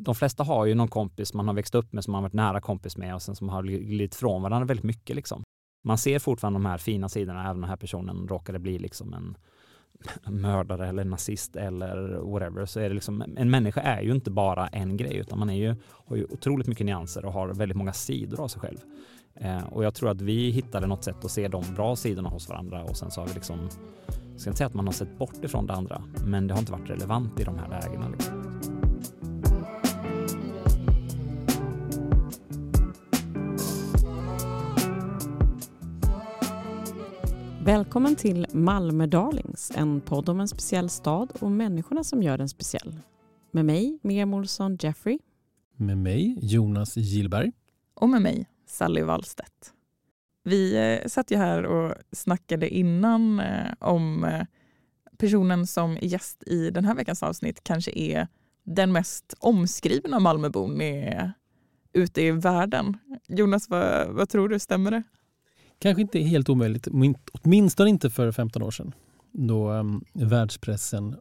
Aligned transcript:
de 0.00 0.14
flesta 0.14 0.42
har 0.42 0.66
ju 0.66 0.74
någon 0.74 0.88
kompis 0.88 1.34
man 1.34 1.48
har 1.48 1.54
växt 1.54 1.74
upp 1.74 1.92
med 1.92 2.04
som 2.04 2.12
man 2.12 2.22
varit 2.22 2.32
nära 2.32 2.60
kompis 2.60 2.96
med 2.96 3.14
och 3.14 3.22
sen 3.22 3.36
som 3.36 3.48
har 3.48 3.62
glidit 3.62 4.14
från 4.14 4.42
varandra 4.42 4.66
väldigt 4.66 4.84
mycket 4.84 5.16
liksom. 5.16 5.42
Man 5.84 5.98
ser 5.98 6.18
fortfarande 6.18 6.58
de 6.58 6.66
här 6.66 6.78
fina 6.78 7.08
sidorna, 7.08 7.40
även 7.40 7.50
om 7.50 7.60
den 7.60 7.70
här 7.70 7.76
personen 7.76 8.28
råkade 8.28 8.58
bli 8.58 8.78
liksom 8.78 9.14
en 9.14 9.36
mördare 10.26 10.88
eller 10.88 11.04
nazist 11.04 11.56
eller 11.56 12.20
whatever, 12.32 12.66
så 12.66 12.80
är 12.80 12.88
det 12.88 12.94
liksom, 12.94 13.24
en 13.36 13.50
människa 13.50 13.80
är 13.80 14.02
ju 14.02 14.12
inte 14.12 14.30
bara 14.30 14.68
en 14.68 14.96
grej, 14.96 15.16
utan 15.16 15.38
man 15.38 15.50
är 15.50 15.54
ju, 15.54 15.76
har 16.06 16.16
ju 16.16 16.24
otroligt 16.24 16.66
mycket 16.66 16.86
nyanser 16.86 17.24
och 17.24 17.32
har 17.32 17.48
väldigt 17.48 17.76
många 17.76 17.92
sidor 17.92 18.40
av 18.40 18.48
sig 18.48 18.60
själv. 18.60 18.78
Eh, 19.34 19.64
och 19.64 19.84
jag 19.84 19.94
tror 19.94 20.10
att 20.10 20.20
vi 20.20 20.50
hittade 20.50 20.86
något 20.86 21.04
sätt 21.04 21.24
att 21.24 21.30
se 21.30 21.48
de 21.48 21.74
bra 21.74 21.96
sidorna 21.96 22.28
hos 22.28 22.48
varandra 22.48 22.84
och 22.84 22.96
sen 22.96 23.10
så 23.10 23.20
har 23.20 23.28
vi 23.28 23.34
liksom, 23.34 23.58
jag 24.06 24.40
ska 24.40 24.50
inte 24.50 24.58
säga 24.58 24.66
att 24.66 24.74
man 24.74 24.86
har 24.86 24.92
sett 24.92 25.18
bort 25.18 25.44
ifrån 25.44 25.66
det 25.66 25.72
andra, 25.72 26.02
men 26.24 26.46
det 26.46 26.54
har 26.54 26.60
inte 26.60 26.72
varit 26.72 26.90
relevant 26.90 27.40
i 27.40 27.44
de 27.44 27.58
här 27.58 27.68
lägena. 27.68 28.08
Liksom. 28.08 28.79
Välkommen 37.64 38.16
till 38.16 38.46
Malmö 38.52 39.06
Darlings, 39.06 39.72
en 39.74 40.00
podd 40.00 40.28
om 40.28 40.40
en 40.40 40.48
speciell 40.48 40.88
stad 40.88 41.32
och 41.40 41.50
människorna 41.50 42.04
som 42.04 42.22
gör 42.22 42.38
den 42.38 42.48
speciell. 42.48 43.00
Med 43.50 43.64
mig, 43.64 43.98
Miriam 44.02 44.34
Olsson 44.34 44.76
Jeffrey. 44.80 45.18
Med 45.76 45.98
mig, 45.98 46.38
Jonas 46.40 46.96
Gillberg. 46.96 47.52
Och 47.94 48.08
med 48.08 48.22
mig, 48.22 48.46
Sally 48.66 49.02
Wallstedt. 49.02 49.72
Vi 50.44 50.76
eh, 50.76 51.08
satt 51.08 51.30
ju 51.30 51.36
här 51.36 51.64
och 51.64 51.94
snackade 52.12 52.68
innan 52.68 53.40
eh, 53.40 53.72
om 53.78 54.24
eh, 54.24 54.46
personen 55.18 55.66
som 55.66 55.92
är 55.92 56.04
gäst 56.04 56.42
i 56.46 56.70
den 56.70 56.84
här 56.84 56.94
veckans 56.94 57.22
avsnitt 57.22 57.64
kanske 57.64 57.92
är 57.94 58.28
den 58.64 58.92
mest 58.92 59.34
omskrivna 59.38 60.18
Malmöbon 60.18 60.82
ute 61.92 62.22
i 62.22 62.30
världen. 62.30 62.96
Jonas, 63.28 63.68
vad, 63.68 64.08
vad 64.08 64.28
tror 64.28 64.48
du, 64.48 64.58
stämmer 64.58 64.90
det? 64.90 65.02
Kanske 65.80 66.02
inte 66.02 66.18
helt 66.20 66.48
omöjligt, 66.48 66.88
åtminstone 67.32 67.90
inte 67.90 68.10
för 68.10 68.32
15 68.32 68.62
år 68.62 68.70
sedan 68.70 68.92
då 69.32 69.70
um, 69.70 70.04
världspressen 70.12 71.16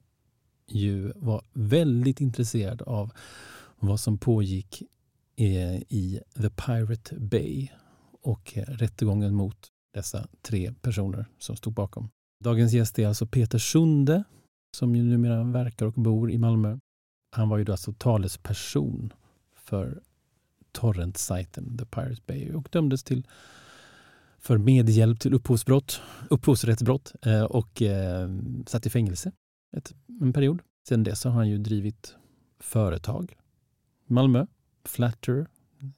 ju 0.68 1.12
var 1.16 1.42
väldigt 1.54 2.22
intresserad 2.22 2.82
av 2.82 3.12
vad 3.80 4.00
som 4.00 4.18
pågick 4.18 4.84
i, 5.36 5.48
i 5.90 6.20
The 6.36 6.50
Pirate 6.50 7.20
Bay 7.20 7.68
och 8.22 8.58
eh, 8.58 8.64
rättegången 8.64 9.36
mot 9.36 9.68
dessa 9.94 10.28
tre 10.42 10.74
personer 10.82 11.26
som 11.40 11.56
stod 11.56 11.74
bakom. 11.74 12.10
Dagens 12.44 12.74
gäst 12.74 13.00
är 13.00 13.08
alltså 13.08 13.28
Peter 13.28 13.58
Sunde 13.58 14.24
som 14.78 14.96
ju 14.96 15.04
numera 15.04 15.44
verkar 15.44 15.86
och 15.86 15.94
bor 15.94 16.32
i 16.32 16.38
Malmö. 16.38 16.80
Han 17.32 17.50
var 17.50 17.58
ju 17.58 17.64
då 17.64 17.72
alltså 17.72 17.94
talesperson 17.94 19.14
för 19.56 20.02
torrentsajten 20.72 21.78
The 21.78 21.86
Pirate 21.86 22.22
Bay 22.28 22.54
och 22.54 22.70
dömdes 22.72 23.04
till 23.04 23.28
för 24.40 24.58
medhjälp 24.58 25.20
till 25.20 25.34
upphovsbrott, 25.34 26.02
upphovsrättsbrott 26.30 27.14
eh, 27.22 27.44
och 27.44 27.82
eh, 27.82 28.30
satt 28.68 28.86
i 28.86 28.90
fängelse 28.90 29.32
ett, 29.78 29.94
en 30.22 30.34
period. 30.34 30.62
Sedan 30.88 31.04
dess 31.04 31.24
har 31.24 31.32
han 31.32 31.50
ju 31.50 31.58
drivit 31.58 32.16
företag. 32.60 33.38
Malmö, 34.08 34.46
Flatter, 34.86 35.48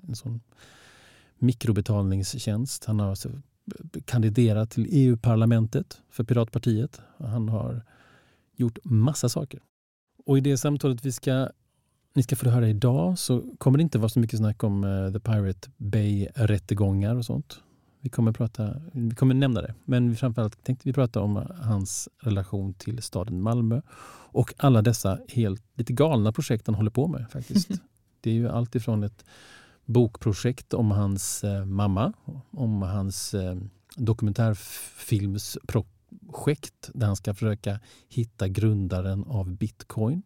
en 0.08 0.16
sån 0.16 0.42
mikrobetalningstjänst. 1.38 2.86
Han 2.86 3.00
har 3.00 3.12
eh, 3.12 4.02
kandiderat 4.06 4.72
till 4.72 4.88
EU-parlamentet 4.90 6.02
för 6.10 6.24
Piratpartiet. 6.24 7.02
Han 7.18 7.50
har 7.50 7.82
gjort 8.56 8.80
massa 8.84 9.30
saker. 9.30 9.60
Och 10.26 10.38
i 10.38 10.42
det 10.42 10.58
samtalet 10.58 11.06
vi 11.06 11.12
ska, 11.12 11.50
ni 12.14 12.24
ska 12.24 12.36
få 12.36 12.50
höra 12.50 12.70
idag 12.70 13.20
så 13.20 13.44
kommer 13.58 13.78
det 13.78 13.82
inte 13.82 14.00
vara 14.00 14.10
så 14.10 14.20
mycket 14.20 14.40
snack 14.40 14.64
om 14.64 14.84
uh, 14.84 15.14
The 15.14 15.20
Pirate 15.20 15.70
Bay-rättegångar 15.78 17.16
och 17.16 17.26
sånt. 17.26 17.62
Vi 18.02 18.10
kommer, 18.10 18.32
prata, 18.32 18.82
vi 18.92 19.16
kommer 19.16 19.34
nämna 19.34 19.62
det, 19.62 19.74
men 19.86 20.16
framförallt 20.16 20.64
tänkte 20.64 20.90
vi 20.90 20.94
prata 20.94 21.22
om 21.22 21.48
hans 21.62 22.10
relation 22.20 22.74
till 22.74 23.02
staden 23.02 23.42
Malmö 23.42 23.82
och 24.34 24.54
alla 24.58 24.82
dessa 24.82 25.20
helt 25.30 25.64
lite 25.76 25.94
galna 25.94 26.32
projekt 26.32 26.68
han 26.68 26.76
håller 26.76 26.92
på 26.92 27.08
med. 27.08 27.32
faktiskt. 27.32 27.70
Det 28.22 28.30
är 28.30 28.34
ju 28.34 28.50
allt 28.50 28.76
ifrån 28.76 29.04
ett 29.04 29.26
bokprojekt 29.86 30.74
om 30.74 30.92
hans 30.92 31.44
eh, 31.44 31.66
mamma, 31.66 32.14
om 32.52 32.82
hans 32.82 33.34
eh, 33.34 33.56
dokumentärfilmsprojekt 33.96 36.90
där 36.94 37.08
han 37.08 37.16
ska 37.16 37.34
försöka 37.34 37.80
hitta 38.10 38.48
grundaren 38.48 39.24
av 39.24 39.52
bitcoin 39.52 40.22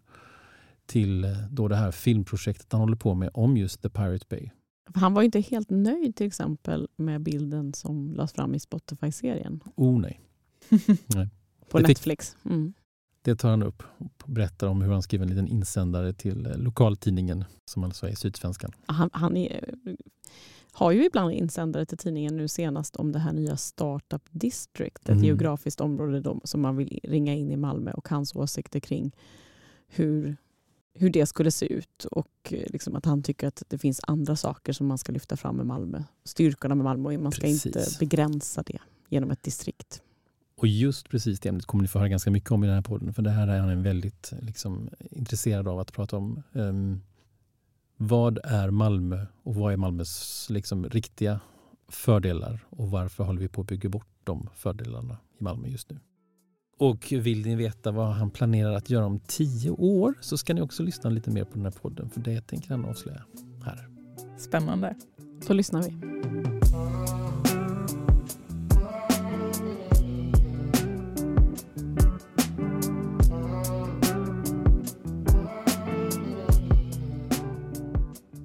till 0.85 1.23
eh, 1.23 1.31
då 1.49 1.67
det 1.67 1.75
här 1.75 1.91
filmprojektet 1.91 2.71
han 2.71 2.81
håller 2.81 2.95
på 2.95 3.13
med 3.13 3.29
om 3.33 3.57
just 3.57 3.81
The 3.81 3.89
Pirate 3.89 4.25
Bay. 4.29 4.49
Han 4.93 5.13
var 5.13 5.23
inte 5.23 5.39
helt 5.39 5.69
nöjd 5.69 6.15
till 6.15 6.27
exempel 6.27 6.87
med 6.95 7.21
bilden 7.21 7.73
som 7.73 8.13
lades 8.13 8.33
fram 8.33 8.55
i 8.55 8.59
Spotify-serien. 8.59 9.63
Oh 9.75 9.99
nej. 9.99 10.21
nej. 11.07 11.29
På 11.69 11.79
det 11.79 11.87
Netflix. 11.87 12.37
Mm. 12.45 12.73
Det 13.21 13.35
tar 13.35 13.49
han 13.49 13.63
upp 13.63 13.83
och 14.23 14.31
berättar 14.31 14.67
om 14.67 14.81
hur 14.81 14.91
han 14.91 15.01
skrev 15.01 15.21
en 15.21 15.27
liten 15.27 15.47
insändare 15.47 16.13
till 16.13 16.45
eh, 16.45 16.57
lokaltidningen 16.57 17.45
som 17.65 17.83
alltså 17.83 18.07
är 18.07 18.15
Sydsvenskan. 18.15 18.71
Han, 18.85 19.09
han 19.13 19.37
är, 19.37 19.75
har 20.71 20.91
ju 20.91 21.05
ibland 21.05 21.31
insändare 21.31 21.85
till 21.85 21.97
tidningen 21.97 22.37
nu 22.37 22.47
senast 22.47 22.95
om 22.95 23.11
det 23.11 23.19
här 23.19 23.33
nya 23.33 23.57
Startup 23.57 24.23
District, 24.29 25.03
ett 25.03 25.09
mm. 25.09 25.23
geografiskt 25.23 25.81
område 25.81 26.35
som 26.43 26.61
man 26.61 26.77
vill 26.77 26.99
ringa 27.03 27.33
in 27.33 27.51
i 27.51 27.57
Malmö 27.57 27.91
och 27.91 28.09
hans 28.09 28.35
åsikter 28.35 28.79
kring 28.79 29.15
hur 29.87 30.37
hur 30.95 31.09
det 31.09 31.25
skulle 31.25 31.51
se 31.51 31.73
ut 31.73 32.05
och 32.11 32.27
eh, 32.49 32.63
liksom 32.69 32.95
att 32.95 33.05
han 33.05 33.23
tycker 33.23 33.47
att 33.47 33.63
det 33.67 33.77
finns 33.77 34.01
andra 34.03 34.35
saker 34.35 34.73
som 34.73 34.87
man 34.87 34.97
ska 34.97 35.11
lyfta 35.11 35.37
fram 35.37 35.55
med 35.55 35.65
Malmö. 35.65 36.03
Styrkorna 36.23 36.75
med 36.75 36.83
Malmö 36.83 37.17
man 37.17 37.31
ska 37.31 37.41
precis. 37.41 37.65
inte 37.65 37.85
begränsa 37.99 38.63
det 38.63 38.79
genom 39.09 39.31
ett 39.31 39.43
distrikt. 39.43 40.01
Och 40.57 40.67
just 40.67 41.09
precis 41.09 41.39
det 41.39 41.49
ämnet 41.49 41.65
kommer 41.65 41.81
ni 41.81 41.87
få 41.87 41.99
höra 41.99 42.09
ganska 42.09 42.31
mycket 42.31 42.51
om 42.51 42.63
i 42.63 42.67
den 42.67 42.75
här 42.75 42.81
podden 42.81 43.13
för 43.13 43.21
det 43.21 43.29
här 43.29 43.47
är 43.47 43.59
han 43.59 43.83
väldigt 43.83 44.33
liksom, 44.41 44.89
intresserad 45.11 45.67
av 45.67 45.79
att 45.79 45.93
prata 45.93 46.17
om. 46.17 46.43
Um, 46.51 47.01
vad 47.97 48.39
är 48.43 48.69
Malmö 48.69 49.25
och 49.43 49.55
vad 49.55 49.73
är 49.73 49.77
Malmös 49.77 50.47
liksom, 50.49 50.89
riktiga 50.89 51.39
fördelar 51.87 52.65
och 52.69 52.91
varför 52.91 53.23
håller 53.23 53.41
vi 53.41 53.47
på 53.47 53.61
att 53.61 53.67
bygga 53.67 53.89
bort 53.89 54.07
de 54.23 54.49
fördelarna 54.55 55.17
i 55.39 55.43
Malmö 55.43 55.67
just 55.67 55.89
nu? 55.89 55.99
Och 56.77 57.07
vill 57.11 57.45
ni 57.45 57.55
veta 57.55 57.91
vad 57.91 58.07
han 58.07 58.31
planerar 58.31 58.73
att 58.73 58.89
göra 58.89 59.05
om 59.05 59.19
tio 59.19 59.69
år 59.71 60.13
så 60.21 60.37
ska 60.37 60.53
ni 60.53 60.61
också 60.61 60.83
lyssna 60.83 61.09
lite 61.09 61.31
mer 61.31 61.43
på 61.43 61.53
den 61.53 61.63
här 61.63 61.71
podden 61.71 62.09
för 62.09 62.21
det 62.21 62.41
tänker 62.41 62.69
han 62.69 62.85
avslöja 62.85 63.23
här. 63.63 63.87
Spännande. 64.37 64.95
Då 65.47 65.53
lyssnar 65.53 65.83
vi. 65.83 65.93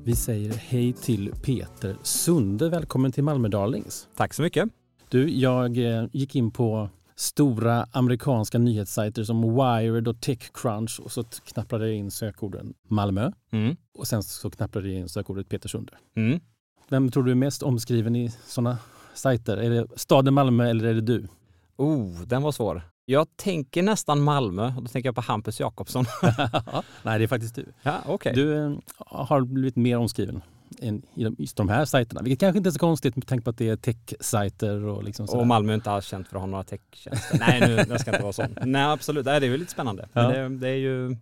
Vi 0.05 0.17
säger 0.17 0.53
hej 0.53 0.93
till 0.93 1.33
Peter 1.43 1.97
Sunde. 2.03 2.69
Välkommen 2.69 3.13
till 3.13 3.25
Malmö 3.25 3.49
Darlings. 3.49 4.09
Tack 4.17 4.35
så 4.35 4.43
mycket. 4.43 4.69
Du, 5.09 5.31
jag 5.31 5.79
eh, 5.79 6.07
gick 6.13 6.37
in 6.37 6.51
på 6.51 6.89
stora 7.21 7.87
amerikanska 7.93 8.59
nyhetssajter 8.59 9.25
som 9.25 9.55
Wired 9.55 10.09
och 10.09 10.21
Techcrunch 10.21 11.01
och 11.01 11.13
så 11.13 11.25
knapprade 11.25 11.87
jag 11.87 11.97
in 11.97 12.11
sökorden 12.11 12.75
Malmö 12.89 13.33
mm. 13.53 13.77
och 13.99 14.07
sen 14.07 14.23
så 14.23 14.51
knapprade 14.51 14.89
jag 14.89 15.01
in 15.01 15.09
sökordet 15.09 15.49
Peter 15.49 15.69
Sunde. 15.69 15.93
Mm. 16.17 16.41
Vem 16.89 17.11
tror 17.11 17.25
du 17.25 17.31
är 17.31 17.35
mest 17.35 17.63
omskriven 17.63 18.17
i 18.17 18.33
sådana 18.47 18.79
sajter? 19.15 19.57
Är 19.57 19.71
det 19.71 19.87
staden 19.97 20.35
Malmö 20.35 20.71
eller 20.71 20.85
är 20.85 20.95
det 20.95 21.01
du? 21.01 21.29
Oh, 21.77 22.21
den 22.21 22.43
var 22.43 22.53
svår. 22.53 22.83
Jag 23.05 23.37
tänker 23.37 23.83
nästan 23.83 24.21
Malmö 24.21 24.73
och 24.77 24.83
då 24.83 24.89
tänker 24.89 25.09
jag 25.09 25.15
på 25.15 25.21
Hampus 25.21 25.61
Jakobsson. 25.61 26.05
Nej, 27.03 27.19
det 27.19 27.25
är 27.25 27.27
faktiskt 27.27 27.55
du. 27.55 27.67
Ja, 27.83 27.99
okay. 28.07 28.33
Du 28.33 28.65
äh, 28.65 28.77
har 28.99 29.41
blivit 29.41 29.77
mer 29.77 29.99
omskriven 29.99 30.43
i 30.79 31.03
just 31.39 31.57
de 31.57 31.69
här 31.69 31.85
sajterna. 31.85 32.23
Vilket 32.23 32.41
kanske 32.41 32.59
inte 32.59 32.69
är 32.69 32.73
så 32.73 32.79
konstigt 32.79 33.17
med 33.17 33.27
tanke 33.27 33.45
på 33.45 33.51
att 33.51 33.59
det 33.59 33.69
är 33.69 33.77
tech-sajter. 33.77 34.85
Och, 34.85 35.05
liksom 35.05 35.27
och 35.29 35.47
Malmö 35.47 35.73
är 35.73 35.75
inte 35.75 35.91
alls 35.91 36.07
känt 36.07 36.29
för 36.29 36.37
att 36.37 36.43
ha 36.43 36.47
några 36.47 36.65
tech-tjänster. 36.65 37.39
Nej, 37.39 37.61
nu, 37.61 37.85
jag 37.89 38.01
ska 38.01 38.11
inte 38.11 38.23
vara 38.23 38.33
sån. 38.33 38.57
Nej, 38.65 38.83
absolut. 38.83 39.27
Nej, 39.27 39.41
det 39.41 39.47
är 39.47 39.51
ju 39.51 39.57
lite 39.57 39.73
spännande. 39.73 40.09
Ja. 40.13 40.23
Det, 40.23 40.49
det, 40.49 40.69
är 40.69 40.75
ju, 40.75 41.17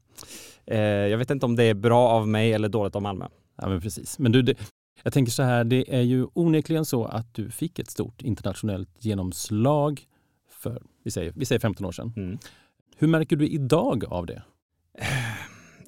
eh, 0.67 0.79
jag 0.81 1.19
vet 1.19 1.31
inte 1.31 1.47
om 1.47 1.56
det 1.56 1.65
är 1.65 1.75
bra 1.75 2.09
av 2.09 2.29
mig 2.29 2.53
eller 2.53 2.69
dåligt 2.69 2.97
av 2.97 3.03
Malmö. 3.03 3.27
Ja, 3.56 3.69
men 3.69 3.81
precis. 3.81 4.19
Men 4.19 4.33
du, 4.33 4.43
det, 4.43 4.55
jag 5.03 5.12
tänker 5.12 5.33
så 5.33 5.43
här, 5.43 5.65
det 5.65 5.95
är 5.95 6.03
ju 6.03 6.27
onekligen 6.35 6.85
så 6.85 7.05
att 7.05 7.35
du 7.35 7.50
fick 7.50 7.79
ett 7.79 7.91
stort 7.91 8.23
internationellt 8.23 8.91
genomslag 8.99 10.06
för, 10.50 10.83
vi 11.05 11.11
säger, 11.11 11.33
vi 11.37 11.45
säger 11.45 11.61
15 11.61 11.87
år 11.87 11.93
sedan. 11.93 12.12
Mm. 12.17 12.39
Hur 12.97 13.09
märker 13.09 13.37
du 13.37 13.49
idag 13.49 14.05
av 14.05 14.27
det? 14.27 14.43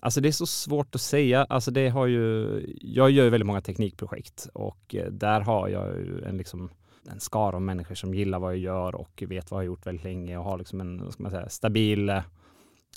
Alltså 0.02 0.20
det 0.20 0.28
är 0.28 0.32
så 0.32 0.46
svårt 0.46 0.94
att 0.94 1.00
säga. 1.00 1.44
Alltså 1.44 1.70
det 1.70 1.88
har 1.88 2.06
ju, 2.06 2.60
jag 2.80 3.10
gör 3.10 3.24
ju 3.24 3.30
väldigt 3.30 3.46
många 3.46 3.60
teknikprojekt 3.60 4.48
och 4.52 4.94
eh, 4.94 5.10
där 5.10 5.40
har 5.40 5.68
jag 5.68 5.96
ju 5.96 6.24
en, 6.24 6.36
liksom, 6.36 6.70
en 7.10 7.20
skara 7.20 7.56
av 7.56 7.62
människor 7.62 7.94
som 7.94 8.14
gillar 8.14 8.38
vad 8.38 8.52
jag 8.52 8.60
gör 8.60 8.94
och 8.94 9.22
vet 9.28 9.50
vad 9.50 9.58
jag 9.58 9.60
har 9.60 9.66
gjort 9.66 9.86
väldigt 9.86 10.04
länge 10.04 10.38
och 10.38 10.44
har 10.44 10.58
liksom 10.58 10.80
en 10.80 11.12
ska 11.12 11.22
man 11.22 11.32
säga, 11.32 11.48
stabil 11.48 12.22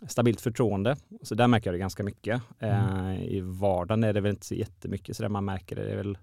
stabilt 0.07 0.41
förtroende. 0.41 0.95
Så 1.21 1.35
där 1.35 1.47
märker 1.47 1.69
jag 1.69 1.73
det 1.73 1.79
ganska 1.79 2.03
mycket. 2.03 2.41
Mm. 2.59 3.07
Eh, 3.07 3.23
I 3.23 3.41
vardagen 3.41 4.03
är 4.03 4.13
det 4.13 4.21
väl 4.21 4.31
inte 4.31 4.45
så 4.45 4.55
jättemycket 4.55 5.17
så 5.17 5.23
där 5.23 5.29
man 5.29 5.45
märker 5.45 5.75
det. 5.75 5.83
det 5.83 5.91
är 5.91 5.97
väl, 5.97 6.17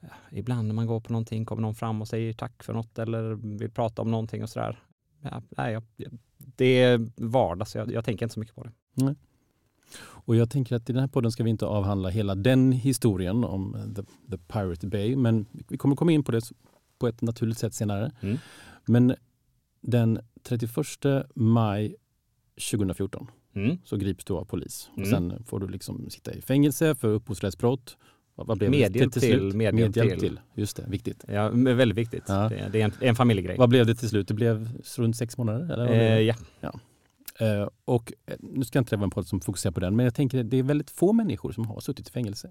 ja, 0.00 0.08
ibland 0.30 0.68
när 0.68 0.74
man 0.74 0.86
går 0.86 1.00
på 1.00 1.12
någonting 1.12 1.44
kommer 1.44 1.62
någon 1.62 1.74
fram 1.74 2.00
och 2.00 2.08
säger 2.08 2.32
tack 2.32 2.62
för 2.62 2.72
något 2.72 2.98
eller 2.98 3.34
vill 3.58 3.70
prata 3.70 4.02
om 4.02 4.10
någonting 4.10 4.42
och 4.42 4.50
sådär. 4.50 4.82
Ja, 5.22 5.42
nej, 5.48 5.72
jag, 5.72 5.82
det 6.36 6.82
är 6.82 7.10
vardag 7.16 7.68
så 7.68 7.78
jag, 7.78 7.92
jag 7.92 8.04
tänker 8.04 8.26
inte 8.26 8.34
så 8.34 8.40
mycket 8.40 8.54
på 8.54 8.64
det. 8.64 8.72
Nej. 8.94 9.14
Och 10.00 10.36
jag 10.36 10.50
tänker 10.50 10.76
att 10.76 10.90
i 10.90 10.92
den 10.92 11.00
här 11.00 11.08
podden 11.08 11.32
ska 11.32 11.44
vi 11.44 11.50
inte 11.50 11.66
avhandla 11.66 12.08
hela 12.08 12.34
den 12.34 12.72
historien 12.72 13.44
om 13.44 13.76
The, 13.96 14.02
the 14.30 14.38
Pirate 14.38 14.86
Bay, 14.86 15.16
men 15.16 15.46
vi 15.68 15.76
kommer 15.78 15.96
komma 15.96 16.12
in 16.12 16.24
på 16.24 16.32
det 16.32 16.42
på 16.98 17.08
ett 17.08 17.22
naturligt 17.22 17.58
sätt 17.58 17.74
senare. 17.74 18.12
Mm. 18.20 18.38
Men 18.86 19.14
den 19.80 20.18
31 20.42 20.76
maj 21.34 21.94
2014 22.70 23.26
Mm. 23.54 23.78
så 23.84 23.96
grips 23.96 24.24
du 24.24 24.34
av 24.34 24.44
polis. 24.44 24.90
Och 24.92 24.98
Mm. 24.98 25.10
sen 25.10 25.44
får 25.44 25.60
du 25.60 25.68
liksom 25.68 26.10
sitta 26.10 26.32
i 26.34 26.40
fängelse 26.42 26.94
för 26.94 27.08
upphovsrättsbrott. 27.08 27.96
Vad, 28.34 28.58
blev 28.58 28.70
Medhjälp 28.70 29.12
det 29.14 29.20
till, 29.20 29.30
slut? 29.32 29.54
medhjälp 29.54 29.94
till. 29.94 30.18
till. 30.20 30.40
Just 30.54 30.76
det, 30.76 30.84
viktigt. 30.88 31.24
Ja, 31.28 31.50
väldigt 31.50 31.98
viktigt. 31.98 32.22
Ja. 32.28 32.48
Det, 32.72 32.80
är 32.80 32.84
en, 32.84 32.92
en 33.00 33.14
familjegrej. 33.16 33.56
Vad 33.58 33.68
blev 33.68 33.86
det 33.86 33.94
till 33.94 34.08
slut? 34.08 34.28
Det 34.28 34.34
blev 34.34 34.68
runt 34.96 35.16
sex 35.16 35.38
månader? 35.38 35.72
Eller? 35.72 35.86
Eh, 35.88 36.20
ja. 36.20 36.34
Eh, 36.60 36.70
och 37.84 38.12
eh, 38.26 38.34
nu 38.40 38.64
ska 38.64 38.76
jag 38.78 38.80
inte 38.82 38.96
vara 38.96 39.04
en 39.04 39.10
podd 39.10 39.26
som 39.26 39.40
fokuserar 39.40 39.72
på 39.72 39.80
den, 39.80 39.96
men 39.96 40.04
jag 40.04 40.14
tänker 40.14 40.40
att 40.40 40.50
det 40.50 40.56
är 40.58 40.62
väldigt 40.62 40.90
få 40.90 41.12
människor 41.12 41.52
som 41.52 41.66
har 41.66 41.80
suttit 41.80 42.08
i 42.08 42.12
fängelse. 42.12 42.50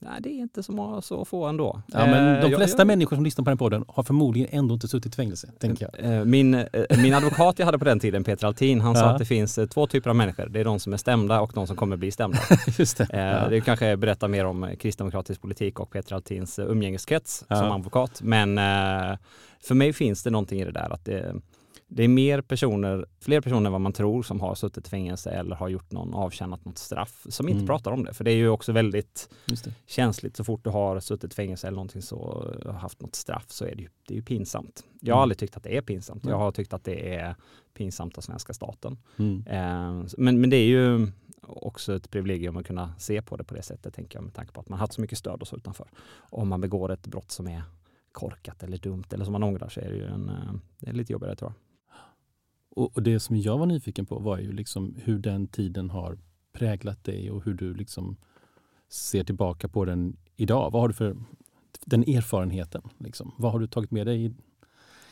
Nej, 0.00 0.20
det 0.20 0.28
är 0.28 0.38
inte 0.38 0.62
så, 0.62 1.00
så 1.02 1.24
få 1.24 1.46
ändå. 1.46 1.82
Ja, 1.86 1.98
men 2.06 2.34
Eh, 2.36 2.42
de 2.42 2.50
jag- 2.50 2.58
flesta 2.60 2.80
jag- 2.80 2.86
människor 2.86 3.16
som 3.16 3.24
lyssnar 3.24 3.44
på 3.44 3.50
den 3.50 3.58
podden 3.58 3.84
har 3.88 4.02
förmodligen 4.02 4.48
ändå 4.52 4.74
inte 4.74 4.88
suttit 4.88 5.12
i 5.12 5.16
fängelse, 5.16 5.50
tänker 5.58 5.90
jag. 5.98 6.12
Eh, 6.18 6.24
Min, 6.24 6.54
eh, 6.54 6.66
min 7.02 7.14
advokat 7.14 7.58
jag 7.58 7.66
hade 7.66 7.78
på 7.78 7.84
den 7.84 8.00
tiden, 8.00 8.24
Peter 8.24 8.46
Altin, 8.46 8.80
han 8.80 8.94
sa 8.94 9.00
Ja. 9.00 9.06
att 9.10 9.18
det 9.18 9.24
finns 9.24 9.58
eh, 9.58 9.66
två 9.66 9.86
typer 9.86 10.10
av 10.10 10.16
människor. 10.16 10.46
Det 10.46 10.60
är 10.60 10.64
de 10.64 10.80
som 10.80 10.92
är 10.92 10.96
stämda 10.96 11.40
och 11.40 11.52
de 11.54 11.66
som 11.66 11.76
kommer 11.76 11.96
bli 11.96 12.10
stämda. 12.10 12.38
Just 12.78 12.96
det. 12.98 13.04
Eh, 13.12 13.20
Ja. 13.20 13.48
Det 13.48 13.60
kanske 13.60 13.96
berättar 13.96 14.28
mer 14.28 14.44
om 14.44 14.64
eh, 14.64 14.76
kristdemokratisk 14.76 15.40
politik 15.40 15.80
och 15.80 15.90
Peter 15.90 16.14
Altins 16.14 16.58
eh, 16.58 16.66
umgängeskrets 16.66 17.44
som 17.48 17.72
advokat. 17.72 18.22
Men 18.22 18.58
eh, 18.58 19.18
för 19.60 19.74
mig 19.74 19.92
finns 19.92 20.22
det 20.22 20.30
någonting 20.30 20.60
i 20.60 20.64
det 20.64 20.72
där 20.72 20.92
att 20.92 21.04
det, 21.04 21.34
det 21.88 22.04
är 22.04 22.08
mer 22.08 22.40
personer, 22.40 23.06
fler 23.20 23.40
personer 23.40 23.66
än 23.66 23.72
vad 23.72 23.80
man 23.80 23.92
tror 23.92 24.22
som 24.22 24.40
har 24.40 24.54
suttit 24.54 24.86
i 24.86 24.90
fängelse 24.90 25.30
eller 25.30 25.56
har 25.56 25.68
gjort 25.68 25.92
någon, 25.92 26.14
avtjänat 26.14 26.64
något 26.64 26.78
straff 26.78 27.26
som 27.28 27.48
inte 27.48 27.56
Mm. 27.56 27.66
pratar 27.66 27.90
om 27.90 28.04
det. 28.04 28.14
För 28.14 28.24
det 28.24 28.30
är 28.30 28.36
ju 28.36 28.48
också 28.48 28.72
väldigt 28.72 29.28
känsligt 29.86 30.36
så 30.36 30.44
fort 30.44 30.64
du 30.64 30.70
har 30.70 31.00
suttit 31.00 31.32
i 31.32 31.34
fängelse 31.34 31.66
eller 31.66 31.74
någonting 31.76 32.02
så 32.02 32.16
har 32.64 32.72
haft 32.72 33.00
något 33.02 33.14
straff 33.14 33.46
så 33.50 33.64
är 33.64 33.74
det 33.74 33.82
ju, 33.82 33.88
det 34.08 34.14
är 34.14 34.16
ju 34.16 34.22
pinsamt. 34.22 34.84
Jag 35.00 35.14
har 35.14 35.18
Mm. 35.18 35.22
aldrig 35.22 35.38
tyckt 35.38 35.56
att 35.56 35.62
det 35.62 35.76
är 35.76 35.80
pinsamt. 35.82 36.24
Jag 36.26 36.38
har 36.38 36.52
tyckt 36.52 36.72
att 36.72 36.84
det 36.84 37.14
är 37.14 37.34
pinsamt 37.74 38.18
av 38.18 38.22
svenska 38.22 38.52
staten. 38.54 38.98
Mm. 39.18 39.44
Eh, 39.46 40.06
men, 40.18 40.40
men 40.40 40.50
det 40.50 40.56
är 40.56 40.66
ju 40.66 41.08
också 41.42 41.96
ett 41.96 42.10
privilegium 42.10 42.56
att 42.56 42.66
kunna 42.66 42.94
se 42.98 43.22
på 43.22 43.36
det 43.36 43.44
på 43.44 43.54
det 43.54 43.62
sättet, 43.62 43.94
tänker 43.94 44.16
jag, 44.18 44.24
med 44.24 44.34
tanke 44.34 44.52
på 44.52 44.60
att 44.60 44.68
man 44.68 44.78
haft 44.78 44.92
så 44.92 45.00
mycket 45.00 45.18
stöd 45.18 45.40
och 45.40 45.48
så 45.48 45.56
utanför. 45.56 45.86
Om 46.18 46.48
man 46.48 46.60
begår 46.60 46.92
ett 46.92 47.06
brott 47.06 47.30
som 47.30 47.46
är 47.46 47.62
korkat 48.12 48.62
eller 48.62 48.78
dumt 48.78 49.04
eller 49.10 49.24
som 49.24 49.32
man 49.32 49.42
ångrar 49.42 49.68
så 49.68 49.80
är 49.80 49.88
det 49.88 49.96
ju 49.96 50.04
en, 50.06 50.28
eh, 50.28 50.52
det 50.78 50.90
är 50.90 50.94
lite 50.94 51.12
jobbigare 51.12 51.36
tror 51.36 51.50
jag. 51.50 51.65
Och, 52.76 52.96
och 52.96 53.02
det 53.02 53.20
som 53.20 53.36
jag 53.36 53.58
var 53.58 53.66
nyfiken 53.66 54.06
på 54.06 54.18
var 54.18 54.38
ju 54.38 54.52
liksom 54.52 54.94
hur 55.04 55.18
den 55.18 55.46
tiden 55.46 55.90
har 55.90 56.18
präglat 56.52 57.04
dig 57.04 57.30
och 57.30 57.44
hur 57.44 57.54
du 57.54 57.74
liksom 57.74 58.16
ser 58.88 59.24
tillbaka 59.24 59.68
på 59.68 59.84
den 59.84 60.16
idag. 60.36 60.70
Vad 60.70 60.82
har 60.82 60.88
du 60.88 60.94
för 60.94 61.16
den 61.84 62.02
erfarenheten? 62.02 62.82
Liksom? 62.98 63.34
Vad 63.38 63.52
har 63.52 63.58
du 63.58 63.66
tagit 63.66 63.90
med 63.90 64.06
dig 64.06 64.34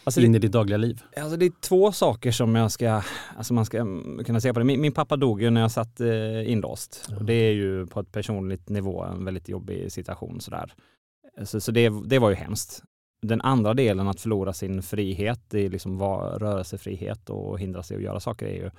Alltså 0.04 0.20
in 0.20 0.32
det, 0.32 0.36
i 0.36 0.40
ditt 0.40 0.52
dagliga 0.52 0.76
liv? 0.76 1.02
alltså 1.16 1.36
det 1.36 1.46
är 1.46 1.52
två 1.60 1.92
saker 1.92 2.32
som 2.32 2.54
jag 2.54 2.72
ska, 2.72 3.02
alltså 3.36 3.54
man 3.54 3.64
ska 3.64 3.78
mm, 3.78 4.24
kunna 4.24 4.40
se 4.40 4.52
på 4.52 4.58
det. 4.58 4.64
Min, 4.64 4.80
min 4.80 4.92
pappa 4.92 5.16
dog 5.16 5.42
ju 5.42 5.50
när 5.50 5.60
jag 5.60 5.70
satt 5.70 6.00
eh, 6.00 6.50
inlåst. 6.50 7.06
Ja. 7.10 7.16
Och 7.16 7.24
det 7.24 7.34
är 7.34 7.52
ju 7.52 7.86
på 7.86 8.00
ett 8.00 8.12
personligt 8.12 8.68
nivå 8.68 9.02
en 9.02 9.24
väldigt 9.24 9.48
jobbig 9.48 9.92
situation 9.92 10.40
sådär. 10.40 10.72
Så, 11.44 11.60
så 11.60 11.72
det, 11.72 11.92
det 12.06 12.18
var 12.18 12.30
ju 12.30 12.36
hemskt. 12.36 12.82
Den 13.28 13.40
andra 13.40 13.74
delen, 13.74 14.08
att 14.08 14.20
förlora 14.20 14.52
sin 14.52 14.82
frihet, 14.82 15.54
är 15.54 15.68
liksom 15.70 15.98
var, 15.98 16.38
rörelsefrihet 16.38 17.30
och 17.30 17.58
hindra 17.58 17.82
sig 17.82 17.96
att 17.96 18.02
göra 18.02 18.20
saker, 18.20 18.46
är 18.46 18.54
ju 18.54 18.70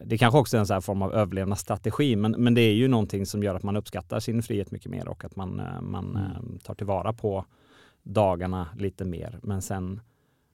det 0.00 0.18
kanske 0.18 0.38
också 0.38 0.56
är 0.56 0.60
en 0.60 0.66
så 0.66 0.80
form 0.80 1.02
av 1.02 1.14
överlevnadsstrategi, 1.14 2.16
men, 2.16 2.32
men 2.38 2.54
det 2.54 2.60
är 2.60 2.74
ju 2.74 2.88
någonting 2.88 3.26
som 3.26 3.42
gör 3.42 3.54
att 3.54 3.62
man 3.62 3.76
uppskattar 3.76 4.20
sin 4.20 4.42
frihet 4.42 4.70
mycket 4.70 4.90
mer 4.90 5.08
och 5.08 5.24
att 5.24 5.36
man, 5.36 5.60
eh, 5.60 5.80
man 5.80 6.16
Mm. 6.16 6.22
eh, 6.22 6.58
tar 6.62 6.74
tillvara 6.74 7.12
på 7.12 7.44
dagarna 8.02 8.68
lite 8.78 9.04
mer. 9.04 9.38
Men 9.42 9.62
sen 9.62 10.00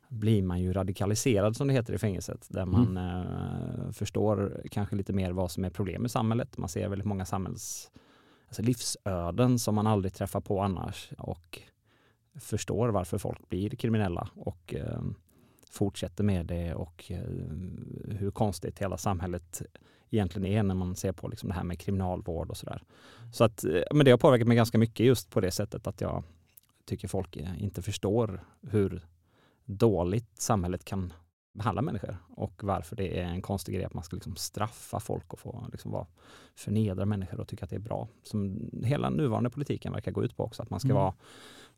blir 0.09 0.43
man 0.43 0.61
ju 0.61 0.73
radikaliserad 0.73 1.57
som 1.57 1.69
det 1.69 1.75
heter 1.75 1.95
i 1.95 1.99
fängelset, 1.99 2.47
där 2.51 2.67
man 2.67 2.97
eh, 2.97 3.93
förstår 3.93 4.63
kanske 4.71 4.97
lite 4.97 5.13
mer 5.13 5.33
vad 5.33 5.51
som 5.51 5.65
är 5.65 5.71
problem 5.71 6.07
i 6.07 6.09
samhället. 6.09 6.59
Man 6.59 6.69
ser 6.69 6.89
väldigt 6.89 7.09
många 7.09 7.25
samhälls, 7.25 7.91
alltså 8.49 8.63
livsöden 8.63 9.59
som 9.59 9.75
man 9.75 9.87
aldrig 9.87 10.15
träffar 10.15 10.41
på 10.41 10.61
annars 10.61 11.11
och 11.19 11.63
förstår 12.35 12.89
varför 12.89 13.19
folk 13.19 13.49
blir 13.49 13.71
kriminella 13.71 14.29
och 14.35 14.75
eh, 14.75 15.03
fortsätter 15.71 16.25
med 16.25 16.47
det 16.47 16.75
och 16.75 17.11
eh, 17.11 17.23
hur 18.19 18.31
konstigt 18.31 18.79
hela 18.79 18.99
samhället 18.99 19.63
egentligen 20.11 20.47
är 20.47 20.63
när 20.63 20.75
man 20.75 20.97
ser 20.97 21.13
på 21.13 21.29
liksom 21.29 21.49
det 21.49 21.55
här 21.55 21.65
med 21.65 21.79
kriminalvård 21.79 22.51
och 22.51 22.57
sådär. 22.57 22.83
Så 23.33 23.45
att, 23.45 23.65
eh, 23.65 23.83
men 23.93 24.05
det 24.05 24.11
har 24.11 24.19
påverkat 24.19 24.49
mig 24.49 24.57
ganska 24.57 24.79
mycket 24.79 25.07
just 25.07 25.31
på 25.31 25.41
det 25.41 25.51
sättet 25.51 25.87
att 25.87 26.01
jag 26.01 26.25
tycker 26.85 27.09
folk 27.09 27.37
inte 27.37 27.83
förstår 27.83 28.45
hur 28.71 29.07
dåligt 29.65 30.41
samhället 30.41 30.85
kan 30.85 31.13
behandla 31.55 31.83
människor 31.83 32.17
och 32.37 32.65
varför 32.65 32.97
det 32.97 33.21
är 33.21 33.25
en 33.25 33.43
konstig 33.43 33.75
grej 33.75 33.85
att 33.85 33.95
man 33.95 34.05
ska 34.05 34.17
liksom 34.17 34.37
straffa 34.37 35.01
folk 35.01 35.33
och 35.33 35.39
få 35.39 35.67
liksom 35.73 35.91
vara, 35.91 36.07
förnedra 36.55 37.07
människor 37.07 37.41
och 37.41 37.49
tycka 37.49 37.65
att 37.65 37.71
det 37.71 37.77
är 37.77 37.81
bra. 37.81 38.09
Som 38.23 38.71
hela 38.85 39.11
nuvarande 39.11 39.51
politiken 39.51 39.93
verkar 39.93 40.13
gå 40.13 40.25
ut 40.25 40.37
på 40.37 40.45
också, 40.45 40.63
att 40.63 40.71
man 40.71 40.81
ska 40.81 40.87
Mm. 40.89 40.97
vara 40.97 41.15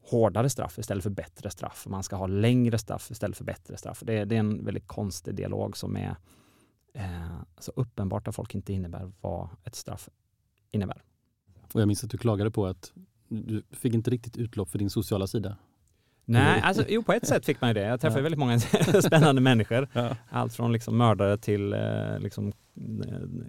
hårdare 0.07 0.51
straff 0.51 0.79
istället 0.79 1.03
för 1.03 1.11
bättre 1.11 1.51
straff. 1.51 1.87
Man 1.89 2.03
ska 2.03 2.17
ha 2.17 2.27
längre 2.27 2.79
straff 2.79 3.11
istället 3.11 3.37
för 3.37 3.45
bättre 3.45 3.77
straff. 3.77 4.03
Det, 4.07 4.25
det 4.25 4.35
är 4.35 4.41
en 4.41 4.65
väldigt 4.65 4.87
konstig 4.87 5.35
dialog 5.35 5.77
som 5.77 5.97
är 5.97 6.17
eh, 6.95 7.39
så 7.59 7.73
uppenbart 7.77 8.29
att 8.29 8.35
folk 8.35 8.55
inte 8.55 8.73
innebär 8.73 9.13
vad 9.21 9.49
ett 9.65 9.75
straff 9.75 10.09
innebär. 10.71 11.03
Och 11.75 11.81
jag 11.81 11.87
minns 11.89 12.05
att 12.05 12.11
du 12.11 12.19
klagade 12.19 12.51
på 12.51 12.67
att 12.67 12.93
du 13.29 13.63
fick 13.71 13.95
inte 13.95 14.11
riktigt 14.11 14.37
utlopp 14.37 14.71
för 14.71 14.79
din 14.79 14.91
sociala 14.91 15.27
sida. 15.27 15.57
Nej, 16.25 16.61
alltså, 16.61 16.85
jo 16.89 17.03
på 17.03 17.13
ett 17.13 17.29
sätt 17.29 17.45
fick 17.45 17.61
man 17.61 17.71
ju 17.71 17.75
det. 17.75 17.81
Jag 17.81 18.01
träffade 18.01 18.21
Ja. 18.21 18.23
väldigt 18.23 18.39
många 18.39 18.61
spännande 19.03 19.41
människor. 19.41 19.89
Ja. 19.93 20.17
Allt 20.31 20.55
från 20.55 20.73
liksom 20.73 20.97
mördare 20.97 21.39
till 21.39 21.73
eh, 21.73 22.19
liksom, 22.19 22.53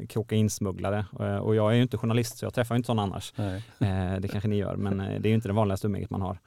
kokainsmugglare. 0.10 1.06
Eh, 1.19 1.38
och 1.38 1.56
jag 1.56 1.72
är 1.72 1.75
ju 1.75 1.81
inte 1.81 1.98
journalist 1.98 2.38
så 2.38 2.45
jag 2.45 2.54
träffar 2.54 2.75
inte 2.75 2.86
sådana 2.86 3.01
annars. 3.01 3.33
Nej. 3.36 3.63
Eh, 3.80 4.19
det 4.19 4.27
kanske 4.27 4.48
ni 4.50 4.56
gör, 4.56 4.75
men 4.75 5.00
eh, 5.00 5.07
det 5.21 5.28
är 5.28 5.30
ju 5.30 5.35
inte 5.35 5.47
det 5.50 5.54
vanligaste 5.54 5.88
umgänget 5.88 6.09
man 6.09 6.21
har. 6.21 6.40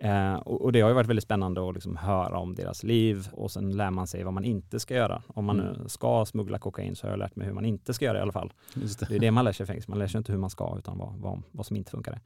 Eh, 0.00 0.34
och, 0.34 0.72
det 0.72 0.80
har 0.80 0.88
ju 0.88 0.94
varit 0.94 1.06
väldigt 1.08 1.24
spännande 1.24 1.68
att 1.68 1.74
liksom 1.74 1.96
höra 1.96 2.38
om 2.38 2.54
deras 2.54 2.82
liv 2.82 3.28
och 3.32 3.50
sen 3.50 3.76
lär 3.76 3.90
man 3.90 4.06
sig 4.06 4.24
vad 4.24 4.32
man 4.32 4.44
inte 4.44 4.80
ska 4.80 4.94
göra. 4.94 5.22
Om 5.26 5.44
man 5.44 5.60
Mm. 5.60 5.72
nu 5.82 5.88
ska 5.88 6.24
smuggla 6.26 6.58
kokain 6.58 6.96
så 6.96 7.06
har 7.06 7.10
jag 7.12 7.18
lärt 7.18 7.36
mig 7.36 7.46
hur 7.46 7.54
man 7.54 7.64
inte 7.64 7.94
ska 7.94 8.04
göra 8.04 8.18
i 8.18 8.20
alla 8.20 8.32
fall. 8.32 8.52
Just 8.74 9.08
Det 9.08 9.14
är 9.14 9.18
det 9.18 9.30
man 9.30 9.44
lär 9.44 9.52
sig 9.52 9.64
i 9.64 9.66
fängelse. 9.66 9.90
Man 9.90 9.98
lär 9.98 10.06
sig 10.06 10.18
inte 10.18 10.32
hur 10.32 10.38
man 10.38 10.50
ska 10.50 10.74
utan 10.78 10.98
vad, 10.98 11.14
vad, 11.16 11.42
vad 11.50 11.66
som 11.66 11.76
inte 11.76 11.90
funkar. 11.90 12.20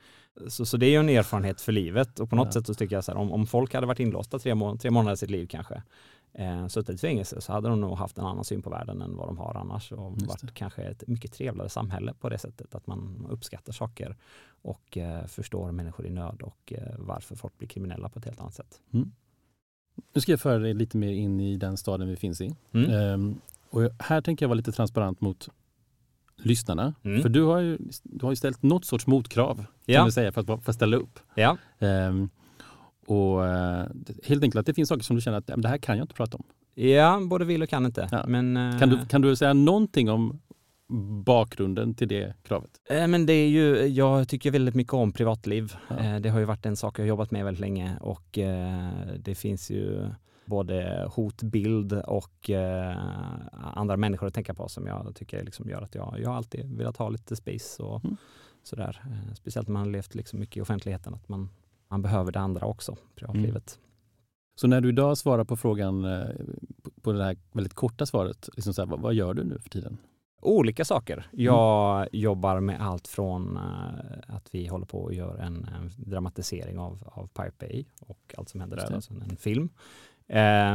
Så, 0.48 0.66
så 0.66 0.76
det 0.76 0.86
är 0.86 0.90
ju 0.90 0.96
en 0.96 1.08
erfarenhet 1.08 1.60
för 1.60 1.72
livet 1.72 2.20
och 2.20 2.30
på 2.30 2.36
något 2.36 2.46
Ja. 2.46 2.52
sätt 2.52 2.66
så 2.66 2.74
tycker 2.74 2.96
jag 2.96 3.04
så 3.04 3.12
här, 3.12 3.18
om, 3.18 3.32
om 3.32 3.46
folk 3.46 3.74
hade 3.74 3.86
varit 3.86 4.00
inlåsta 4.00 4.38
tre, 4.38 4.54
må 4.54 4.76
tre 4.76 4.90
månader 4.90 5.14
i 5.14 5.16
sitt 5.16 5.30
liv 5.30 5.46
kanske, 5.50 5.82
eh, 6.38 6.66
suttit 6.66 6.94
i 6.94 6.98
fängelse 6.98 7.40
så 7.40 7.52
hade 7.52 7.68
de 7.68 7.80
nog 7.80 7.98
haft 7.98 8.18
en 8.18 8.24
annan 8.24 8.44
syn 8.44 8.62
på 8.62 8.70
världen 8.70 9.02
än 9.02 9.16
vad 9.16 9.28
de 9.28 9.38
har 9.38 9.54
annars 9.54 9.92
och 9.92 10.22
varit 10.22 10.54
kanske 10.54 10.82
ett 10.82 11.08
mycket 11.08 11.32
trevligare 11.32 11.68
samhälle 11.68 12.14
på 12.14 12.28
det 12.28 12.38
sättet 12.38 12.74
att 12.74 12.86
man 12.86 13.26
uppskattar 13.30 13.72
saker 13.72 14.16
och 14.62 14.96
eh, 14.96 15.26
förstår 15.26 15.72
människor 15.72 16.06
i 16.06 16.10
nöd 16.10 16.42
och 16.42 16.72
eh, 16.72 16.94
varför 16.98 17.36
folk 17.36 17.58
blir 17.58 17.68
kriminella 17.68 18.08
på 18.08 18.18
ett 18.18 18.24
helt 18.24 18.40
annat 18.40 18.54
sätt. 18.54 18.80
Nu 20.12 20.20
ska 20.20 20.32
jag 20.32 20.40
föra 20.40 20.58
dig 20.58 20.74
lite 20.74 20.96
mer 20.96 21.12
in 21.12 21.40
i 21.40 21.56
den 21.56 21.76
staden 21.76 22.08
vi 22.08 22.16
finns 22.16 22.40
i. 22.40 22.54
Mm. 22.72 22.90
Ehm, 22.90 23.40
och 23.70 23.90
här 23.98 24.20
tänker 24.20 24.44
jag 24.44 24.48
vara 24.48 24.56
lite 24.56 24.72
transparent 24.72 25.20
mot 25.20 25.48
lyssnarna. 26.36 26.94
Mm. 27.02 27.22
För 27.22 27.28
du 27.28 27.42
har, 27.42 27.58
ju, 27.58 27.78
du 28.02 28.26
har 28.26 28.32
ju 28.32 28.36
ställt 28.36 28.62
något 28.62 28.84
sorts 28.84 29.06
motkrav 29.06 29.64
kan 29.86 30.04
vi 30.04 30.12
säga, 30.12 30.32
för 30.32 30.40
att, 30.40 30.46
för 30.46 30.70
att 30.70 30.74
ställa 30.74 30.96
upp. 30.96 31.20
Ja. 31.34 31.56
Ehm, 31.78 32.28
och 33.08 33.46
eh, 33.46 33.86
helt 34.24 34.42
enkelt 34.42 34.56
att 34.60 34.66
det 34.66 34.74
finns 34.74 34.88
saker 34.88 35.02
som 35.04 35.16
du 35.16 35.22
känner 35.22 35.38
att 35.38 35.48
"Ja, 35.48 35.56
men 35.56 35.62
det 35.62 35.68
här 35.68 35.78
kan 35.78 35.96
jag 35.98 36.04
inte 36.04 36.14
prata 36.14 36.36
om. 36.36 36.44
ja, 36.74 37.20
både 37.30 37.44
vill 37.44 37.62
och 37.62 37.68
kan 37.68 37.86
inte. 37.86 38.08
Ja. 38.12 38.24
Men, 38.26 38.56
eh, 38.56 38.78
Kan 38.78 38.88
du, 38.88 39.06
kan 39.06 39.20
du 39.20 39.36
säga 39.36 39.52
någonting 39.52 40.10
om 40.10 40.40
bakgrunden 41.24 41.94
till 41.94 42.08
det 42.08 42.34
kravet? 42.42 42.70
Eh, 42.90 43.06
Men 43.06 43.26
det 43.26 43.32
är 43.32 43.48
ju, 43.48 43.86
jag 43.86 44.28
tycker 44.28 44.50
väldigt 44.50 44.74
mycket 44.74 44.92
om 44.92 45.12
privatliv. 45.12 45.72
Ja. 45.88 45.96
Eh, 45.98 46.20
Det 46.20 46.28
har 46.28 46.38
ju 46.38 46.44
varit 46.44 46.66
en 46.66 46.76
sak 46.76 46.98
jag 46.98 47.02
har 47.04 47.08
jobbat 47.08 47.30
med 47.30 47.44
väldigt 47.44 47.60
länge 47.60 47.98
och 48.00 48.38
eh, 48.38 48.88
det 49.18 49.34
finns 49.34 49.70
ju 49.70 50.08
både 50.46 51.08
hotbild 51.12 51.92
och 51.92 52.50
eh, 52.50 52.96
andra 53.74 53.96
människor 53.96 54.26
att 54.26 54.34
tänka 54.34 54.54
på 54.54 54.68
som 54.68 54.86
jag 54.86 55.12
tycker 55.14 55.44
liksom 55.44 55.68
gör 55.70 55.82
att 55.82 55.94
jag, 55.94 56.16
jag 56.22 56.32
alltid 56.34 56.76
velat 56.78 56.96
ha 56.96 57.08
lite 57.08 57.36
space 57.36 57.82
och 57.82 58.04
Mm. 58.04 58.16
sådär. 58.62 59.02
Eh, 59.04 59.34
Speciellt 59.34 59.68
när 59.68 59.72
man 59.72 59.82
har 59.82 59.90
levt 59.92 60.14
liksom 60.14 60.40
mycket 60.40 60.56
i 60.56 60.60
offentligheten, 60.60 61.14
att 61.14 61.28
man, 61.28 61.48
man 61.90 62.02
behöver 62.02 62.32
det 62.32 62.40
andra 62.40 62.66
också, 62.66 62.96
privatlivet. 63.14 63.78
Så 64.60 64.66
när 64.66 64.80
du 64.80 64.88
idag 64.88 65.18
svarar 65.18 65.44
på 65.44 65.56
frågan, 65.56 66.04
eh, 66.04 66.28
på- 67.02 67.12
det 67.12 67.24
här 67.24 67.36
väldigt 67.52 67.74
korta 67.74 68.06
svaret, 68.06 68.48
liksom 68.56 68.74
så 68.74 68.82
här, 68.82 68.86
vad, 68.86 69.00
vad 69.00 69.14
gör 69.14 69.34
du 69.34 69.44
nu 69.44 69.58
för 69.58 69.70
tiden? 69.70 69.98
Olika 70.40 70.84
saker. 70.84 71.26
Jag 71.32 71.96
mm. 71.96 72.08
jobbar 72.12 72.60
med 72.60 72.80
allt 72.80 73.08
från 73.08 73.56
uh, 73.56 74.34
att 74.36 74.54
vi 74.54 74.66
håller 74.66 74.86
på 74.86 74.98
och 74.98 75.14
gör 75.14 75.36
en, 75.36 75.64
en 75.64 75.90
dramatisering 75.96 76.78
av, 76.78 77.12
av 77.12 77.26
Pirate 77.26 77.56
Bay 77.58 77.84
och 78.00 78.34
allt 78.38 78.48
som 78.48 78.60
händer 78.60 78.76
där, 78.76 78.94
alltså 78.94 79.14
en 79.30 79.36
film. 79.36 79.68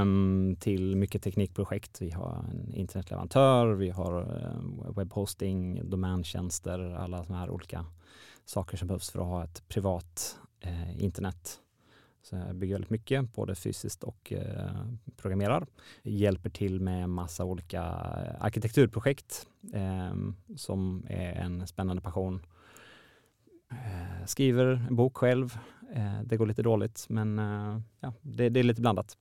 Um, 0.01 0.55
till 0.59 0.95
mycket 0.95 1.23
teknikprojekt. 1.23 2.01
Vi 2.01 2.11
har 2.11 2.45
en 2.51 2.73
internetleverantör, 2.73 3.73
vi 3.73 3.89
har 3.89 4.21
uh, 4.21 4.95
webbhosting, 4.95 5.89
domäntjänster, 5.89 6.95
alla 6.95 7.23
sådana 7.23 7.39
här 7.39 7.49
olika 7.49 7.85
saker 8.45 8.77
som 8.77 8.87
behövs 8.87 9.09
för 9.09 9.19
att 9.19 9.27
ha 9.27 9.43
ett 9.43 9.67
privat 9.67 10.39
Eh, 10.63 11.03
internet. 11.03 11.59
Så 12.21 12.35
jag 12.35 12.55
bygger 12.55 12.75
väldigt 12.75 12.89
mycket, 12.89 13.33
både 13.35 13.55
fysiskt 13.55 14.03
och 14.03 14.33
eh, 14.33 14.85
programmerar. 15.17 15.65
Hjälper 16.03 16.49
till 16.49 16.79
med 16.79 17.09
massa 17.09 17.45
olika 17.45 17.81
arkitekturprojekt 18.39 19.47
eh, 19.73 20.13
som 20.55 21.05
är 21.09 21.33
en 21.33 21.67
spännande 21.67 22.01
passion. 22.01 22.45
Eh, 23.71 24.25
skriver 24.25 24.65
en 24.65 24.95
bok 24.95 25.17
själv. 25.17 25.57
Eh, 25.93 26.21
det 26.25 26.37
går 26.37 26.45
lite 26.45 26.63
dåligt, 26.63 27.05
men 27.09 27.37
ja, 27.99 28.13
det, 28.21 28.49
det 28.49 28.59
är 28.59 28.63
lite 28.63 28.81
blandat. 28.81 29.17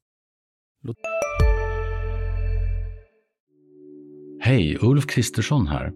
Hej, 4.40 4.78
Ulf 4.80 5.06
Kristersson 5.06 5.66
här. 5.66 5.92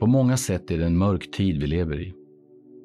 På 0.00 0.06
många 0.06 0.36
sätt 0.36 0.70
är 0.70 0.78
det 0.78 0.86
en 0.86 0.98
mörk 0.98 1.30
tid 1.30 1.60
vi 1.60 1.66
lever 1.66 2.00
i. 2.00 2.17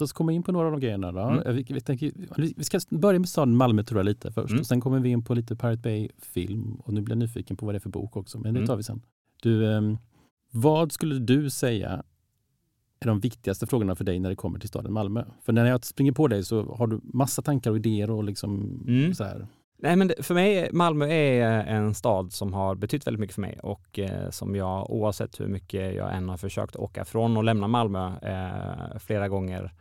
Låt 0.00 0.06
oss 0.06 0.12
komma 0.12 0.32
in 0.32 0.42
på 0.42 0.52
några 0.52 0.66
av 0.66 0.72
de 0.72 0.80
grejerna. 0.80 1.12
Då. 1.12 1.20
Mm. 1.20 1.56
Vi, 1.56 1.66
vi, 1.68 1.80
tänker, 1.80 2.12
vi, 2.56 2.64
ska 2.64 2.80
börja 2.88 3.18
med 3.18 3.28
staden 3.28 3.56
Malmö 3.56 3.82
tror 3.82 3.98
jag 3.98 4.04
lite 4.04 4.32
först. 4.32 4.50
Mm. 4.50 4.60
Och 4.60 4.66
sen 4.66 4.80
kommer 4.80 5.00
vi 5.00 5.08
in 5.08 5.24
på 5.24 5.34
lite 5.34 5.56
Pirate 5.56 5.76
Bay-film. 5.76 6.80
Och 6.84 6.92
nu 6.92 7.00
blir 7.00 7.12
jag 7.12 7.18
nyfiken 7.18 7.56
på 7.56 7.66
vad 7.66 7.74
det 7.74 7.78
är 7.78 7.80
för 7.80 7.90
bok 7.90 8.16
också, 8.16 8.38
men 8.38 8.54
det 8.54 8.60
mm. 8.60 8.66
tar 8.66 8.76
vi 8.76 8.82
sen. 8.82 9.02
Du, 9.42 9.72
ehm, 9.72 9.98
vad 10.50 10.92
skulle 10.92 11.18
du 11.18 11.50
säga 11.50 12.02
är 13.00 13.06
de 13.06 13.20
viktigaste 13.20 13.66
frågorna 13.66 13.94
för 13.94 14.04
dig 14.04 14.18
när 14.18 14.30
det 14.30 14.36
kommer 14.36 14.58
till 14.58 14.68
staden 14.68 14.92
Malmö? 14.92 15.24
För 15.42 15.52
när 15.52 15.66
jag 15.66 15.84
springer 15.84 16.12
på 16.12 16.28
dig 16.28 16.44
så 16.44 16.74
har 16.74 16.86
du 16.86 17.00
massa 17.02 17.42
tankar 17.42 17.70
och 17.70 17.76
idéer 17.76 18.10
och 18.10 18.24
liksom 18.24 18.84
mm. 18.88 19.14
så 19.14 19.24
här. 19.24 19.46
Nej, 19.82 19.96
men 19.96 20.12
för 20.18 20.34
mig, 20.34 20.68
Malmö 20.72 21.06
är 21.06 21.66
en 21.66 21.94
stad 21.94 22.32
som 22.32 22.52
har 22.54 22.74
betytt 22.74 23.06
väldigt 23.06 23.20
mycket 23.20 23.34
för 23.34 23.42
mig 23.42 23.58
och 23.62 23.98
eh, 23.98 24.30
som 24.30 24.56
jag 24.56 24.90
oavsett 24.90 25.40
hur 25.40 25.46
mycket 25.46 25.94
jag 25.94 26.16
än 26.16 26.28
har 26.28 26.36
försökt 26.36 26.76
åka 26.76 27.04
från 27.04 27.36
och 27.36 27.44
lämna 27.44 27.68
Malmö 27.68 28.18
eh, 28.18 28.98
flera 28.98 29.28
gånger 29.28 29.72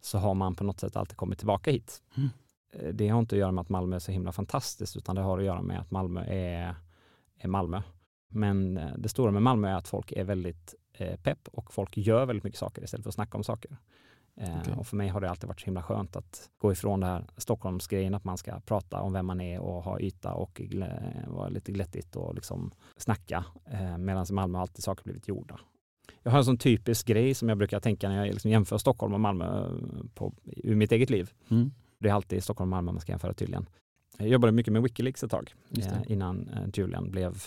så 0.00 0.18
har 0.18 0.34
man 0.34 0.54
på 0.54 0.64
något 0.64 0.80
sätt 0.80 0.96
alltid 0.96 1.16
kommit 1.16 1.38
tillbaka 1.38 1.70
hit. 1.70 2.02
Mm. 2.16 2.28
Eh, 2.72 2.94
det 2.94 3.08
har 3.08 3.18
inte 3.18 3.34
att 3.34 3.40
göra 3.40 3.52
med 3.52 3.62
att 3.62 3.68
Malmö 3.68 3.96
är 3.96 4.00
så 4.00 4.12
himla 4.12 4.32
fantastiskt 4.32 4.96
utan 4.96 5.16
det 5.16 5.22
har 5.22 5.38
att 5.38 5.44
göra 5.44 5.62
med 5.62 5.80
att 5.80 5.90
Malmö 5.90 6.24
är, 6.24 6.74
är 7.38 7.48
Malmö. 7.48 7.82
Men 8.28 8.76
eh, 8.78 8.90
det 8.98 9.08
stora 9.08 9.30
med 9.30 9.42
Malmö 9.42 9.68
är 9.68 9.74
att 9.74 9.88
folk 9.88 10.12
är 10.12 10.24
väldigt 10.24 10.74
eh, 10.92 11.16
pepp 11.16 11.48
och 11.52 11.72
folk 11.72 11.96
gör 11.96 12.26
väldigt 12.26 12.44
mycket 12.44 12.60
saker 12.60 12.84
istället 12.84 13.04
för 13.04 13.10
att 13.10 13.14
snacka 13.14 13.38
om 13.38 13.44
saker. 13.44 13.76
Eh, 14.40 14.60
okay. 14.60 14.74
Och 14.74 14.86
för 14.86 14.96
mig 14.96 15.08
har 15.08 15.20
det 15.20 15.30
alltid 15.30 15.48
varit 15.48 15.60
så 15.60 15.64
himla 15.64 15.82
skönt 15.82 16.16
att 16.16 16.50
gå 16.58 16.72
ifrån 16.72 17.00
det 17.00 17.06
här 17.06 17.26
Stockholmsgrejen, 17.36 18.14
att 18.14 18.24
man 18.24 18.38
ska 18.38 18.60
prata 18.60 19.00
om 19.00 19.12
vem 19.12 19.26
man 19.26 19.40
är 19.40 19.60
och 19.60 19.82
ha 19.82 20.00
yta 20.00 20.32
och 20.32 20.62
vara 21.26 21.48
lite 21.48 21.72
glättigt 21.72 22.16
och 22.16 22.34
liksom 22.34 22.70
snacka. 22.96 23.44
Medan 23.98 24.26
i 24.30 24.32
Malmö 24.32 24.58
har 24.58 24.62
alltid 24.62 24.84
saker 24.84 25.04
blivit 25.04 25.28
gjorda. 25.28 25.60
Jag 26.22 26.30
har 26.30 26.38
en 26.38 26.44
sån 26.44 26.58
typisk 26.58 27.06
grej 27.06 27.34
som 27.34 27.48
jag 27.48 27.58
brukar 27.58 27.80
tänka 27.80 28.08
när 28.08 28.16
jag 28.16 28.26
liksom 28.26 28.50
jämför 28.50 28.78
Stockholm 28.78 29.14
och 29.14 29.20
Malmö 29.20 29.68
på, 30.14 30.32
ur 30.44 30.76
mitt 30.76 30.92
eget 30.92 31.10
liv. 31.10 31.32
Mm. 31.48 31.70
Det 31.98 32.08
är 32.08 32.12
alltid 32.12 32.44
Stockholm 32.44 32.72
och 32.72 32.76
Malmö 32.76 32.92
man 32.92 33.00
ska 33.00 33.12
jämföra 33.12 33.34
tydligen. 33.34 33.66
Jag 34.18 34.28
jobbade 34.28 34.52
mycket 34.52 34.72
med 34.72 34.82
Wikileaks 34.82 35.22
ett 35.22 35.30
tag 35.30 35.54
innan 36.06 36.50
Julian 36.74 37.10
blev 37.10 37.42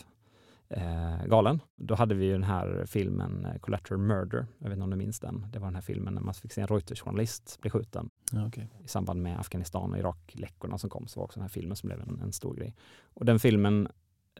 eh, 0.69 1.25
galen. 1.25 1.61
Då 1.75 1.95
hade 1.95 2.15
vi 2.15 2.25
ju 2.25 2.31
den 2.31 2.43
här 2.43 2.85
filmen 2.87 3.45
eh, 3.45 3.59
Collateral 3.59 3.99
Murder. 3.99 4.45
Jag 4.57 4.69
vet 4.69 4.75
inte 4.75 4.83
om 4.83 4.89
du 4.89 4.95
minns 4.95 5.19
den? 5.19 5.45
Det 5.51 5.59
var 5.59 5.67
den 5.67 5.75
här 5.75 5.81
filmen 5.81 6.13
när 6.13 6.21
man 6.21 6.33
fick 6.33 6.53
se 6.53 6.61
en 6.61 6.67
Reuters-journalist 6.67 7.57
bli 7.61 7.69
skjuten 7.69 8.09
okay. 8.47 8.65
i 8.83 8.87
samband 8.87 9.21
med 9.21 9.39
Afghanistan 9.39 9.91
och 9.91 9.97
Irak-läckorna 9.97 10.77
som 10.77 10.89
kom. 10.89 11.07
Så 11.07 11.19
var 11.19 11.25
också 11.25 11.39
den 11.39 11.43
här 11.43 11.49
filmen 11.49 11.75
som 11.75 11.87
blev 11.87 12.01
en, 12.01 12.19
en, 12.23 12.33
stor 12.33 12.55
grej. 12.55 12.75
Och 13.13 13.25
den 13.25 13.39
filmen, 13.39 13.87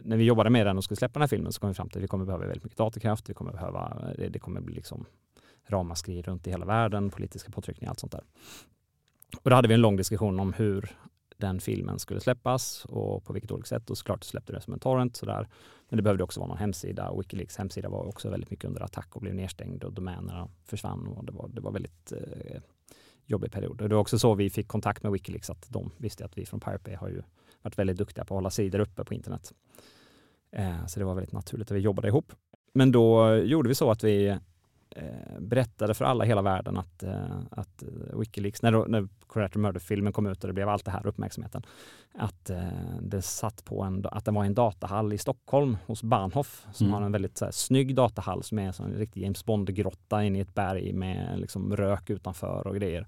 när 0.02 0.18
vi 0.18 0.24
jobbade 0.24 0.50
med 0.50 0.68
den 0.68 0.78
och 0.78 0.84
skulle 0.84 0.96
släppa 0.98 1.14
den 1.14 1.22
här 1.22 1.28
filmen 1.28 1.52
så 1.52 1.60
kom 1.60 1.70
vi 1.70 1.74
fram 1.74 1.90
till 1.90 2.00
att 2.00 2.04
vi 2.04 2.08
kommer 2.08 2.26
behöva 2.26 2.46
väldigt 2.46 2.64
mycket 2.64 2.78
datorkraft. 2.78 3.30
Vi 3.30 3.34
kommer 3.34 3.52
behöva, 3.52 4.14
det, 4.18 4.30
det 4.30 4.40
kommer 4.40 4.62
bli 4.62 4.76
liksom 4.76 5.06
ramaskri 5.68 6.22
runt 6.22 6.48
i 6.48 6.50
hela 6.50 6.66
världen, 6.66 7.10
politiska 7.10 7.52
påtryckningar, 7.52 7.90
allt 7.90 8.00
sånt 8.00 8.12
där. 8.12 8.24
Och 9.42 9.50
då 9.50 9.56
hade 9.56 9.68
vi 9.68 9.74
en 9.74 9.82
lång 9.82 9.96
diskussion 9.96 10.40
om 10.40 10.54
hur 10.54 10.98
den 11.38 11.60
filmen 11.60 12.00
skulle 12.00 12.20
släppas 12.20 12.86
och 12.86 13.24
på 13.26 13.34
vilket 13.34 13.52
olika 13.52 13.68
sätt. 13.68 13.90
Och 13.90 13.98
såklart 13.98 14.24
släppte 14.24 14.54
det 14.54 14.62
som 14.62 14.74
en 14.74 14.80
torrent. 14.80 15.16
Sådär. 15.16 15.48
Men 15.90 15.98
det 15.98 16.04
behövde 16.04 16.24
också 16.24 16.40
vara 16.40 16.48
någon 16.48 16.58
hemsida. 16.58 17.14
Wikileaks 17.18 17.58
hemsida 17.58 17.90
var 17.90 18.08
också 18.08 18.30
väldigt 18.30 18.52
mycket 18.52 18.66
under 18.66 18.82
attack 18.82 19.16
och 19.16 19.22
blev 19.22 19.36
nedstängd 19.36 19.84
och 19.84 19.94
domänerna 19.94 20.50
försvann. 20.66 21.08
Och 21.08 21.26
det, 21.26 21.32
var, 21.32 21.48
det 21.48 21.62
var 21.62 21.72
väldigt 21.72 22.12
eh, 22.12 22.62
jobbig 23.26 23.52
period. 23.52 23.82
Och 23.82 23.90
det 23.90 23.96
var 23.96 24.02
också 24.02 24.20
så 24.20 24.36
vi 24.36 24.50
fick 24.50 24.68
kontakt 24.68 25.04
med 25.04 25.12
Wikileaks, 25.12 25.50
att 25.50 25.66
de 25.70 25.92
visste 25.98 26.26
att 26.26 26.38
vi 26.38 26.46
från 26.46 26.60
Pirate 26.60 26.84
Bay 26.84 26.96
har 26.96 27.10
ju 27.10 27.22
varit 27.62 27.80
väldigt 27.80 27.98
duktiga 27.98 28.26
på 28.26 28.34
att 28.34 28.38
hålla 28.38 28.50
sidor 28.50 28.80
uppe 28.80 29.04
på 29.04 29.14
internet. 29.14 29.54
Eh, 30.52 30.86
så 30.86 31.00
det 31.00 31.06
var 31.06 31.14
väldigt 31.16 31.34
naturligt 31.34 31.72
att 31.72 31.78
vi 31.78 31.82
jobbade 31.82 32.08
ihop. 32.08 32.34
Men 32.74 32.92
då 32.92 33.36
gjorde 33.36 33.70
vi 33.70 33.76
så 33.76 33.92
att 33.92 34.04
vi 34.04 34.38
berättade 35.40 35.94
för 35.94 36.06
alla 36.06 36.26
i 36.26 36.28
hela 36.28 36.42
världen 36.42 36.78
att, 36.78 37.04
eh, 37.04 37.40
att 37.52 37.84
eh, 37.84 38.20
Wikileaks, 38.20 38.62
när, 38.62 38.88
när 38.88 39.08
Collateral 39.28 39.62
Murder-filmen 39.62 40.14
kom 40.14 40.28
ut 40.28 40.44
och 40.44 40.48
det 40.48 40.54
blev 40.54 40.70
allt 40.70 40.86
det 40.86 40.92
här 40.92 41.08
uppmärksamheten, 41.08 41.64
att 42.14 42.52
det 43.02 43.22
satt 43.22 43.66
på 43.66 43.84
en, 43.84 44.06
att 44.12 44.26
det 44.26 44.32
var 44.32 44.46
en 44.46 44.54
datahall 44.54 45.14
i 45.14 45.18
Stockholm 45.18 45.78
hos 45.86 46.04
Bahnhof 46.04 46.66
som 46.74 46.88
mm. 46.88 46.94
har 46.94 47.06
en 47.06 47.12
väldigt 47.12 47.38
så 47.38 47.46
här, 47.46 47.52
snygg 47.52 47.96
datahall 47.96 48.44
som 48.44 48.60
är 48.60 48.82
en 48.82 48.94
riktig 48.94 49.24
James 49.24 49.46
Bond-grotta 49.46 50.24
inne 50.24 50.38
i 50.38 50.42
ett 50.42 50.54
berg 50.54 50.94
med 50.94 51.40
liksom 51.40 51.76
rök 51.76 52.10
utanför 52.10 52.68
och 52.68 52.76
grejer. 52.76 53.08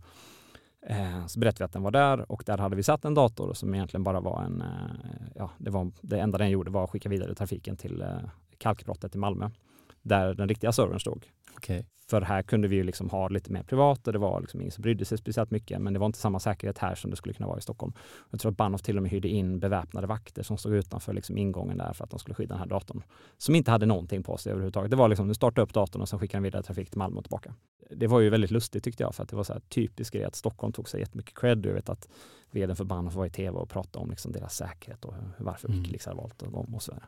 Så 1.28 1.40
berättade 1.40 1.64
vi 1.64 1.66
att 1.66 1.74
den 1.74 1.84
var 1.84 1.92
där 1.92 2.32
och 2.32 2.44
där 2.46 2.58
hade 2.58 2.76
vi 2.76 2.84
satt 2.84 3.06
en 3.06 3.14
dator 3.14 3.54
som 3.54 3.76
egentligen 3.76 4.04
bara 4.04 4.20
var 4.20 4.44
en, 4.44 4.64
ja, 5.36 5.52
det, 5.58 5.70
var, 5.70 5.92
det 6.02 6.20
enda 6.20 6.38
den 6.38 6.50
gjorde 6.50 6.72
var 6.72 6.84
att 6.84 6.90
skicka 6.90 7.10
vidare 7.10 7.36
trafiken 7.36 7.78
till 7.78 8.04
kalkbrottet 8.58 9.16
i 9.16 9.18
Malmö 9.18 9.50
där 10.10 10.34
den 10.34 10.50
riktiga 10.50 10.72
servern 10.72 11.00
stod. 11.00 11.26
Okay. 11.58 11.84
För 12.10 12.22
här 12.22 12.42
kunde 12.42 12.68
vi 12.68 12.76
ju 12.76 12.84
liksom 12.84 13.10
ha 13.10 13.28
lite 13.28 13.52
mer 13.52 13.64
privat 13.64 14.08
och 14.08 14.14
det 14.14 14.20
var 14.20 14.42
liksom 14.42 14.62
ingen 14.62 14.72
som 14.72 14.82
brydde 14.82 15.06
sig 15.06 15.18
speciellt 15.18 15.52
mycket. 15.52 15.82
Men 15.82 15.94
det 15.94 16.00
var 16.00 16.06
inte 16.06 16.20
samma 16.20 16.40
säkerhet 16.40 16.78
här 16.78 16.96
som 16.96 17.12
det 17.12 17.18
skulle 17.18 17.34
kunna 17.34 17.48
vara 17.48 17.58
i 17.58 17.62
Stockholm. 17.62 17.94
Jag 18.30 18.40
tror 18.40 18.52
att 18.52 18.58
Bahnhof 18.58 18.82
till 18.82 18.98
och 18.98 19.04
med 19.04 19.12
hyrde 19.12 19.28
in 19.28 19.60
beväpnade 19.60 20.08
vakter 20.08 20.44
som 20.44 20.58
stod 20.58 20.74
utanför 20.74 21.14
liksom 21.14 21.38
ingången 21.38 21.78
där 21.78 21.94
för 21.94 22.04
att 22.04 22.10
de 22.10 22.20
skulle 22.20 22.36
skydda 22.36 22.54
den 22.54 22.60
här 22.60 22.68
datorn. 22.68 23.04
Som 23.38 23.56
inte 23.56 23.72
hade 23.72 23.86
någonting 23.86 24.24
på 24.24 24.38
sig 24.38 24.52
överhuvudtaget. 24.52 24.92
Det 24.92 24.98
var 24.98 25.08
liksom, 25.08 25.28
nu 25.28 25.34
starta 25.34 25.62
upp 25.62 25.74
datorn 25.74 26.02
och 26.02 26.10
sen 26.10 26.20
skicka 26.20 26.38
den 26.38 26.44
vidare 26.44 26.64
trafik 26.64 26.90
till 26.90 26.98
Malmö 26.98 27.18
och 27.18 27.24
tillbaka. 27.24 27.54
Det 27.92 28.08
var 28.08 28.20
ju 28.20 28.30
väldigt 28.30 28.52
lustigt 28.52 28.84
tyckte 28.84 29.04
jag 29.04 29.16
för 29.16 29.24
att 29.24 29.30
det 29.30 29.36
var 29.36 29.44
så 29.44 29.54
här 29.54 29.62
typiskt 29.70 30.14
grej 30.14 30.24
att 30.24 30.36
Stockholm 30.36 30.74
tog 30.74 30.90
sig 30.90 31.00
jättemycket 31.00 31.38
cred. 31.38 31.66
Jag 31.66 31.74
vet 31.74 31.90
att 31.90 32.10
vdn 32.52 32.76
för 32.76 32.84
Bahnhof 32.84 33.16
var 33.16 33.26
i 33.26 33.30
tv 33.30 33.58
och 33.58 33.70
pratade 33.70 34.04
om 34.04 34.10
liksom 34.10 34.32
deras 34.32 34.56
säkerhet 34.56 35.06
och 35.06 35.14
varför 35.38 35.68
mm. 35.68 35.80
Wikileaks 35.80 36.06
hade 36.06 36.18
valt 36.18 36.40
dem 36.40 36.76
och 36.76 36.84
så 36.84 36.92
vidare. 36.92 37.08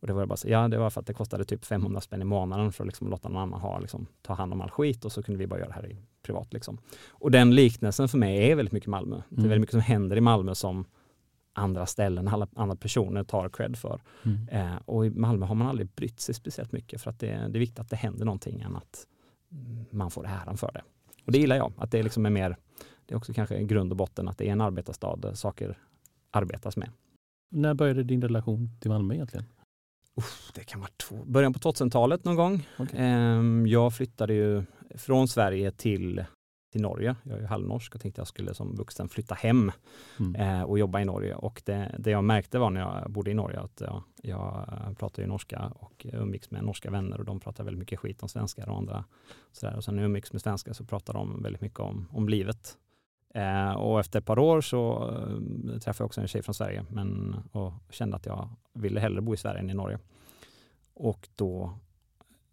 Och 0.00 0.06
det 0.06 0.12
var 0.12 0.26
bara 0.26 0.36
så, 0.36 0.48
ja 0.48 0.68
det 0.68 0.78
var 0.78 0.90
för 0.90 1.00
att 1.00 1.06
det 1.06 1.14
kostade 1.14 1.44
typ 1.44 1.64
500 1.64 2.00
spänn 2.00 2.22
i 2.22 2.24
månaden 2.24 2.72
för 2.72 2.84
att 2.84 2.86
liksom 2.86 3.10
låta 3.10 3.28
någon 3.28 3.42
annan 3.42 3.60
ha, 3.60 3.78
liksom, 3.78 4.06
ta 4.22 4.34
hand 4.34 4.52
om 4.52 4.60
all 4.60 4.70
skit 4.70 5.04
och 5.04 5.12
så 5.12 5.22
kunde 5.22 5.38
vi 5.38 5.46
bara 5.46 5.58
göra 5.58 5.68
det 5.68 5.74
här 5.74 5.86
i 5.86 5.96
privat. 6.22 6.52
Liksom. 6.52 6.78
Och 7.08 7.30
den 7.30 7.54
liknelsen 7.54 8.08
för 8.08 8.18
mig 8.18 8.50
är 8.50 8.56
väldigt 8.56 8.72
mycket 8.72 8.88
Malmö. 8.88 9.14
Mm. 9.14 9.24
Det 9.28 9.34
är 9.34 9.38
mm. 9.38 9.48
väldigt 9.48 9.60
mycket 9.60 9.72
som 9.72 9.80
händer 9.80 10.16
i 10.16 10.20
Malmö 10.20 10.54
som 10.54 10.84
andra 11.52 11.86
ställen, 11.86 12.28
alla 12.28 12.48
andra 12.56 12.76
personer 12.76 13.24
tar 13.24 13.48
cred 13.48 13.76
för. 13.76 14.00
Mm. 14.22 14.48
Eh, 14.48 14.76
och 14.84 15.06
i 15.06 15.10
Malmö 15.10 15.46
har 15.46 15.54
man 15.54 15.66
aldrig 15.68 15.88
brytt 15.88 16.20
sig 16.20 16.34
speciellt 16.34 16.72
mycket 16.72 17.02
för 17.02 17.10
att 17.10 17.18
det, 17.18 17.26
det 17.26 17.58
är 17.58 17.60
viktigt 17.60 17.78
att 17.78 17.90
det 17.90 17.96
händer 17.96 18.24
någonting 18.24 18.60
än 18.60 18.76
att 18.76 19.06
man 19.90 20.10
får 20.10 20.26
äran 20.26 20.56
för 20.56 20.70
det. 20.72 20.82
Och 21.26 21.32
det 21.32 21.38
gillar 21.38 21.56
jag, 21.56 21.72
att 21.76 21.90
det 21.90 22.02
liksom 22.02 22.26
är 22.26 22.30
mer, 22.30 22.56
det 23.06 23.14
är 23.14 23.18
också 23.18 23.32
kanske 23.32 23.62
grund 23.62 23.92
och 23.92 23.96
botten 23.96 24.28
att 24.28 24.38
det 24.38 24.48
är 24.48 24.52
en 24.52 24.60
arbetarstad 24.60 25.16
där 25.16 25.34
saker 25.34 25.78
arbetas 26.30 26.76
med. 26.76 26.90
När 27.50 27.74
började 27.74 28.02
din 28.02 28.22
relation 28.22 28.70
till 28.80 28.90
Malmö 28.90 29.14
egentligen? 29.14 29.46
Det 30.54 30.64
kan 30.64 30.80
vara 30.80 30.90
två, 30.96 31.16
början 31.24 31.52
på 31.52 31.58
2000-talet 31.58 32.24
någon 32.24 32.36
gång. 32.36 32.68
Okay. 32.78 33.00
Ehm, 33.00 33.66
jag 33.66 33.94
flyttade 33.94 34.34
ju 34.34 34.62
från 34.94 35.28
Sverige 35.28 35.70
till 35.70 36.24
till 36.72 36.80
Norge. 36.82 37.16
Jag 37.22 37.36
är 37.36 37.40
ju 37.40 37.46
halvnorsk 37.46 37.94
och 37.94 38.00
tänkte 38.00 38.20
att 38.22 38.26
jag 38.26 38.28
skulle 38.28 38.54
som 38.54 38.76
vuxen 38.76 39.08
flytta 39.08 39.34
hem 39.34 39.72
Mm. 40.20 40.34
eh, 40.34 40.62
och 40.62 40.78
jobba 40.78 41.00
i 41.00 41.04
Norge. 41.04 41.34
Och 41.34 41.62
det, 41.64 41.96
det 41.98 42.10
jag 42.10 42.24
märkte 42.24 42.58
var 42.58 42.70
när 42.70 42.80
jag 42.80 43.10
bodde 43.10 43.30
i 43.30 43.34
Norge 43.34 43.60
att 43.60 43.80
jag, 43.80 44.02
jag 44.22 44.66
pratade 44.98 45.22
ju 45.22 45.28
norska 45.28 45.72
och 45.74 46.06
umgicks 46.12 46.50
med 46.50 46.64
norska 46.64 46.90
vänner 46.90 47.18
och 47.18 47.24
de 47.24 47.40
pratade 47.40 47.64
väldigt 47.64 47.78
mycket 47.78 47.98
skit 47.98 48.22
om 48.22 48.28
svenskar 48.28 48.68
och 48.68 48.76
andra. 48.78 49.04
Sådär. 49.52 49.76
Och 49.76 49.84
sen 49.84 49.96
när 49.96 50.02
jag 50.02 50.08
umgicks 50.08 50.32
med 50.32 50.42
svenskar 50.42 50.72
så 50.72 50.84
pratade 50.84 51.18
de 51.18 51.42
väldigt 51.42 51.62
mycket 51.62 51.80
om, 51.80 52.08
om 52.12 52.28
livet. 52.28 52.76
Eh, 53.34 53.72
och 53.72 54.00
efter 54.00 54.18
ett 54.18 54.26
par 54.26 54.38
år 54.38 54.60
så 54.60 55.08
eh, 55.08 55.78
träffade 55.78 56.02
jag 56.02 56.06
också 56.06 56.20
en 56.20 56.28
tjej 56.28 56.42
från 56.42 56.54
Sverige 56.54 56.84
men, 56.88 57.36
och 57.52 57.72
kände 57.90 58.16
att 58.16 58.26
jag 58.26 58.48
ville 58.72 59.00
hellre 59.00 59.20
bo 59.20 59.34
i 59.34 59.36
Sverige 59.36 59.60
än 59.60 59.70
i 59.70 59.74
Norge. 59.74 59.98
Och 60.94 61.28
då 61.36 61.72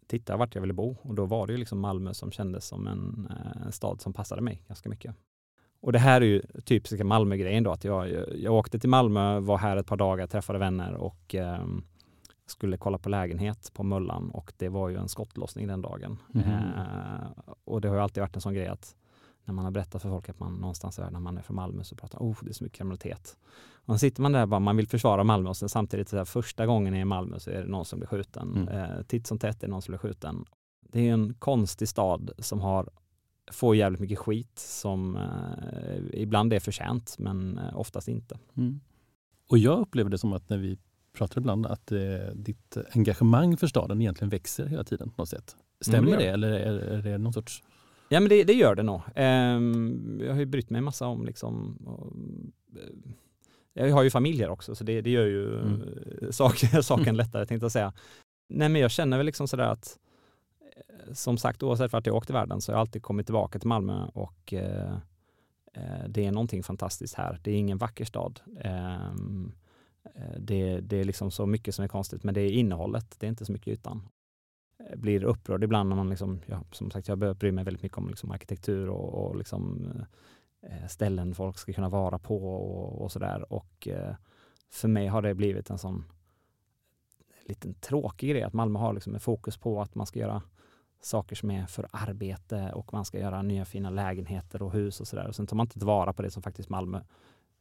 tittade 0.06 0.32
jag 0.32 0.38
vart 0.38 0.54
jag 0.54 0.62
ville 0.62 0.74
bo 0.74 0.96
och 1.02 1.14
då 1.14 1.24
var 1.24 1.46
det 1.46 1.52
ju 1.52 1.58
liksom 1.58 1.80
Malmö 1.80 2.14
som 2.14 2.32
kändes 2.32 2.66
som 2.66 2.86
en, 2.86 3.28
eh, 3.30 3.66
en 3.66 3.72
stad 3.72 4.00
som 4.00 4.12
passade 4.12 4.42
mig 4.42 4.62
ganska 4.68 4.88
mycket. 4.88 5.14
Och 5.80 5.92
det 5.92 5.98
här 5.98 6.20
är 6.20 6.26
ju 6.26 6.42
typiska 6.64 7.04
Malmö-grejen 7.04 7.64
då, 7.64 7.70
att 7.70 7.84
jag, 7.84 8.10
jag 8.36 8.54
åkte 8.54 8.78
till 8.78 8.88
Malmö, 8.88 9.40
var 9.40 9.58
här 9.58 9.76
ett 9.76 9.86
par 9.86 9.96
dagar, 9.96 10.26
träffade 10.26 10.58
vänner 10.58 10.94
och 10.94 11.34
eh, 11.34 11.66
skulle 12.46 12.76
kolla 12.76 12.98
på 12.98 13.08
lägenhet 13.08 13.72
på 13.74 13.82
Möllan 13.82 14.30
och 14.30 14.52
det 14.56 14.68
var 14.68 14.88
ju 14.88 14.96
en 14.96 15.08
skottlossning 15.08 15.66
den 15.66 15.82
dagen. 15.82 16.18
Mhm. 16.28 16.42
Eh, 16.42 17.42
och 17.64 17.80
det 17.80 17.88
har 17.88 17.94
ju 17.94 18.02
alltid 18.02 18.20
varit 18.20 18.36
en 18.36 18.42
sån 18.42 18.54
grej 18.54 18.66
att 18.66 18.96
när 19.48 19.54
man 19.54 19.64
har 19.64 19.72
berättat 19.72 20.02
för 20.02 20.08
folk 20.08 20.28
att 20.28 20.40
man 20.40 20.54
någonstans 20.54 20.98
är, 20.98 21.10
när 21.10 21.20
man 21.20 21.38
är 21.38 21.42
från 21.42 21.56
Malmö 21.56 21.84
så 21.84 21.96
pratar 21.96 22.20
man, 22.20 22.28
oh 22.28 22.36
det 22.40 22.50
är 22.50 22.54
så 22.54 22.64
mycket 22.64 22.78
kriminalitet. 22.78 23.36
Och 23.86 23.94
så 23.94 23.98
sitter 23.98 24.22
man 24.22 24.32
där 24.32 24.46
bara, 24.46 24.60
man 24.60 24.76
vill 24.76 24.88
försvara 24.88 25.24
Malmö 25.24 25.48
och 25.48 25.56
sen 25.56 25.68
samtidigt 25.68 26.08
så 26.08 26.16
här, 26.16 26.24
första 26.24 26.66
gången 26.66 26.94
i 26.94 27.04
Malmö 27.04 27.38
så 27.38 27.50
är 27.50 27.62
det 27.62 27.68
någon 27.68 27.84
som 27.84 27.98
blir 27.98 28.06
skjuten. 28.06 28.56
Mm. 28.56 28.68
Eh, 28.68 29.02
titt 29.02 29.26
som 29.26 29.38
tätt 29.38 29.62
är 29.62 29.66
det 29.66 29.70
någon 29.70 29.82
som 29.82 29.92
blir 29.92 29.98
skjuten. 29.98 30.44
Det 30.80 31.08
är 31.08 31.12
en 31.12 31.34
konstig 31.34 31.88
stad 31.88 32.30
som 32.38 32.60
har 32.60 32.88
får 33.52 33.76
jävligt 33.76 34.00
mycket 34.00 34.18
skit 34.18 34.58
som 34.58 35.16
eh, 35.16 36.20
ibland 36.20 36.52
är 36.52 36.60
förtjänt 36.60 37.16
men 37.18 37.58
eh, 37.58 37.78
oftast 37.78 38.08
inte. 38.08 38.38
Mm. 38.56 38.80
Och 39.48 39.58
jag 39.58 39.80
upplever 39.80 40.10
det 40.10 40.18
som 40.18 40.32
att 40.32 40.48
när 40.48 40.58
vi 40.58 40.78
pratar 41.12 41.40
ibland 41.40 41.66
att 41.66 41.92
eh, 41.92 41.98
ditt 42.34 42.76
engagemang 42.92 43.56
för 43.56 43.66
staden 43.66 44.00
egentligen 44.00 44.28
växer 44.28 44.66
hela 44.66 44.84
tiden 44.84 45.10
på 45.10 45.22
något 45.22 45.28
sätt. 45.28 45.56
Stämmer 45.80 46.08
Mm, 46.08 46.18
det 46.18 46.24
det 46.24 46.30
eller 46.32 46.50
är, 46.52 46.78
är 46.78 47.02
det 47.02 47.18
någon 47.18 47.32
sorts... 47.32 47.62
Ja 48.08 48.20
men 48.20 48.28
det, 48.28 48.44
det 48.44 48.52
gör 48.52 48.74
det 48.74 48.82
nog. 48.82 49.00
Ehm, 49.14 50.20
jag 50.24 50.32
har 50.32 50.40
ju 50.40 50.46
brytt 50.46 50.70
mig 50.70 50.80
massa 50.80 51.06
om 51.06 51.24
liksom 51.26 51.76
och, 51.86 52.12
eh, 52.80 52.88
jag 53.72 53.94
har 53.94 54.02
ju 54.02 54.10
familjer 54.10 54.48
också 54.48 54.74
så 54.74 54.84
det, 54.84 55.00
det 55.00 55.10
gör 55.10 55.26
ju 55.26 55.60
Mm. 55.60 55.82
eh, 56.22 56.30
saken, 56.30 56.82
saken 56.82 57.16
lättare 57.16 57.46
tänkte 57.46 57.64
jag 57.64 57.72
säga. 57.72 57.92
Nej 58.48 58.68
men 58.68 58.80
jag 58.82 58.90
känner 58.90 59.16
väl 59.16 59.26
liksom 59.26 59.48
sådär 59.48 59.68
att 59.72 59.98
eh, 60.76 61.12
som 61.14 61.38
sagt 61.38 61.62
oavsett 61.62 61.92
vart 61.92 62.06
jag 62.06 62.16
åkt 62.16 62.30
i 62.30 62.32
världen 62.32 62.60
så 62.60 62.72
har 62.72 62.76
jag 62.76 62.80
alltid 62.80 63.02
kommit 63.02 63.26
tillbaka 63.26 63.58
till 63.58 63.68
Malmö 63.68 64.06
och 64.14 64.52
eh, 64.52 64.96
det 66.08 66.24
är 66.26 66.32
någonting 66.32 66.62
fantastiskt 66.62 67.14
här. 67.14 67.40
Det 67.42 67.50
är 67.50 67.54
ingen 67.56 67.78
vacker 67.78 68.04
stad. 68.04 68.40
Ehm, 68.60 69.52
eh, 70.14 70.38
det, 70.38 70.80
det 70.80 70.96
är 70.96 71.04
liksom 71.04 71.30
så 71.30 71.46
mycket 71.46 71.74
som 71.74 71.84
är 71.84 71.88
konstigt 71.88 72.24
men 72.24 72.34
det 72.34 72.40
är 72.40 72.50
innehållet, 72.50 73.16
det 73.18 73.26
är 73.26 73.28
inte 73.28 73.44
så 73.44 73.52
mycket 73.52 73.68
ytan 73.68 74.02
blir 74.96 75.24
upprörd 75.24 75.64
ibland 75.64 75.88
när 75.88 75.96
man 75.96 76.08
liksom, 76.08 76.40
ja, 76.46 76.62
som 76.72 76.90
sagt 76.90 77.08
jag 77.08 77.18
börjar 77.18 77.34
bry 77.34 77.52
mig 77.52 77.64
väldigt 77.64 77.82
mycket 77.82 77.98
om 77.98 78.08
liksom 78.08 78.30
arkitektur 78.30 78.88
och, 78.88 79.26
och 79.26 79.36
liksom, 79.36 79.90
eh, 80.62 80.86
ställen 80.88 81.34
folk 81.34 81.58
ska 81.58 81.72
kunna 81.72 81.88
vara 81.88 82.18
på 82.18 82.54
och, 82.54 83.02
och 83.02 83.12
sådär. 83.12 83.52
Och 83.52 83.88
eh, 83.88 84.14
för 84.70 84.88
mig 84.88 85.06
har 85.06 85.22
det 85.22 85.34
blivit 85.34 85.70
en 85.70 85.78
sån 85.78 86.04
liten 87.44 87.74
tråkig 87.74 88.30
grej 88.30 88.42
att 88.42 88.52
Malmö 88.52 88.78
har 88.78 88.92
liksom 88.92 89.14
en 89.14 89.20
fokus 89.20 89.56
på 89.56 89.82
att 89.82 89.94
man 89.94 90.06
ska 90.06 90.18
göra 90.18 90.42
saker 91.00 91.36
som 91.36 91.50
är 91.50 91.66
för 91.66 91.88
arbete 91.92 92.72
och 92.74 92.92
man 92.92 93.04
ska 93.04 93.18
göra 93.18 93.42
nya 93.42 93.64
fina 93.64 93.90
lägenheter 93.90 94.62
och 94.62 94.72
hus 94.72 95.00
och 95.00 95.08
sådär. 95.08 95.28
Och 95.28 95.36
sen 95.36 95.46
tar 95.46 95.56
man 95.56 95.64
inte 95.64 95.78
tillvara 95.78 96.12
på 96.12 96.22
det 96.22 96.30
som 96.30 96.42
faktiskt 96.42 96.68
Malmö 96.68 97.00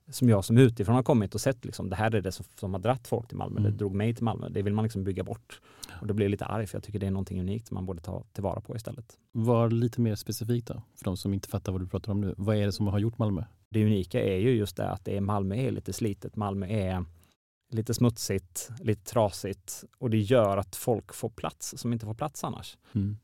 som 0.09 0.29
jag 0.29 0.45
som 0.45 0.57
utifrån 0.57 0.95
har 0.95 1.03
kommit 1.03 1.35
och 1.35 1.41
sett 1.41 1.65
liksom, 1.65 1.89
det 1.89 1.95
här 1.95 2.15
är 2.15 2.21
det 2.21 2.31
som, 2.31 2.45
som 2.55 2.73
har 2.73 2.81
dratt 2.81 3.07
folk 3.07 3.27
till 3.27 3.37
Malmö, 3.37 3.59
Mm. 3.59 3.71
det 3.71 3.77
drog 3.77 3.95
mig 3.95 4.13
till 4.15 4.23
Malmö, 4.23 4.49
det 4.49 4.61
vill 4.61 4.73
man 4.73 4.83
liksom 4.83 5.03
bygga 5.03 5.23
bort. 5.23 5.61
Och 6.01 6.07
då 6.07 6.13
blir 6.13 6.25
jag 6.25 6.31
lite 6.31 6.45
arg 6.45 6.67
för 6.67 6.75
jag 6.75 6.83
tycker 6.83 6.99
det 6.99 7.07
är 7.07 7.11
någonting 7.11 7.39
unikt 7.39 7.67
som 7.67 7.75
man 7.75 7.85
borde 7.85 8.01
ta 8.01 8.23
tillvara 8.33 8.61
på 8.61 8.75
istället. 8.75 9.17
Var 9.31 9.69
lite 9.69 10.01
mer 10.01 10.15
specifikt 10.15 10.67
då, 10.67 10.81
för 10.95 11.05
de 11.05 11.17
som 11.17 11.33
inte 11.33 11.49
fattar 11.49 11.71
vad 11.71 11.81
du 11.81 11.87
pratar 11.87 12.11
om 12.11 12.21
nu. 12.21 12.33
Vad 12.37 12.55
är 12.55 12.65
det 12.65 12.71
som 12.71 12.87
har 12.87 12.99
gjort 12.99 13.17
Malmö? 13.17 13.43
Det 13.69 13.85
unika 13.85 14.21
är 14.21 14.37
ju 14.37 14.49
just 14.51 14.77
det 14.77 14.89
att 14.89 15.05
det 15.05 15.17
är, 15.17 15.21
Malmö 15.21 15.55
är 15.55 15.71
lite 15.71 15.93
slitet, 15.93 16.35
Malmö 16.35 16.67
är 16.67 17.05
lite 17.73 17.93
smutsigt, 17.93 18.69
lite 18.79 19.03
trasigt 19.03 19.83
och 19.97 20.09
det 20.09 20.17
gör 20.17 20.57
att 20.57 20.75
folk 20.75 21.13
får 21.13 21.29
plats 21.29 21.73
som 21.77 21.93
inte 21.93 22.05
får 22.05 22.13
plats 22.13 22.43
annars. 22.43 22.77
Mm. 22.95 23.17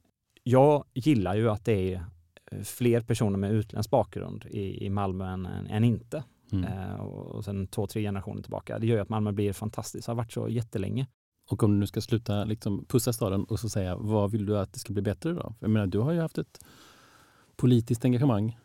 Jag 0.43 0.83
gillar 0.93 1.35
ju 1.35 1.49
att 1.49 1.65
det 1.65 1.93
är 1.93 2.05
eh, 2.51 2.61
fler 2.63 3.01
personer 3.01 3.37
med 3.37 3.51
utländsk 3.51 3.89
bakgrund 3.89 4.45
i, 4.49 4.85
i 4.85 4.89
Malmö 4.89 5.25
än, 5.25 5.45
än, 5.45 5.67
än 5.67 5.83
inte. 5.83 6.23
Mm. 6.53 6.89
Eh, 6.89 6.95
och, 6.95 7.45
sen 7.45 7.67
två, 7.67 7.87
tre 7.87 8.01
generationer 8.01 8.41
tillbaka. 8.41 8.79
Det 8.79 8.87
gör 8.87 8.95
ju 8.95 9.01
att 9.01 9.09
Malmö 9.09 9.31
blir 9.31 9.53
fantastiskt, 9.53 10.07
har 10.07 10.15
varit 10.15 10.31
så 10.31 10.49
jättelänge. 10.49 11.07
Och 11.49 11.63
om 11.63 11.71
du 11.71 11.77
nu 11.77 11.87
ska 11.87 12.01
sluta 12.01 12.43
liksom 12.43 12.85
pussa 12.85 13.13
staden 13.13 13.43
och 13.43 13.59
så 13.59 13.69
säga 13.69 13.95
vad 13.95 14.31
vill 14.31 14.45
du 14.45 14.57
att 14.57 14.73
det 14.73 14.79
ska 14.79 14.93
bli 14.93 15.01
bättre 15.01 15.33
då? 15.33 15.55
Jag 15.59 15.69
menar, 15.69 15.87
du 15.87 15.99
har 15.99 16.11
ju 16.11 16.19
haft 16.19 16.37
ett 16.37 16.65
politiskt 17.55 18.05
engagemang 18.05 18.57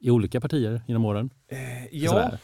i 0.00 0.10
olika 0.10 0.40
partier 0.40 0.82
genom 0.86 1.04
åren. 1.04 1.30
Sådär. 2.08 2.38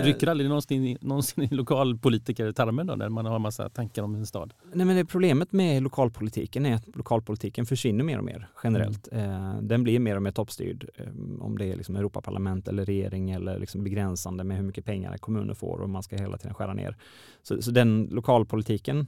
eh, 0.00 0.04
Rycker 0.04 0.26
aldrig 0.26 0.48
någonsin, 0.48 0.84
in- 0.84 0.98
någonsin 1.00 1.44
in 1.44 1.50
lokalpolitiker-tarmen 1.56 2.86
då, 2.86 2.94
när 2.94 3.08
man 3.08 3.26
har 3.26 3.38
massa 3.38 3.68
tankar 3.68 4.02
om 4.02 4.14
en 4.14 4.26
stad? 4.26 4.54
Nej, 4.72 4.86
men 4.86 4.96
det 4.96 5.04
problemet 5.04 5.52
med 5.52 5.82
lokalpolitiken 5.82 6.66
är 6.66 6.74
att 6.74 6.96
lokalpolitiken 6.96 7.66
försvinner 7.66 8.04
mer 8.04 8.18
och 8.18 8.24
mer 8.24 8.48
generellt. 8.64 9.08
Eh, 9.12 9.54
den 9.62 9.82
blir 9.82 9.98
mer 9.98 10.16
och 10.16 10.22
mer 10.22 10.30
toppstyrd. 10.30 10.88
Eh, 10.94 11.06
om 11.40 11.58
det 11.58 11.64
är 11.72 11.76
liksom 11.76 11.96
Europaparlament 11.96 12.68
eller 12.68 12.84
regering 12.84 13.30
eller 13.30 13.58
liksom 13.58 13.84
begränsande 13.84 14.44
med 14.44 14.56
hur 14.56 14.64
mycket 14.64 14.84
pengar 14.84 15.16
kommuner 15.18 15.54
får 15.54 15.78
och 15.80 15.90
man 15.90 16.02
ska 16.02 16.16
hela 16.16 16.38
tiden 16.38 16.54
skära 16.54 16.74
ner. 16.74 16.96
Så, 17.42 17.62
så 17.62 17.70
den 17.70 18.08
lokalpolitiken 18.10 19.06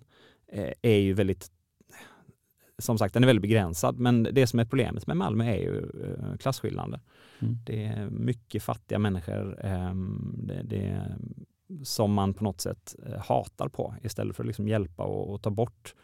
eh, 0.53 0.71
är 0.83 0.99
ju 0.99 1.13
väldigt 1.13 1.51
som 2.79 2.99
sagt, 2.99 3.15
den 3.15 3.23
är 3.23 3.27
väldigt 3.27 3.43
begränsad, 3.43 3.99
men 3.99 4.29
det 4.33 4.47
som 4.47 4.59
är 4.59 4.65
problemet 4.65 5.07
med 5.07 5.17
Malmö 5.17 5.45
är 5.45 5.57
ju 5.57 5.79
eh, 5.79 6.37
klasskillnader. 6.37 7.01
Mm. 7.39 7.59
Det 7.67 7.85
är 7.85 8.11
mycket 8.11 8.63
fattiga 8.63 8.99
människor 8.99 9.59
ehm, 9.65 10.41
det, 10.45 10.63
det, 10.63 11.17
som 11.83 12.13
man 12.13 12.35
på 12.35 12.45
något 12.45 12.61
sätt 12.61 12.97
eh, 13.07 13.21
hatar 13.21 13.69
på 13.69 13.95
istället 14.03 14.37
för 14.37 14.43
att 14.43 14.47
liksom 14.47 14.69
hjälpa 14.69 15.03
och, 15.03 15.35
och 15.35 15.43
ta 15.43 15.51
bort 15.51 15.95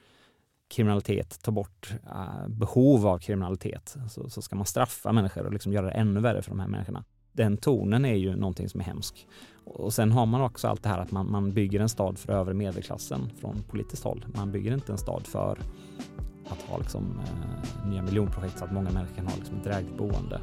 kriminalitet, 0.71 1.39
ta 1.43 1.51
bort 1.51 1.95
eh, 2.07 2.49
behov 2.49 3.07
av 3.07 3.19
kriminalitet. 3.19 3.97
Så, 4.11 4.31
så 4.31 4.43
ska 4.43 4.57
man 4.57 4.67
straffa 4.67 5.13
människor 5.13 5.47
och 5.47 5.53
liksom 5.53 5.73
göra 5.73 5.87
det 5.87 5.93
ännu 5.93 6.21
värre 6.21 6.43
för 6.43 6.51
de 6.51 6.61
här 6.61 6.69
människorna. 6.69 7.05
Den 7.33 7.57
tonen 7.57 8.05
är 8.05 8.15
ju 8.15 8.37
någonting 8.37 8.69
som 8.69 8.81
är 8.81 8.85
hemsk. 8.85 9.27
Och 9.65 9.95
sen 9.95 10.13
har 10.13 10.27
man 10.27 10.41
också 10.41 10.69
allt 10.69 10.83
det 10.83 10.89
här 10.89 10.99
att 10.99 11.11
man, 11.11 11.31
man 11.31 11.53
bygger 11.53 11.81
en 11.81 11.89
stad 11.89 12.19
för 12.19 12.33
övre 12.33 12.55
medelklassen 12.55 13.31
från 13.41 13.63
politiskt 13.63 14.05
håll. 14.05 14.27
Man 14.35 14.53
bygger 14.53 14.75
inte 14.75 14.93
en 14.93 14.99
stad 14.99 15.27
för 15.27 15.59
att 16.53 16.63
ha 16.63 16.79
liksom, 16.79 17.21
eh, 17.21 17.89
nya 17.89 18.03
miljonprojekt 18.03 18.59
så 18.59 18.65
att 18.65 18.73
många 18.73 18.91
människor 18.91 19.15
kan 19.15 19.27
ha 19.27 19.37
liksom, 19.37 19.57
ett 19.57 19.65
drägligt 19.65 19.97
boende. 19.99 20.41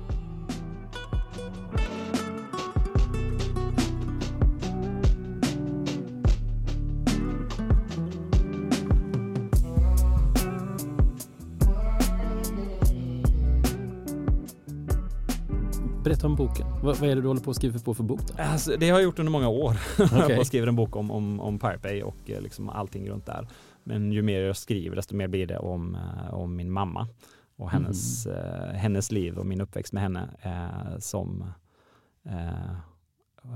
Berätta 16.07 16.27
om 16.27 16.35
boken. 16.35 16.67
Vad, 16.83 16.97
vad 16.97 17.09
är 17.09 17.15
det 17.15 17.21
du 17.21 17.27
håller 17.27 17.41
på 17.41 17.51
att 17.51 17.55
skriva 17.55 17.79
på 17.79 17.93
för 17.93 18.03
bok? 18.03 18.19
Då? 18.27 18.43
Alltså, 18.43 18.77
det 18.77 18.89
har 18.89 18.99
jag 18.99 19.03
gjort 19.03 19.19
under 19.19 19.31
många 19.31 19.49
år. 19.49 19.77
Okej. 19.99 20.35
jag 20.35 20.47
skriver 20.47 20.67
en 20.67 20.75
bok 20.75 20.95
om, 20.95 21.11
om, 21.11 21.39
om 21.39 21.59
Pirate 21.59 21.79
Bay 21.83 22.03
och 22.03 22.15
eh, 22.29 22.41
liksom 22.41 22.69
allting 22.69 23.09
runt 23.09 23.25
där. 23.25 23.47
Men 23.87 24.11
ju 24.11 24.21
mer 24.21 24.41
jag 24.41 24.57
skriver 24.57 24.95
desto 24.95 25.15
mer 25.15 25.27
blir 25.27 25.47
det 25.47 25.57
om, 25.57 25.95
eh, 25.95 26.33
om 26.33 26.55
min 26.55 26.71
mamma 26.71 27.07
och 27.55 27.69
hennes, 27.69 28.25
eh, 28.25 28.73
hennes 28.73 29.11
liv 29.11 29.37
och 29.37 29.45
min 29.45 29.61
uppväxt 29.61 29.93
med 29.93 30.03
henne 30.03 30.29
eh, 30.41 30.99
som 30.99 31.53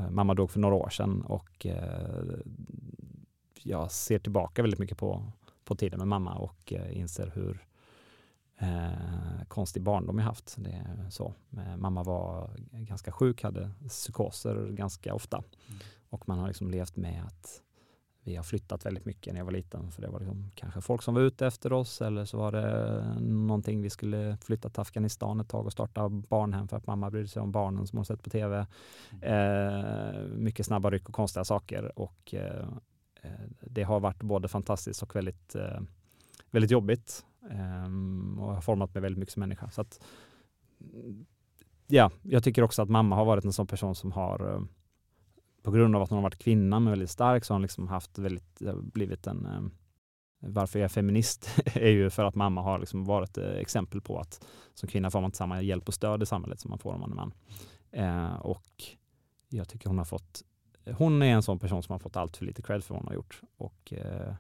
mamma 0.10 0.34
dog 0.34 0.52
för 0.52 0.60
några 0.60 0.76
år 0.76 0.90
sedan 0.90 1.22
och 1.22 1.66
jag 3.64 3.92
ser 3.92 4.20
tillbaka 4.20 4.62
väldigt 4.62 4.80
mycket 4.80 4.98
på, 4.98 5.32
på 5.64 5.76
tiden 5.76 6.00
med 6.00 6.08
mamma 6.08 6.36
och 6.36 6.74
inser 6.92 7.32
hur 7.36 7.66
eh, 8.58 9.46
konstig 9.48 9.84
barndom 9.84 10.18
jag 10.18 10.26
haft. 10.26 10.56
Det 10.58 10.70
är 10.70 11.10
så. 11.10 11.34
Mamma 11.78 12.04
var 12.04 12.50
ganska 12.72 13.12
sjuk, 13.12 13.44
hade 13.44 13.72
psykoser 13.88 14.72
ganska 14.72 15.14
ofta 15.14 15.44
och 16.10 16.28
man 16.28 16.40
har 16.40 16.48
liksom 16.48 16.72
levt 16.72 16.96
med 16.96 17.24
att 17.26 17.62
vi 18.24 18.36
har 18.36 18.44
flyttat 18.44 18.86
väldigt 18.86 19.06
mycket 19.06 19.34
när 19.34 19.40
jag 19.40 19.46
var 19.46 19.52
liten 19.52 19.92
för 19.92 20.02
det 20.02 20.08
var 20.08 20.20
liksom 20.20 20.52
kanske 20.56 20.82
folk 20.82 21.02
som 21.02 21.14
var 21.14 21.22
ute 21.22 21.48
efter 21.48 21.74
oss 21.74 22.02
eller 22.02 22.26
så 22.26 22.38
var 22.38 22.52
det 22.52 23.04
någonting 23.22 23.82
vi 23.82 23.90
skulle 23.90 24.38
flytta 24.38 24.70
till 24.70 24.82
Afghanistan 24.82 25.40
ett 25.40 25.50
tag 25.50 25.66
och 25.66 25.72
starta 25.72 26.10
barnhem 26.10 26.68
för 26.68 26.78
att 26.78 26.88
mamma 26.88 27.12
brydde 27.12 27.28
sig 27.28 27.42
om 27.42 27.52
barnen 27.52 27.88
som 27.88 27.98
hon 27.98 28.06
sett 28.06 28.24
på 28.24 28.30
tv. 28.30 28.68
Eh, 29.22 30.22
mycket 30.36 30.66
snabba 30.66 30.92
ryck 30.92 31.10
och 31.10 31.16
konstiga 31.16 31.44
saker 31.44 32.00
och 32.00 32.34
eh, 32.34 32.68
eh, 33.22 33.32
det 33.62 33.84
har 33.84 34.00
varit 34.00 34.24
både 34.24 34.48
fantastiskt 34.48 35.02
och 35.04 35.16
väldigt, 35.16 35.56
eh, 35.56 35.82
väldigt 36.52 36.72
jobbigt 36.72 37.26
eh, 37.50 37.84
och 38.40 38.54
har 38.54 38.62
format 38.62 38.94
mig 38.94 39.02
väldigt 39.02 39.20
mycket 39.20 39.34
som 39.34 39.40
människa. 39.40 39.70
Så 39.70 39.82
att, 39.82 40.04
mm, 40.94 41.26
ja, 41.88 42.12
jag 42.22 42.44
tycker 42.44 42.62
också 42.62 42.82
att 42.82 42.90
mamma 42.90 43.16
har 43.16 43.26
varit 43.26 43.46
en 43.46 43.54
sån 43.54 43.68
person 43.68 43.96
som 43.96 44.12
har 44.12 44.54
eh, 44.54 44.62
på 45.62 45.72
grund 45.72 45.96
av 45.96 46.02
att 46.02 46.10
hon 46.10 46.18
har 46.18 46.24
varit 46.24 46.44
kvinna 46.44 46.80
men 46.80 46.92
väldigt 46.92 47.10
stark 47.10 47.46
så 47.46 47.54
har 47.54 47.56
hon 47.56 47.62
liksom 47.62 47.88
haft 47.88 48.20
väldigt, 48.20 48.62
blivit 48.94 49.28
en 49.28 49.46
eh, 49.46 49.62
varför 50.44 50.80
jag 50.80 50.84
är 50.84 50.90
feminist 50.90 51.50
är 51.66 51.90
ju 51.90 52.10
för 52.10 52.26
att 52.26 52.36
mamma 52.36 52.62
har 52.62 52.80
liksom 52.80 53.06
varit 53.06 53.38
exempel 53.38 54.02
på 54.02 54.20
att 54.20 54.46
som 54.74 54.90
kvinna 54.90 55.12
får 55.12 55.22
man 55.22 55.28
inte 55.28 55.38
samma 55.38 55.62
hjälp 55.62 55.88
och 55.88 55.94
stöd 55.94 56.24
i 56.24 56.26
samhället 56.26 56.60
som 56.60 56.70
man 56.70 56.80
får 56.80 56.94
om 56.94 57.00
man 57.00 57.12
är 57.12 57.16
man. 57.16 57.34
Eh, 57.92 58.36
och 58.36 58.84
jag 59.50 59.70
tycker 59.70 59.88
hon 59.88 59.98
har 59.98 60.06
fått, 60.06 60.44
hon 60.98 61.22
är 61.22 61.34
en 61.34 61.44
sån 61.44 61.60
person 61.60 61.84
som 61.84 61.94
har 61.94 62.00
fått 62.00 62.16
allt 62.16 62.38
för 62.38 62.46
lite 62.46 62.62
cred 62.62 62.84
för 62.84 62.94
vad 62.94 63.04
hon 63.04 63.08
har 63.08 63.16
gjort. 63.16 63.42
Och 63.58 63.94
eh, 63.94 64.36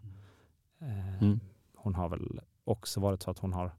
mm. 1.21 1.39
hon 1.75 1.95
har 1.95 2.09
väl 2.09 2.41
också 2.63 2.99
varit 2.99 3.23
så 3.23 3.31
att 3.31 3.39
hon 3.39 3.53
har 3.53 3.71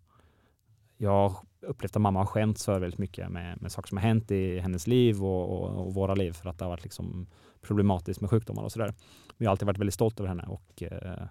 jag 1.02 1.28
har 1.28 1.36
upplevt 1.60 1.96
att 1.96 2.02
mamma 2.02 2.20
har 2.20 2.26
skämts 2.26 2.64
för 2.64 2.80
väldigt 2.80 2.98
mycket 2.98 3.28
med, 3.28 3.62
med 3.62 3.72
saker 3.72 3.88
som 3.88 3.98
har 3.98 4.02
hänt 4.02 4.30
i 4.30 4.58
hennes 4.58 4.86
liv 4.86 5.24
och, 5.24 5.50
och, 5.50 5.86
och, 5.86 5.94
våra 5.94 6.14
liv 6.14 6.32
för 6.32 6.48
att 6.48 6.58
det 6.58 6.64
har 6.64 6.70
varit 6.70 6.82
liksom 6.82 7.26
problematiskt 7.62 8.20
med 8.20 8.30
sjukdomar 8.30 8.62
och 8.62 8.72
sådär. 8.72 8.94
Jag 9.38 9.46
har 9.46 9.50
alltid 9.50 9.66
varit 9.66 9.78
väldigt 9.78 9.94
stolt 9.94 10.20
över 10.20 10.28
henne 10.28 10.42
och 10.42 10.82
eh, 10.82 11.26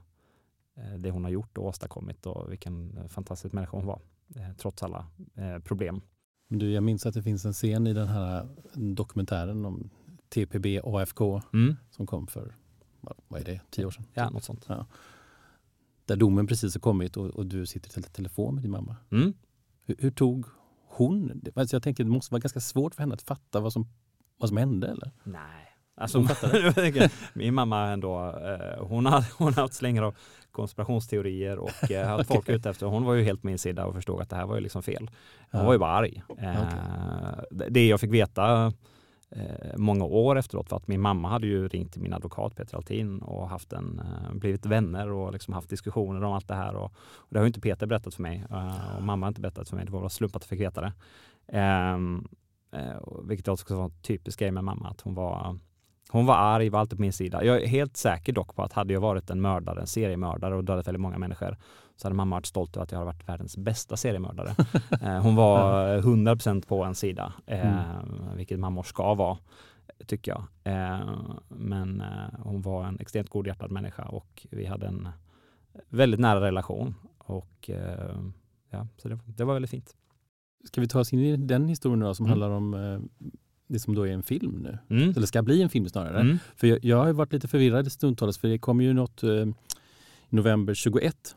det 0.98 1.12
hon 1.12 1.24
har 1.24 1.32
gjort 1.32 1.58
och 1.58 1.66
åstadkommit 1.66 2.26
och 2.26 2.52
vilken 2.52 3.10
fantastisk 3.10 3.54
människa 3.54 3.78
hon 3.78 3.86
var 3.86 4.02
eh, 4.36 4.52
trots 4.58 4.84
alla 4.84 5.08
eh, 5.36 5.60
problem. 5.60 6.02
Du, 6.48 6.72
jag 6.72 6.84
minns 6.84 7.06
att 7.06 7.14
det 7.14 7.24
finns 7.24 7.46
en 7.46 7.54
scen 7.54 7.88
i 7.88 7.94
den 7.94 8.08
här 8.08 8.48
dokumentären 8.74 9.66
om 9.66 9.90
TPB 10.30 10.80
AFK 10.84 11.42
mm. 11.54 11.76
som 11.90 12.08
kom 12.08 12.28
för, 12.28 12.56
vad 13.28 13.42
är 13.42 13.46
det, 13.46 13.62
tio 13.70 13.86
år 13.86 13.92
sedan? 13.92 14.06
Ja, 14.14 14.30
något 14.30 14.44
sånt. 14.44 14.66
Ja. 14.68 14.86
Där 16.06 16.16
domen 16.16 16.48
precis 16.48 16.76
har 16.76 16.80
kommit 16.80 17.18
och, 17.18 17.26
och 17.26 17.46
du 17.46 17.66
sitter 17.66 18.00
i 18.00 18.04
telefon 18.04 18.54
med 18.56 18.64
din 18.64 18.72
mamma. 18.72 18.96
Mm. 19.12 19.34
Hur, 19.86 19.96
hur, 20.00 20.12
tog 20.12 20.46
hon 20.88 21.42
alltså 21.56 21.76
Jag 21.76 21.84
tänker 21.84 22.04
det 22.04 22.10
måste 22.10 22.34
vara 22.34 22.40
ganska 22.40 22.60
svårt 22.60 22.96
för 22.96 23.04
henne 23.04 23.14
att 23.14 23.22
fatta 23.22 23.60
vad 23.60 23.74
som, 23.74 23.88
vad 24.38 24.50
som 24.50 24.58
hände 24.58 24.88
eller? 24.88 25.12
Nej, 25.24 25.72
Alltså, 26.02 26.20
min 27.34 27.54
mamma 27.54 27.88
ändå, 27.88 28.26
eh, 28.26 28.86
hon 28.88 29.06
har, 29.06 29.26
hon 29.38 29.54
har 29.54 29.62
haft 29.62 29.74
slängar 29.74 30.04
av 30.04 30.16
konspirationsteorier 30.52 31.58
och 31.58 31.92
eh, 31.92 32.08
haft 32.08 32.28
folk 32.28 32.50
ute 32.50 32.70
efter. 32.70 32.86
Hon 32.86 33.04
var 33.04 33.14
ju 33.14 33.24
helt 33.24 33.44
min 33.44 33.60
sida 33.60 33.86
och 33.86 33.96
förstod 33.96 34.22
att 34.22 34.30
det 34.30 34.36
här 34.36 34.46
var 34.46 34.56
ju 34.56 34.62
liksom 34.62 34.84
fel. 34.84 35.10
Hon 35.52 35.62
ja. 35.62 35.66
var 35.66 35.74
ju 35.74 35.80
bara 35.80 35.92
arg. 35.92 36.24
Eh, 36.38 36.52
okay. 36.52 37.70
Det 37.70 37.88
jag 37.88 38.00
fick 38.00 38.14
veta 38.14 38.74
eh, 39.32 39.78
många 39.78 40.06
år 40.06 40.38
efteråt 40.38 40.70
för 40.70 40.76
att 40.76 40.88
min 40.88 41.02
mamma 41.02 41.30
hade 41.30 41.48
ju 41.48 41.68
ringt 41.68 41.94
till 41.94 42.02
min 42.02 42.14
advokat 42.14 42.56
Peter 42.56 42.78
Altin 42.78 43.20
och 43.20 43.50
haft 43.50 43.74
en, 43.74 44.00
eh, 44.00 44.34
blivit 44.34 44.66
vänner 44.66 45.12
och 45.12 45.34
liksom 45.34 45.54
haft 45.54 45.70
diskussioner 45.70 46.24
om 46.24 46.34
allt 46.34 46.48
det 46.48 46.56
här. 46.56 46.76
Och, 46.76 46.94
och 47.16 47.28
det 47.30 47.40
har 47.40 47.44
ju 47.44 47.48
inte 47.48 47.62
Peter 47.62 47.86
berättat 47.86 48.14
för 48.14 48.22
mig 48.22 48.46
eh, 48.50 48.96
och 48.98 49.04
mamma 49.04 49.26
har 49.26 49.32
inte 49.32 49.42
berättat 49.42 49.70
för 49.70 49.76
mig. 49.76 49.86
Det 49.86 49.92
var 49.92 50.00
bara 50.00 50.10
slump 50.10 50.36
att 50.36 50.42
jag 50.42 50.50
fick 50.50 50.62
veta 50.62 50.82
det. 50.82 50.94
Ehm, 51.48 52.28
eh, 52.72 52.98
vilket 53.24 53.48
också 53.48 53.76
var 53.76 53.86
en 53.86 54.02
typisk 54.02 54.40
grej 54.40 54.52
med 54.52 54.64
mamma, 54.64 54.90
att 54.90 55.02
hon 55.02 55.16
var 55.16 55.58
hon 56.12 56.26
var 56.26 56.36
arg, 56.36 56.70
var 56.70 56.80
alltid 56.80 56.98
på 56.98 57.02
min 57.02 57.14
sida. 57.14 57.44
Jag 57.44 57.62
är 57.64 57.68
helt 57.68 57.98
säker 57.98 58.34
dock 58.34 58.56
på 58.56 58.64
att 58.64 58.74
hade 58.74 58.94
jag 58.94 59.02
varit 59.02 59.30
en 59.30 59.42
mördare, 59.42 59.82
en 59.82 59.88
seriemördare 59.88 60.56
och 60.56 60.64
dödat 60.64 60.88
väldigt 60.88 61.02
många 61.02 61.18
människor 61.18 61.58
så 62.02 62.08
hade 62.08 62.16
mamma 62.16 62.36
varit 62.36 62.46
stolt 62.46 62.76
över 62.78 62.84
att 62.84 62.92
jag 62.92 63.00
har 63.00 63.06
varit 63.06 63.30
världens 63.30 63.58
bästa 63.58 63.98
seriemördare. 63.98 64.56
Eh, 65.02 65.22
hon 65.22 65.36
var 65.36 65.98
100% 65.98 66.68
på 66.68 66.84
en 66.84 66.96
sida, 66.96 67.34
eh, 67.46 67.86
mm. 67.86 68.38
vilket 68.38 68.60
mammor 68.60 68.84
ska 68.84 69.14
vara, 69.14 69.38
tycker 70.06 70.32
jag. 70.32 70.44
Eh, 70.64 71.10
men 71.48 72.04
hon 72.40 72.62
var 72.62 72.86
en 72.86 73.00
extremt 73.00 73.30
godhjärtad 73.30 73.72
människa 73.72 74.04
och 74.04 74.48
vi 74.50 74.66
hade 74.66 74.88
en 74.88 75.10
väldigt 75.90 76.20
nära 76.20 76.42
relation. 76.42 76.96
Och 77.18 77.70
ja, 78.70 78.88
så 78.98 79.10
det, 79.10 79.20
det 79.26 79.44
var 79.44 79.54
väldigt 79.54 79.72
fint. 79.72 79.96
Ska 80.64 80.82
vi 80.82 80.88
ta 80.88 81.00
oss 81.00 81.14
in 81.14 81.20
i 81.20 81.38
den 81.38 81.68
historien 81.68 82.00
då, 82.00 82.14
som 82.14 82.26
mm. 82.26 82.30
handlar 82.30 82.50
om 82.50 82.76
det 83.68 83.80
som 83.80 83.96
då 83.96 84.08
är 84.08 84.12
en 84.12 84.24
film 84.24 84.56
nu. 84.64 84.98
Mm. 84.98 85.10
Eller 85.10 85.28
ska 85.28 85.42
bli 85.42 85.62
en 85.62 85.70
film 85.70 85.90
snarare. 85.90 86.20
Mm. 86.20 86.38
För 86.56 86.68
jag, 86.68 86.86
jag, 86.86 86.98
har 86.98 87.14
varit 87.14 87.34
lite 87.34 87.48
förvirrad 87.48 87.92
stundtals 87.92 88.38
för 88.38 88.48
det 88.48 88.58
kom 88.58 88.82
ju 88.82 88.94
något 88.94 89.24
eh, 89.24 89.46
november 90.30 90.74
21. 90.74 91.36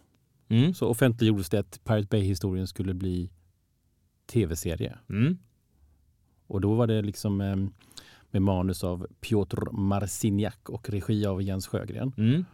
Mm. 0.48 0.74
Så 0.74 0.88
offentliggjordes 0.88 1.50
det 1.50 1.59
att 1.59 1.80
Pirate 1.85 2.09
Bay-historien 2.11 2.66
skulle 2.66 2.94
bli 2.94 3.30
tv-serie. 4.26 4.98
Mm. 5.09 5.38
Och 6.46 6.61
då 6.61 6.74
var 6.74 6.87
det 6.87 7.02
liksom 7.02 7.40
eh, 7.40 7.57
med 8.30 8.42
manus 8.42 8.85
av 8.85 9.07
Piotr 9.20 9.70
Marciniak 9.72 10.68
och 10.68 10.88
regi 10.88 11.26
av 11.26 11.42
Jens 11.42 11.66
Sjögren. 11.66 12.12
Mm. 12.16 12.44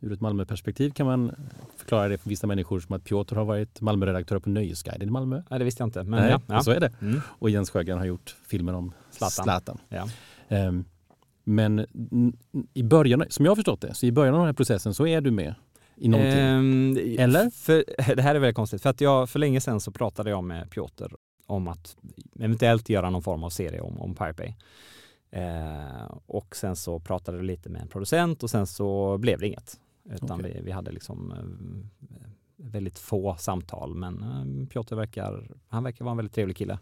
Ur 0.00 0.12
ett 0.12 0.20
Malmöperspektiv 0.20 0.90
kan 0.90 1.06
man 1.06 1.32
förklara 1.76 2.08
det 2.08 2.18
för 2.18 2.28
vissa 2.28 2.46
människor 2.46 2.80
som 2.80 2.96
att 2.96 3.04
Piotr 3.04 3.34
har 3.34 3.44
varit 3.44 3.80
Malmöredaktör 3.80 4.38
på 4.38 4.48
Nöjesguiden 4.48 5.08
i 5.08 5.10
Malmö. 5.10 5.42
Nej, 5.50 5.58
det 5.58 5.64
visste 5.64 5.82
jag 5.82 5.86
inte. 5.86 6.02
Men 6.02 6.20
Nej, 6.20 6.30
ja, 6.30 6.40
ja. 6.46 6.62
så 6.62 6.70
är 6.70 6.80
det. 6.80 6.92
Mm. 7.00 7.20
Och 7.26 7.50
Jens 7.50 7.70
Sjögren 7.70 7.98
har 7.98 8.04
gjort 8.04 8.36
filmen 8.46 8.74
om 8.74 8.92
Zlatan. 9.10 9.44
Zlatan. 9.44 9.78
Ja. 9.88 10.08
Um, 10.68 10.84
men 11.44 11.86
i 12.74 12.82
början, 12.82 13.24
som 13.28 13.44
jag 13.44 13.50
har 13.50 13.56
förstått 13.56 13.80
det, 13.80 13.94
så 13.94 14.06
i 14.06 14.12
början 14.12 14.34
av 14.34 14.40
den 14.40 14.46
här 14.46 14.52
processen 14.52 14.94
så 14.94 15.06
är 15.06 15.20
du 15.20 15.30
med 15.30 15.54
i 15.96 16.08
någonting. 16.08 16.40
Um, 16.40 16.96
Eller? 17.18 17.50
För, 17.50 17.84
det 18.16 18.22
här 18.22 18.34
är 18.34 18.38
väldigt 18.38 18.56
konstigt. 18.56 18.82
För 18.82 18.90
att 18.90 19.00
jag, 19.00 19.30
för 19.30 19.38
länge 19.38 19.60
sedan 19.60 19.80
så 19.80 19.90
pratade 19.90 20.30
jag 20.30 20.44
med 20.44 20.70
Piotr 20.70 21.12
om 21.46 21.68
att 21.68 21.96
eventuellt 22.40 22.88
göra 22.88 23.10
någon 23.10 23.22
form 23.22 23.44
av 23.44 23.50
serie 23.50 23.80
om, 23.80 24.00
om 24.00 24.14
Bay. 24.14 24.54
Eh, 25.30 26.18
och 26.26 26.56
sen 26.56 26.76
så 26.76 27.00
pratade 27.00 27.38
jag 27.38 27.44
lite 27.44 27.68
med 27.68 27.82
en 27.82 27.88
producent 27.88 28.42
och 28.42 28.50
sen 28.50 28.66
så 28.66 29.18
blev 29.18 29.38
det 29.40 29.46
inget. 29.46 29.80
Utan 30.10 30.40
okay. 30.40 30.52
vi, 30.52 30.60
vi 30.60 30.70
hade 30.70 30.92
liksom 30.92 31.32
eh, 31.32 32.16
väldigt 32.56 32.98
få 32.98 33.36
samtal. 33.38 33.94
Men 33.94 34.22
eh, 34.22 34.68
Piotr 34.68 34.94
verkar, 34.94 35.50
han 35.68 35.84
verkar 35.84 36.04
vara 36.04 36.10
en 36.10 36.16
väldigt 36.16 36.34
trevlig 36.34 36.56
kille. 36.56 36.78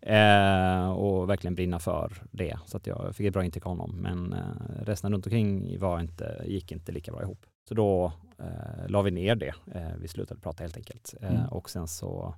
Eh, 0.00 0.90
och 0.90 1.30
verkligen 1.30 1.54
brinna 1.54 1.78
för 1.78 2.22
det. 2.30 2.58
Så 2.66 2.76
att 2.76 2.86
jag 2.86 3.16
fick 3.16 3.26
ett 3.26 3.32
bra 3.32 3.44
intryck 3.44 3.66
av 3.66 3.72
honom. 3.72 3.96
Men 3.96 4.32
eh, 4.32 4.84
resten 4.84 5.12
runt 5.12 5.26
omkring 5.26 5.78
var 5.78 6.00
inte, 6.00 6.42
gick 6.46 6.72
inte 6.72 6.92
lika 6.92 7.12
bra 7.12 7.22
ihop. 7.22 7.46
Så 7.68 7.74
då 7.74 8.12
eh, 8.38 8.88
la 8.88 9.02
vi 9.02 9.10
ner 9.10 9.34
det. 9.34 9.54
Eh, 9.74 9.96
vi 10.00 10.08
slutade 10.08 10.40
prata 10.40 10.62
helt 10.62 10.76
enkelt. 10.76 11.14
Eh, 11.20 11.34
mm. 11.34 11.48
Och 11.48 11.70
sen 11.70 11.88
så 11.88 12.34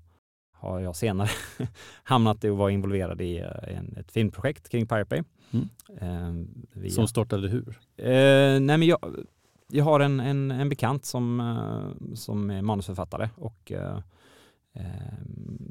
har 0.52 0.80
jag 0.80 0.96
senare 0.96 1.28
hamnat 2.02 2.44
i 2.44 2.48
och 2.48 2.56
var 2.56 2.70
involverad 2.70 3.20
i 3.20 3.38
en, 3.62 3.96
ett 3.96 4.12
filmprojekt 4.12 4.68
kring 4.68 4.86
Pirate 4.86 5.08
Bay. 5.08 5.22
Mm. 5.50 6.48
Via... 6.72 6.90
Som 6.90 7.08
startade 7.08 7.48
hur? 7.48 7.80
nej 8.60 8.78
men 8.78 8.82
jag, 8.82 8.98
jag 9.70 9.84
har 9.84 10.00
en, 10.00 10.20
en, 10.20 10.50
en 10.50 10.68
bekant 10.68 11.04
som, 11.04 11.40
eh, 11.40 12.14
som 12.14 12.50
är 12.50 12.62
manusförfattare 12.62 13.30
och 13.36 13.72
eh, 13.72 14.00
eh, 14.72 14.84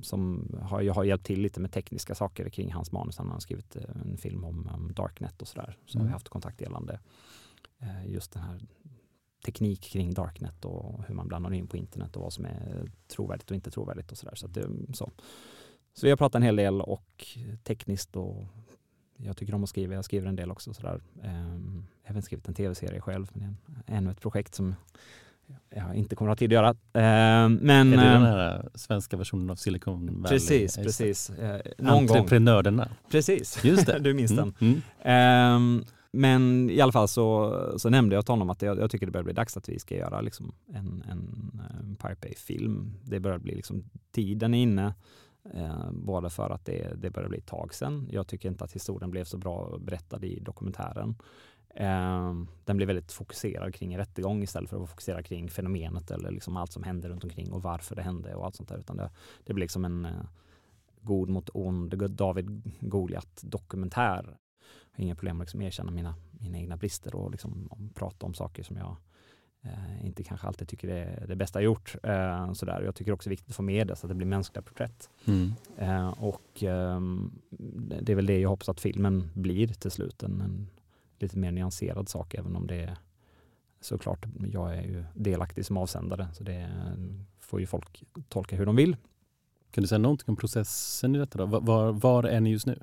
som 0.01 0.51
har, 0.61 0.81
jag 0.81 0.93
har 0.93 1.03
hjälpt 1.03 1.25
till 1.25 1.41
lite 1.41 1.59
med 1.59 1.71
tekniska 1.71 2.15
saker 2.15 2.49
kring 2.49 2.73
hans 2.73 2.91
manus. 2.91 3.17
Han 3.17 3.29
har 3.29 3.39
skrivit 3.39 3.75
en 3.75 4.17
film 4.17 4.43
om, 4.43 4.69
om 4.73 4.93
Darknet 4.93 5.41
och 5.41 5.47
sådär. 5.47 5.77
Så 5.85 5.97
mm. 5.97 6.01
har 6.01 6.07
vi 6.07 6.13
haft 6.13 6.29
kontakt 6.29 6.61
gällande 6.61 6.99
just 8.05 8.33
den 8.33 8.43
här 8.43 8.59
teknik 9.45 9.81
kring 9.81 10.13
Darknet 10.13 10.65
och 10.65 11.03
hur 11.07 11.15
man 11.15 11.27
blandar 11.27 11.53
in 11.53 11.67
på 11.67 11.77
internet 11.77 12.15
och 12.15 12.21
vad 12.21 12.33
som 12.33 12.45
är 12.45 12.89
trovärdigt 13.07 13.51
och 13.51 13.55
inte 13.55 13.71
trovärdigt 13.71 14.11
och 14.11 14.17
sådär. 14.17 14.35
Så, 14.35 14.49
så. 14.93 15.11
så 15.93 16.05
vi 16.05 16.09
har 16.09 16.17
pratat 16.17 16.35
en 16.35 16.43
hel 16.43 16.55
del 16.55 16.81
och 16.81 17.27
tekniskt 17.63 18.15
och 18.15 18.47
jag 19.17 19.37
tycker 19.37 19.55
om 19.55 19.63
att 19.63 19.69
skriva. 19.69 19.95
Jag 19.95 20.05
skriver 20.05 20.27
en 20.27 20.35
del 20.35 20.51
också. 20.51 20.73
Sådär. 20.73 21.01
Um, 21.23 21.87
jag 22.03 22.09
har 22.09 22.11
även 22.11 22.21
skrivit 22.21 22.47
en 22.47 22.53
tv-serie 22.53 23.01
själv, 23.01 23.31
men 23.33 23.57
det 23.65 23.93
är 23.93 23.97
ännu 23.97 24.11
ett 24.11 24.21
projekt 24.21 24.55
som 24.55 24.75
jag 25.69 25.95
inte 25.95 26.15
kommer 26.15 26.31
att 26.31 26.39
ha 26.39 26.39
tid 26.39 26.49
att 26.49 26.53
göra. 26.53 26.69
Uh, 26.69 27.49
men, 27.61 27.93
är 27.93 27.97
det 27.97 28.13
den 28.13 28.21
här 28.21 28.69
svenska 28.75 29.17
versionen 29.17 29.49
av 29.49 29.55
Silicon 29.55 30.21
Valley? 30.21 30.39
Precis, 30.39 30.75
precis. 30.75 31.29
Uh, 31.29 31.89
Entreprenörerna. 31.91 32.85
Gång. 32.85 32.95
Precis, 33.11 33.63
Just 33.63 33.85
det. 33.85 33.99
du 34.03 34.13
minns 34.13 34.31
mm, 34.31 34.53
den. 34.59 34.81
Mm. 35.01 35.55
Um, 35.55 35.85
men 36.17 36.69
i 36.69 36.81
alla 36.81 36.91
fall 36.91 37.07
så, 37.07 37.53
så 37.77 37.89
nämnde 37.89 38.15
jag 38.15 38.25
till 38.25 38.31
honom 38.31 38.49
att 38.49 38.61
jag, 38.61 38.79
jag 38.79 38.91
tycker 38.91 39.05
det 39.05 39.11
börjar 39.11 39.23
bli 39.23 39.33
dags 39.33 39.57
att 39.57 39.69
vi 39.69 39.79
ska 39.79 39.95
göra 39.95 40.21
liksom 40.21 40.55
en, 40.73 41.03
en, 41.09 41.61
en 41.79 41.95
Pirate 41.95 42.19
Bay-film. 42.21 42.93
Det 43.03 43.19
börjar 43.19 43.37
bli 43.37 43.55
liksom, 43.55 43.83
tiden 44.11 44.53
är 44.53 44.61
inne. 44.61 44.93
Eh, 45.53 45.91
både 45.91 46.29
för 46.29 46.49
att 46.49 46.65
det, 46.65 46.93
det 47.01 47.09
börjar 47.09 47.29
bli 47.29 47.37
ett 47.37 47.45
tag 47.47 47.73
sedan. 47.73 48.07
Jag 48.11 48.27
tycker 48.27 48.49
inte 48.49 48.63
att 48.63 48.73
historien 48.73 49.11
blev 49.11 49.23
så 49.23 49.37
bra 49.37 49.77
berättad 49.79 50.23
i 50.23 50.39
dokumentären. 50.39 51.15
Eh, 51.75 52.33
den 52.65 52.77
blev 52.77 52.87
väldigt 52.87 53.11
fokuserad 53.11 53.75
kring 53.75 53.93
en 53.93 53.99
rättegång 53.99 54.43
istället 54.43 54.69
för 54.69 54.83
att 54.83 54.89
fokusera 54.89 55.23
kring 55.23 55.49
fenomenet 55.49 56.11
eller 56.11 56.31
liksom 56.31 56.57
allt 56.57 56.71
som 56.71 56.83
hände 56.83 57.09
runt 57.09 57.23
omkring 57.23 57.51
och 57.51 57.63
varför 57.63 57.95
det 57.95 58.01
hände 58.01 58.35
och 58.35 58.45
allt 58.45 58.55
sånt 58.55 58.69
där. 58.69 58.77
Utan 58.77 58.97
det, 58.97 59.09
det 59.43 59.53
blir 59.53 59.63
liksom 59.63 59.85
en 59.85 60.05
eh, 60.05 60.25
god 61.01 61.29
mot 61.29 61.49
ond 61.53 62.11
David 62.11 62.71
Goliat 62.79 63.41
dokumentär. 63.41 64.37
Har 64.97 65.03
inga 65.03 65.15
problem 65.15 65.41
att 65.41 65.47
liksom 65.47 65.61
erkänna 65.61 65.91
mina, 65.91 66.15
mina 66.31 66.57
egna 66.57 66.77
brister 66.77 67.15
och 67.15 67.31
liksom 67.31 67.69
prata 67.95 68.25
om 68.25 68.33
saker 68.33 68.63
som 68.63 68.77
jag 68.77 68.95
eh, 69.61 70.05
inte 70.05 70.23
kanske 70.23 70.47
alltid 70.47 70.67
tycker 70.67 70.87
är 70.87 71.27
det 71.27 71.35
bästa 71.35 71.59
jag 71.59 71.65
gjort. 71.65 71.95
Eh, 72.03 72.53
sådär. 72.53 72.81
Jag 72.81 72.95
tycker 72.95 73.11
också 73.11 73.29
det 73.29 73.31
är 73.31 73.37
viktigt 73.37 73.49
att 73.49 73.55
få 73.55 73.63
med 73.63 73.87
det 73.87 73.95
så 73.95 74.07
att 74.07 74.09
det 74.09 74.15
blir 74.15 74.27
mänskliga 74.27 74.61
porträtt. 74.61 75.09
Mm. 75.25 75.53
Eh, 75.77 76.23
och 76.23 76.63
ehm, 76.63 77.31
det 78.01 78.11
är 78.11 78.15
väl 78.15 78.25
det 78.25 78.39
jag 78.39 78.49
hoppas 78.49 78.69
att 78.69 78.79
filmen 78.79 79.29
blir 79.33 79.67
till 79.67 79.91
slut. 79.91 80.23
En, 80.23 80.41
en, 80.41 80.67
lite 81.19 81.37
mer 81.37 81.51
nyanserad 81.51 82.09
sak 82.09 82.35
även 82.35 82.55
om 82.55 82.67
det 82.67 82.75
är 82.75 82.97
såklart, 83.81 84.25
jag 84.51 84.75
är 84.75 84.81
ju 84.81 85.03
delaktig 85.13 85.65
som 85.65 85.77
avsändare 85.77 86.27
så 86.33 86.43
det 86.43 86.69
får 87.39 87.59
ju 87.59 87.65
folk 87.65 88.03
tolka 88.29 88.55
hur 88.55 88.65
de 88.65 88.75
vill. 88.75 88.97
Kan 89.71 89.81
du 89.81 89.87
säga 89.87 89.99
någonting 89.99 90.25
om 90.27 90.35
processen 90.35 91.15
i 91.15 91.19
detta? 91.19 91.37
Då? 91.37 91.45
Var, 91.45 91.91
var 91.91 92.23
är 92.23 92.39
ni 92.39 92.49
just 92.49 92.65
nu? 92.65 92.79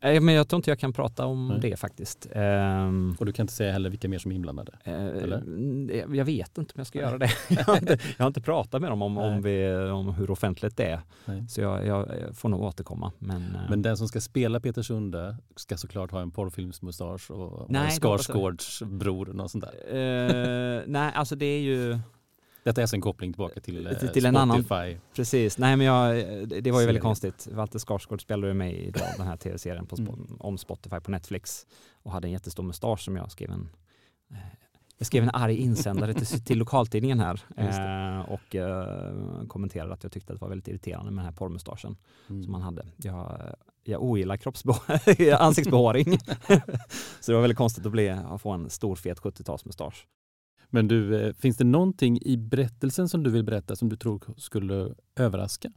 Eh, 0.00 0.20
men 0.20 0.34
jag 0.34 0.48
tror 0.48 0.58
inte 0.58 0.70
jag 0.70 0.78
kan 0.78 0.92
prata 0.92 1.26
om 1.26 1.48
Nej. 1.48 1.58
det 1.60 1.76
faktiskt. 1.76 2.26
Um, 2.34 3.16
Och 3.20 3.26
du 3.26 3.32
kan 3.32 3.44
inte 3.44 3.52
säga 3.52 3.72
heller 3.72 3.90
vilka 3.90 4.08
mer 4.08 4.18
som 4.18 4.30
är 4.30 4.36
inblandade? 4.36 4.72
Eller? 4.84 5.42
Jag 6.16 6.24
vet 6.24 6.58
inte 6.58 6.72
om 6.74 6.78
jag 6.80 6.86
ska 6.86 6.98
göra 6.98 7.18
det. 7.18 7.30
jag, 7.48 7.64
har 7.64 7.76
inte, 7.76 7.98
jag 8.16 8.24
har 8.24 8.26
inte 8.26 8.40
pratat 8.52 8.80
med 8.80 8.90
dem 8.90 9.02
om, 9.02 9.18
om, 9.18 9.42
vi, 9.42 9.74
om 9.76 10.14
hur 10.14 10.30
offentligt 10.30 10.76
det 10.76 10.84
är. 10.84 11.00
Nej. 11.24 11.44
Så 11.48 11.60
jag, 11.60 11.86
jag 11.86 12.06
får 12.34 12.48
nog 12.48 12.62
återkomma. 12.62 13.12
Men, 13.18 13.36
eh, 13.54 13.60
Men 13.70 13.82
den 13.82 13.96
som 13.96 14.08
ska 14.08 14.20
spela 14.20 14.60
Peter 14.60 14.82
Sunde 14.82 15.36
ska 15.56 15.76
såklart 15.76 16.10
ha 16.10 16.20
en 16.20 16.30
porrfilmsmustasch 16.30 17.30
och 17.30 17.70
Nej, 17.70 17.82
jag. 17.82 17.92
Skarsgårds 18.02 18.82
bror 18.82 19.28
och 19.28 19.34
något 19.34 19.50
sånt 19.50 19.64
där. 19.64 20.76
eh, 20.78 20.82
nej, 20.86 21.12
alltså 21.14 21.36
det 21.36 21.46
är 21.46 21.60
ju 21.60 21.98
Detta 22.66 22.80
är 22.80 22.82
alltså 22.82 22.96
en 22.96 23.00
koppling 23.02 23.32
tillbaka 23.32 23.60
till, 23.60 23.86
eh, 23.86 23.92
Till- 23.92 24.08
till 24.08 24.26
en 24.26 24.36
annan- 24.36 24.64
precis. 25.16 25.58
Nej, 25.58 25.76
men 25.76 25.86
jag, 25.86 26.14
det 26.48 26.70
var 26.70 26.80
ju 26.80 26.86
väldigt 26.86 27.02
konstigt. 27.02 27.48
Walter 27.52 27.78
Skarsgård 27.78 28.22
spelade 28.22 28.54
med 28.54 28.72
i 28.74 28.90
den 29.16 29.26
här 29.26 29.36
tv-serien 29.36 29.86
på, 29.86 29.96
Mm. 29.96 30.36
om 30.40 30.58
Spotify 30.58 31.00
på 31.00 31.10
Netflix 31.10 31.66
och 32.02 32.12
hade 32.12 32.28
en 32.28 32.32
jättestor 32.32 32.62
mustasch 32.62 33.00
som 33.00 33.16
jag 33.16 33.30
skrev 33.30 33.50
en 33.50 33.68
eh, 34.30 34.36
jag 34.98 35.06
skrev 35.06 35.22
en 35.22 35.30
arg 35.32 35.56
insändare 35.56 36.14
till, 36.14 36.44
till 36.44 36.58
lokaltidningen 36.58 37.20
här 37.20 37.40
eh, 37.56 38.32
och 38.32 38.54
eh, 38.54 39.46
kommenterade 39.48 39.92
att 39.94 40.02
jag 40.02 40.12
tyckte 40.12 40.32
att 40.32 40.38
det 40.38 40.42
var 40.44 40.48
väldigt 40.48 40.68
irriterande 40.68 41.10
med 41.10 41.24
den 41.24 41.32
här 41.32 41.38
porrmustaschen. 41.38 41.96
Mm. 42.30 42.44
som 42.44 42.54
han 42.54 42.62
hade. 42.62 42.86
Jag, 42.96 43.40
jag 43.84 44.02
ogillar 44.02 44.38
ansiktsbehåring. 45.40 46.18
så 47.20 47.32
det 47.32 47.34
var 47.34 47.40
väldigt 47.40 47.58
konstigt 47.58 47.86
att, 47.86 47.92
bli, 47.92 48.08
att 48.08 48.42
få 48.42 48.50
en 48.50 48.70
stor 48.70 48.96
fet 48.96 49.20
70-talsmustasch. 49.20 50.04
Men 50.70 50.88
du, 50.88 51.20
eh, 51.20 51.32
finns 51.32 51.56
det 51.56 51.64
någonting 51.64 52.18
i 52.22 52.36
berättelsen 52.36 53.08
som 53.08 53.22
du 53.22 53.30
vill 53.30 53.44
berätta 53.44 53.76
som 53.76 53.88
du 53.88 53.96
tror 53.96 54.22
skulle 54.36 54.94
överraska? 55.16 55.72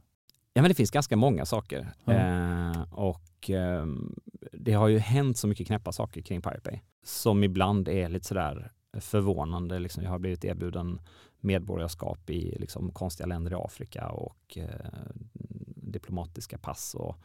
Ja, 0.52 0.62
men 0.62 0.68
det 0.68 0.74
finns 0.74 0.90
ganska 0.90 1.16
många 1.16 1.46
saker. 1.46 1.88
Ja. 2.04 2.12
Eh, 2.12 2.82
och 2.92 3.50
ehm, 3.50 4.14
det 4.52 4.72
har 4.72 4.88
ju 4.88 4.98
hänt 4.98 5.38
så 5.38 5.46
mycket 5.48 5.66
knäppa 5.66 5.92
saker 5.92 6.22
kring 6.22 6.42
Pirate 6.42 6.70
Bay 6.70 6.80
som 7.02 7.44
ibland 7.44 7.88
är 7.88 8.08
lite 8.08 8.26
sådär 8.26 8.72
förvånande. 8.92 9.78
Liksom, 9.78 10.02
jag 10.02 10.10
har 10.10 10.18
blivit 10.18 10.44
erbjuden 10.44 11.00
medborgarskap 11.40 12.30
i 12.30 12.56
liksom, 12.58 12.92
konstiga 12.92 13.26
länder 13.26 13.52
i 13.52 13.54
Afrika 13.54 14.08
och 14.08 14.58
eh, 14.58 15.10
diplomatiska 15.76 16.58
pass 16.58 16.94
och 16.94 17.16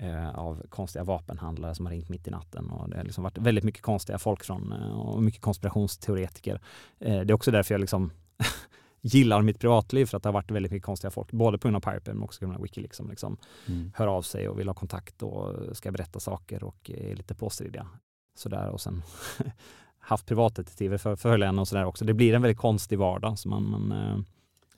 eh, 0.00 0.38
av 0.38 0.66
konstiga 0.68 1.04
vapenhandlare 1.04 1.74
som 1.74 1.86
har 1.86 1.92
ringt 1.92 2.08
mitt 2.08 2.28
i 2.28 2.30
natten. 2.30 2.70
Och 2.70 2.90
det 2.90 2.96
har 2.96 3.04
liksom 3.04 3.24
varit 3.24 3.38
väldigt 3.38 3.64
mycket 3.64 3.82
konstiga 3.82 4.18
folk 4.18 4.44
från 4.44 4.72
eh, 4.72 5.00
och 5.00 5.22
mycket 5.22 5.40
konspirationsteoretiker. 5.40 6.60
Eh, 6.98 7.20
det 7.20 7.30
är 7.30 7.32
också 7.32 7.50
därför 7.50 7.74
jag 7.74 7.80
liksom 7.80 8.10
gillar 9.00 9.42
mitt 9.42 9.60
privatliv 9.60 10.06
för 10.06 10.16
att 10.16 10.22
det 10.22 10.28
har 10.28 10.34
varit 10.34 10.50
väldigt 10.50 10.72
mycket 10.72 10.86
konstiga 10.86 11.10
folk, 11.10 11.32
både 11.32 11.58
på 11.58 11.68
grund 11.68 11.76
av 11.76 11.80
Pirate 11.80 12.14
men 12.14 12.22
också 12.22 12.40
på 12.40 12.46
grund 12.46 12.56
av 12.56 12.62
Wikileaks 12.62 12.96
som 12.96 13.10
liksom 13.10 13.36
Mm. 13.66 13.92
hör 13.94 14.06
av 14.06 14.22
sig 14.22 14.48
och 14.48 14.58
vill 14.58 14.68
ha 14.68 14.74
kontakt 14.74 15.22
och 15.22 15.76
ska 15.76 15.92
berätta 15.92 16.20
saker 16.20 16.64
och 16.64 16.90
är 16.90 17.14
lite 17.16 17.34
påstridiga. 17.34 17.86
Sådär 18.34 18.68
och 18.68 18.80
sen 18.80 19.02
haft 19.98 20.26
privatdetektiver 20.26 20.98
för 20.98 21.16
följande 21.16 21.60
och 21.60 21.68
sådär 21.68 21.84
också. 21.84 22.04
Det 22.04 22.14
blir 22.14 22.34
en 22.34 22.42
väldigt 22.42 22.58
konstig 22.58 22.98
vardag. 22.98 23.38
Så 23.38 23.48
man, 23.48 23.70
man, 23.70 23.92
eh, 23.92 24.18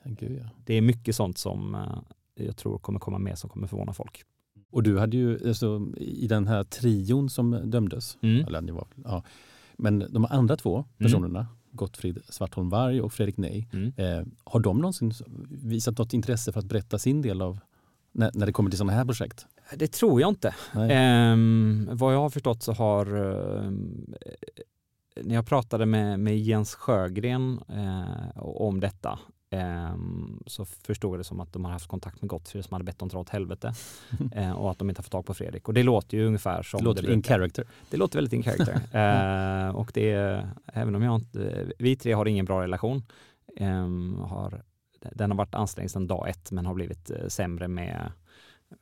gud, 0.03 0.41
ja. 0.43 0.49
det 0.65 0.73
är 0.73 0.81
mycket 0.81 1.15
sånt 1.15 1.37
som 1.37 1.75
eh, 1.75 2.45
jag 2.45 2.57
tror 2.57 2.77
kommer 2.77 2.99
komma 2.99 3.17
med 3.17 3.37
som 3.37 3.49
kommer 3.49 3.67
förvåna 3.67 3.93
folk. 3.93 4.23
Och 4.71 4.83
du 4.83 4.99
hade 4.99 5.17
ju 5.17 5.47
alltså, 5.47 5.87
i 5.97 6.27
den 6.27 6.47
här 6.47 6.63
trion 6.63 7.29
som 7.29 7.51
dömdes, 7.71 8.17
Mm. 8.21 8.45
eller 8.47 8.61
ni 8.61 8.71
var, 8.71 8.87
ja. 9.05 9.23
men 9.77 9.99
de 10.09 10.25
andra 10.29 10.57
två 10.57 10.85
personerna, 10.97 11.47
Gottfrid 11.71 12.19
Svartholm 12.29 12.69
Varg 12.69 13.01
och 13.01 13.13
Fredrik 13.13 13.37
Ney, 13.37 13.65
Mm. 13.73 13.91
eh, 13.97 14.25
har 14.43 14.59
de 14.59 14.77
någonsin 14.77 15.13
visat 15.49 15.97
något 15.97 16.13
intresse 16.13 16.51
för 16.51 16.59
att 16.59 16.65
berätta 16.65 16.99
sin 16.99 17.21
del 17.21 17.41
av 17.41 17.59
när, 18.11 18.31
när 18.33 18.45
det 18.45 18.51
kommer 18.51 18.69
till 18.69 18.77
sådana 18.77 18.93
här 18.93 19.05
projekt? 19.05 19.45
Det 19.75 19.87
tror 19.91 20.21
jag 20.21 20.29
inte. 20.29 20.55
Ehm, 20.75 21.89
vad 21.91 22.13
jag 22.13 22.19
har 22.19 22.29
förstått 22.29 22.63
så 22.63 22.73
har 22.73 23.05
ehm, 23.05 24.13
eh, 24.21 24.31
när 25.23 25.35
jag 25.35 25.45
pratade 25.45 25.85
med, 25.85 26.19
med 26.19 26.39
Jens 26.39 26.75
Sjögren 26.75 27.59
eh, 27.69 28.37
om 28.43 28.79
detta 28.79 29.19
så 30.45 30.65
förstod 30.65 31.13
jag 31.13 31.19
det 31.19 31.23
som 31.23 31.39
att 31.39 31.53
de 31.53 31.65
har 31.65 31.71
haft 31.71 31.87
kontakt 31.87 32.21
med 32.21 32.29
Gottfrid 32.29 32.65
som 32.65 32.73
hade 32.73 32.85
bett 32.85 32.99
dem 32.99 33.09
dra 33.09 33.19
åt 33.19 33.29
helvete 33.29 33.73
eh, 34.31 34.51
och 34.51 34.71
att 34.71 34.79
de 34.79 34.89
inte 34.89 34.99
har 34.99 35.03
fått 35.03 35.11
tag 35.11 35.25
på 35.25 35.33
Fredrik. 35.33 35.67
Och 35.67 35.73
det 35.73 35.83
låter 35.83 36.17
ju 36.17 36.25
ungefär 36.25 36.63
som 36.63 36.77
det 36.77 36.83
låter 36.83 37.03
det 37.03 37.13
in 37.13 37.23
character. 37.23 37.65
Det 37.89 37.97
låter 37.97 38.17
väldigt 38.17 38.33
in 38.33 38.43
character. 38.43 38.73
eh, 39.67 39.75
och 39.75 39.91
det 39.93 40.11
är, 40.11 40.49
även 40.65 40.95
om 40.95 41.03
jag 41.03 41.15
inte, 41.15 41.71
vi 41.79 41.95
tre 41.95 42.13
har 42.13 42.25
ingen 42.25 42.45
bra 42.45 42.63
relation. 42.63 43.03
ehm, 43.57 44.19
har, 44.19 44.61
den 44.99 45.31
har 45.31 45.37
varit 45.37 45.55
ansträngd 45.55 45.91
sedan 45.91 46.07
dag 46.07 46.29
ett 46.29 46.51
men 46.51 46.65
har 46.65 46.73
blivit 46.73 47.11
eh, 47.11 47.27
sämre 47.27 47.67
med, 47.67 48.11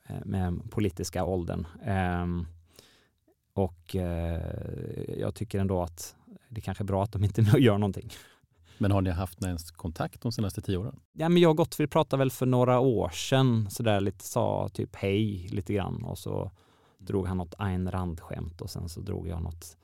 eh, 0.06 0.24
med 0.24 0.70
politiska 0.70 1.24
åldern. 1.24 1.66
Ehm, 1.84 2.46
och 3.52 3.96
eh, 3.96 4.40
jag 5.18 5.34
tycker 5.34 5.58
ändå 5.58 5.82
att 5.82 6.16
det 6.48 6.60
kanske 6.60 6.84
är 6.84 6.86
bra 6.86 7.02
att 7.04 7.12
de 7.12 7.24
inte 7.24 7.40
gör 7.58 7.78
någonting. 7.78 8.10
Men 8.80 8.90
har 8.90 9.00
ni 9.00 9.10
haft 9.10 9.42
ens 9.42 9.70
kontakt 9.70 10.20
de 10.20 10.32
senaste 10.32 10.60
tio 10.60 10.76
åren? 10.76 11.00
Ja, 11.12 11.28
men 11.28 11.42
jag 11.42 11.50
och 11.50 11.56
Gottfrid 11.56 11.90
pratade 11.90 12.18
väl 12.18 12.30
för 12.30 12.46
några 12.46 12.80
år 12.80 13.08
sedan, 13.08 13.70
så 13.70 13.82
där 13.82 14.00
lite 14.00 14.24
sa 14.24 14.68
typ 14.68 14.96
hej 14.96 15.48
lite 15.50 15.74
grann 15.74 16.04
och 16.04 16.18
så 16.18 16.50
drog 16.98 17.26
han 17.26 17.36
något 17.36 17.54
Ayn 17.58 17.90
Rand-skämt 17.90 18.60
och 18.60 18.70
sen 18.70 18.88
så 18.88 19.00
drog 19.00 19.28
jag 19.28 19.42
något, 19.42 19.76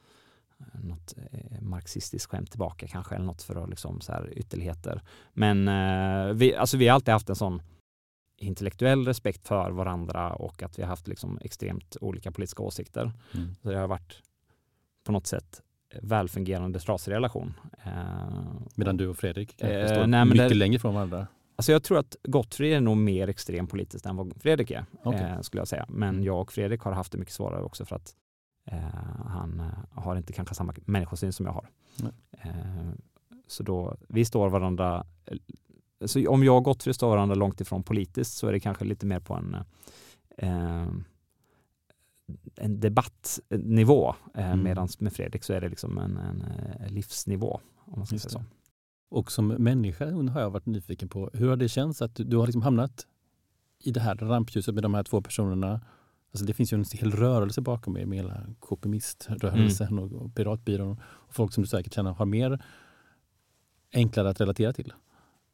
något 0.82 1.14
eh, 1.16 1.60
marxistiskt 1.60 2.30
skämt 2.30 2.50
tillbaka 2.50 2.88
kanske 2.88 3.14
eller 3.14 3.26
något 3.26 3.42
för 3.42 3.64
att 3.64 3.70
liksom 3.70 4.00
så 4.00 4.12
här 4.12 4.38
ytterligheter. 4.38 5.02
Men 5.32 5.68
eh, 5.68 6.34
vi, 6.34 6.54
alltså 6.54 6.76
vi 6.76 6.88
har 6.88 6.94
alltid 6.94 7.12
haft 7.12 7.28
en 7.28 7.36
sån 7.36 7.62
intellektuell 8.36 9.06
respekt 9.06 9.48
för 9.48 9.70
varandra 9.70 10.32
och 10.34 10.62
att 10.62 10.78
vi 10.78 10.82
har 10.82 10.88
haft 10.88 11.08
liksom 11.08 11.38
extremt 11.42 11.96
olika 12.00 12.32
politiska 12.32 12.62
åsikter. 12.62 13.12
Mm. 13.34 13.54
Så 13.62 13.70
det 13.70 13.78
har 13.78 13.88
varit 13.88 14.22
på 15.04 15.12
något 15.12 15.26
sätt 15.26 15.62
välfungerande 16.02 16.78
trasig 16.80 17.12
relation. 17.12 17.54
Eh, 17.84 17.92
Medan 18.74 18.96
du 18.96 19.08
och 19.08 19.16
Fredrik 19.16 19.56
kanske 19.56 19.80
Eh, 19.80 19.86
står 19.88 20.06
nej, 20.06 20.24
mycket 20.24 20.48
det- 20.48 20.54
längre 20.54 20.78
från 20.78 20.94
varandra? 20.94 21.26
Alltså 21.56 21.72
jag 21.72 21.82
tror 21.82 21.98
att 21.98 22.16
Gottfrid 22.22 22.72
är 22.72 22.80
nog 22.80 22.96
mer 22.96 23.28
extrem 23.28 23.66
politiskt 23.66 24.06
än 24.06 24.16
vad 24.16 24.32
Fredrik 24.40 24.70
är, 24.70 24.84
eh, 25.04 25.40
skulle 25.40 25.60
jag 25.60 25.68
säga. 25.68 25.86
Men 25.88 26.08
Mm. 26.08 26.24
jag 26.24 26.40
och 26.40 26.52
Fredrik 26.52 26.80
har 26.80 26.92
haft 26.92 27.12
det 27.12 27.18
mycket 27.18 27.34
svårare 27.34 27.62
också 27.62 27.84
för 27.84 27.96
att 27.96 28.14
han 29.26 29.62
har 29.92 30.16
inte 30.16 30.32
kanske 30.32 30.54
samma 30.54 30.74
människosyn 30.84 31.32
som 31.32 31.46
jag 31.46 31.52
har. 31.52 31.68
Eh, 32.38 32.90
så 33.46 33.62
då, 33.62 33.96
vi 34.08 34.24
står 34.24 34.48
varandra, 34.48 35.06
så 36.04 36.28
om 36.28 36.44
jag 36.44 36.56
och 36.56 36.64
Gottfrid 36.64 36.94
står 36.94 37.08
varandra 37.10 37.34
långt 37.34 37.60
ifrån 37.60 37.82
politiskt 37.82 38.36
så 38.36 38.46
är 38.48 38.52
det 38.52 38.60
kanske 38.60 38.84
lite 38.84 39.06
mer 39.06 39.20
på 39.20 39.34
en 39.34 39.56
eh, 40.38 40.86
en 42.56 42.80
debattnivå. 42.80 44.14
Eh, 44.34 44.46
Mm. 44.46 44.62
Medan 44.64 44.88
med 44.98 45.12
Fredrik 45.12 45.44
så 45.44 45.52
är 45.52 45.60
det 45.60 45.68
liksom 45.68 45.98
en, 45.98 46.16
en, 46.16 46.42
eh, 46.80 46.88
livsnivå. 46.92 47.60
Om 47.84 47.98
man 47.98 48.06
ska 48.06 48.14
Just 48.14 48.30
säga 48.30 48.42
så. 48.42 48.48
Och 49.16 49.32
som 49.32 49.46
människa 49.48 50.10
har 50.30 50.40
jag 50.40 50.50
varit 50.50 50.66
nyfiken 50.66 51.08
på, 51.08 51.30
hur 51.32 51.48
har 51.48 51.56
det 51.56 51.68
känts 51.68 52.02
att 52.02 52.14
du, 52.14 52.24
du 52.24 52.36
har 52.36 52.46
liksom 52.46 52.62
hamnat 52.62 53.06
i 53.84 53.90
det 53.90 54.00
här 54.00 54.14
rampljuset 54.14 54.74
med 54.74 54.82
de 54.82 54.94
här 54.94 55.02
två 55.02 55.22
personerna? 55.22 55.80
Alltså 56.32 56.46
det 56.46 56.54
finns 56.54 56.72
ju 56.72 56.74
en 56.78 56.84
hel 56.92 57.10
rörelse 57.12 57.60
bakom 57.60 57.96
er 57.96 58.06
med 58.06 58.18
hela 58.18 58.46
KPMist-rörelsen 58.60 59.98
och, 59.98 60.12
och 60.12 60.34
Piratbyrån 60.34 60.98
och 61.02 61.34
folk 61.34 61.52
som 61.52 61.62
du 61.62 61.68
säkert 61.68 61.94
känner 61.94 62.12
har 62.12 62.26
mer 62.26 62.64
enklare 63.92 64.28
att 64.30 64.40
relatera 64.40 64.72
till. 64.72 64.92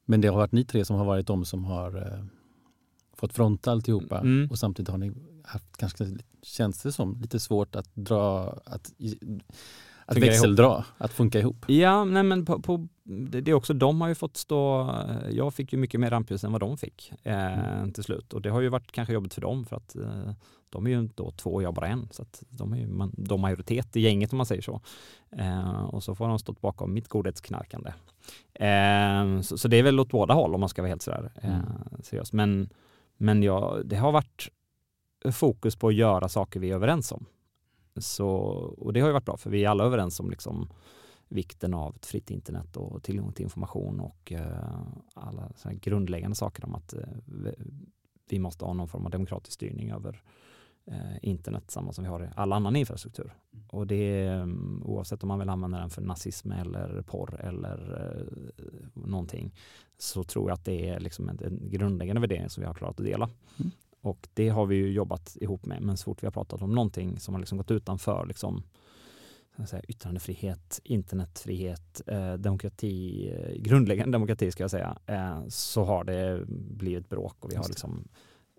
Men 0.05 0.21
det 0.21 0.29
har 0.29 0.37
varit 0.37 0.53
ni 0.53 0.65
tre 0.65 0.85
som 0.85 0.97
har 0.97 1.05
varit 1.05 1.27
de 1.27 1.45
som 1.45 1.65
har 1.65 1.97
eh, 1.97 2.25
fått 3.17 3.33
fronta 3.33 3.71
alltihopa 3.73 4.21
Mm. 4.21 4.51
och 4.51 4.59
samtidigt 4.59 4.89
har 4.89 4.99
ni 4.99 5.13
haft, 5.53 5.77
kanske 5.77 6.07
känns 6.43 6.83
det 6.83 6.93
som, 6.93 7.19
lite 7.21 7.41
svårt 7.41 7.77
att 7.77 7.95
dra, 7.95 8.43
att, 8.67 8.93
att 10.07 10.15
Funka 10.15 10.27
växeldra, 10.27 10.85
att 10.99 11.13
funka 11.13 11.39
ihop. 11.39 11.65
Ja, 11.69 12.05
nej 12.05 12.23
men 12.23 12.45
på, 12.47 12.61
på, 12.63 12.89
det 13.05 13.49
är 13.49 13.55
också, 13.55 13.75
de 13.75 14.01
har 14.01 14.09
ju 14.09 14.15
fått 14.15 14.37
stå, 14.37 14.91
eh, 14.91 15.31
jag 15.31 15.55
fick 15.55 15.73
ju 15.73 15.79
mycket 15.79 16.01
mer 16.01 16.11
rampljus 16.11 16.45
än 16.45 16.53
vad 16.53 16.61
de 16.61 16.77
fick 16.79 17.13
eh, 17.23 17.75
Mm. 17.79 17.93
till 17.93 18.05
slut 18.05 18.33
och 18.33 18.43
det 18.43 18.51
har 18.51 18.61
ju 18.61 18.69
varit 18.69 18.93
kanske 18.93 19.15
jobbigt 19.15 19.35
för 19.35 19.41
dem 19.41 19.65
för 19.65 19.77
att 19.77 19.97
eh, 19.97 20.33
de 20.71 20.87
är 20.87 20.91
ju 20.91 21.09
då 21.15 21.31
två 21.31 21.51
och 21.55 21.63
jag 21.63 21.75
bara 21.75 21.87
en 21.89 22.09
så 22.11 22.23
att 22.23 22.43
de 22.49 22.73
är 22.73 22.77
ju 22.77 22.87
man, 22.87 23.15
de 23.17 23.41
majoritet 23.41 23.97
i 23.97 24.01
gänget 24.01 24.33
om 24.33 24.37
man 24.37 24.47
säger 24.47 24.63
så. 24.63 24.81
Eh, 25.37 25.85
och 25.85 26.03
så 26.05 26.15
får 26.15 26.29
de 26.29 26.39
stått 26.39 26.61
bakom 26.61 26.95
mitt 26.95 27.09
godhetsknarkande. 27.09 27.93
Eh, 28.55 29.41
så, 29.41 29.59
så 29.59 29.69
det 29.69 29.77
är 29.77 29.83
väl 29.83 30.01
åt 30.01 30.11
båda 30.11 30.35
håll 30.35 30.55
om 30.55 30.61
man 30.61 30.69
ska 30.69 30.83
vara 30.83 30.89
helt 30.89 31.03
sådär 31.03 31.33
eh, 31.43 31.55
Mm. 31.55 31.67
seriös. 32.03 32.33
Men, 32.33 32.69
men 33.17 33.43
ja, 33.43 33.79
det 33.85 33.97
har 33.97 34.13
varit 34.13 34.49
fokus 35.33 35.77
på 35.77 35.89
att 35.89 35.95
göra 35.95 36.29
saker 36.29 36.61
vi 36.61 36.71
är 36.71 36.75
överens 36.75 37.13
om. 37.13 37.27
Så, 37.97 38.29
och 38.79 38.93
det 38.93 39.01
har 39.01 39.09
ju 39.09 39.13
varit 39.13 39.25
bra 39.25 39.37
för 39.37 39.51
vi 39.51 39.65
är 39.65 39.69
alla 39.69 39.85
överens 39.85 40.21
om 40.21 40.31
liksom 40.31 40.69
vikten 41.29 41.75
av 41.75 41.97
ett 41.97 42.07
fritt 42.07 42.31
internet 42.31 42.77
och 42.77 43.03
tillgång 43.03 43.33
till 43.33 43.43
information 43.45 44.01
och 44.01 44.33
eh, 44.33 44.79
alla 45.15 45.53
grundläggande 45.81 46.35
saker 46.37 46.65
om 46.65 46.75
att 46.75 46.93
eh, 46.93 47.01
vi- 48.29 48.39
måste 48.39 48.65
ha 48.65 48.73
någon 48.73 48.89
form 48.89 49.05
av 49.05 49.11
demokratisk 49.11 49.53
styrning 49.53 49.91
över 49.91 50.23
eh, 50.87 51.17
internet, 51.23 51.71
samma 51.71 51.93
som 51.93 52.05
vi 52.05 52.11
har 52.11 52.25
i 52.25 52.29
all 52.37 52.53
annan 52.53 52.77
infrastruktur. 52.77 53.33
Och 53.69 53.87
det 53.87 53.95
är, 54.27 54.41
um, 54.43 54.83
oavsett 54.87 55.23
om 55.23 55.29
man 55.29 55.39
vill 55.39 55.49
använda 55.49 55.79
den 55.79 55.91
för 55.91 56.03
nazism 56.03 56.53
eller 56.53 57.03
porr 57.03 57.41
eller 57.41 58.07
eh, 58.59 58.65
någonting 58.95 59.55
så 59.99 60.25
tror 60.25 60.51
jag 60.51 60.55
att 60.55 60.65
det 60.65 60.89
är 60.89 61.01
liksom 61.01 61.29
en, 61.29 61.39
en 61.45 61.71
grundläggande 61.71 62.21
värdering 62.21 62.49
som 62.51 62.61
vi 62.61 62.67
har 62.67 62.75
klarat 62.75 63.01
att 63.01 63.07
dela. 63.07 63.31
Mm. 63.59 63.71
Och 64.01 64.29
det 64.35 64.49
har 64.49 64.67
vi 64.67 64.77
ju 64.77 64.93
jobbat 64.93 65.37
ihop 65.41 65.67
med. 65.67 65.83
Men 65.83 65.97
så 65.97 66.05
fort 66.05 66.23
vi 66.23 66.27
har 66.27 66.33
pratat 66.33 66.63
om 66.63 66.75
någonting 66.75 67.19
som 67.19 67.35
har 67.35 67.39
liksom 67.39 67.59
gått 67.59 67.71
utanför 67.71 68.27
liksom, 68.27 68.63
säga, 69.67 69.83
yttrandefrihet, 69.89 70.81
internetfrihet, 70.85 72.03
eh, 72.07 72.33
demokrati, 72.33 73.29
eh, 73.29 73.63
grundläggande 73.63 74.13
demokrati 74.13 74.53
ska 74.53 74.63
jag 74.63 74.71
säga, 74.71 74.99
eh, 75.07 75.43
så 75.49 75.85
har 75.85 76.05
det 76.05 76.45
blivit 76.49 77.09
bråk 77.09 77.37
och 77.41 77.53
vi 77.53 77.57
har 77.57 77.69
liksom 77.69 78.09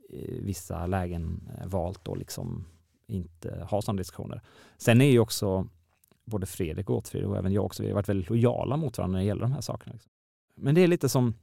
i 0.10 0.40
vissa 0.42 0.88
lägen 0.88 1.50
eh, 1.58 1.68
valt 1.68 2.08
att 2.08 2.18
liksom 2.18 2.66
inte 3.08 3.68
ha 3.70 3.82
sådana 3.82 3.98
diskussioner. 3.98 4.42
Sen 4.78 5.02
är 5.02 5.12
ju 5.12 5.20
också 5.20 5.68
både 6.26 6.46
Fredrik 6.46 6.90
och 6.90 6.96
Gottfrid 6.96 7.24
och 7.24 7.38
även 7.38 7.52
jag 7.52 7.66
också, 7.66 7.84
vi 7.84 7.90
har 7.90 7.96
varit 7.96 8.10
väldigt 8.10 8.30
lojala 8.30 8.78
mot 8.78 8.98
varandra 8.98 9.18
när 9.18 9.24
det 9.24 9.28
gäller 9.28 9.42
de 9.42 9.52
här 9.52 9.62
sakerna. 9.62 9.94
Liksom. 9.94 10.12
Men 10.56 10.76
det 10.76 10.82
är 10.82 10.88
lite 10.88 11.10
som, 11.10 11.34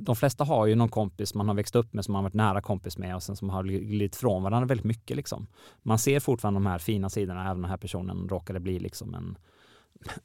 de 0.00 0.16
flesta 0.16 0.44
har 0.44 0.66
ju 0.66 0.74
någon 0.74 0.88
kompis 0.88 1.34
man 1.34 1.48
har 1.48 1.54
växt 1.54 1.76
upp 1.76 1.92
med 1.92 2.04
som 2.04 2.12
man 2.12 2.18
har 2.18 2.30
varit 2.30 2.34
nära 2.34 2.62
kompis 2.62 2.98
med 2.98 3.14
och 3.14 3.22
sen 3.22 3.36
som 3.36 3.50
har 3.50 3.64
glidit 3.64 4.16
från 4.16 4.42
varandra 4.42 4.66
väldigt 4.66 4.86
mycket. 4.86 5.16
Liksom. 5.16 5.46
Man 5.82 5.98
ser 5.98 6.20
fortfarande 6.20 6.60
de 6.60 6.66
här 6.66 6.78
fina 6.78 7.10
sidorna, 7.10 7.40
även 7.40 7.56
om 7.56 7.62
den 7.62 7.70
här 7.70 7.76
personen 7.76 8.28
råkade 8.28 8.60
bli 8.60 8.78
liksom 8.78 9.14
en 9.14 9.38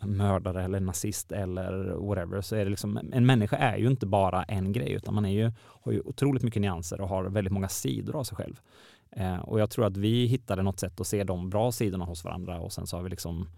mördare 0.10 0.64
eller 0.64 0.80
nazist 0.80 1.32
eller 1.32 1.94
whatever, 2.08 2.42
så 2.42 2.56
är 2.56 2.64
det 2.64 2.70
liksom, 2.70 3.00
en 3.12 3.26
människa 3.26 3.58
är 3.58 3.78
ju 3.78 3.88
inte 3.88 4.06
bara 4.06 4.44
en 4.44 4.72
grej, 4.72 4.92
utan 4.92 5.16
man 5.16 5.26
är 5.26 5.30
ju, 5.30 5.52
har 5.66 5.92
ju 5.92 6.02
otroligt 6.02 6.44
mycket 6.44 6.62
nyanser 6.62 7.02
och 7.02 7.10
har 7.10 7.24
väldigt 7.24 7.54
många 7.54 7.70
sidor 7.70 8.16
av 8.16 8.24
sig 8.24 8.38
själv. 8.38 8.60
Eh, 9.12 9.40
och 9.40 9.60
jag 9.60 9.70
tror 9.70 9.86
att 9.86 9.98
vi 9.98 10.26
hittade 10.26 10.64
något 10.64 10.80
sätt 10.80 11.00
att 11.00 11.08
se 11.08 11.24
de 11.24 11.50
bra 11.50 11.72
sidorna 11.72 12.06
hos 12.06 12.24
varandra 12.24 12.60
och 12.60 12.74
sen 12.74 12.88
så 12.88 12.98
har 12.98 13.04
vi 13.04 13.10
liksom 13.10 13.50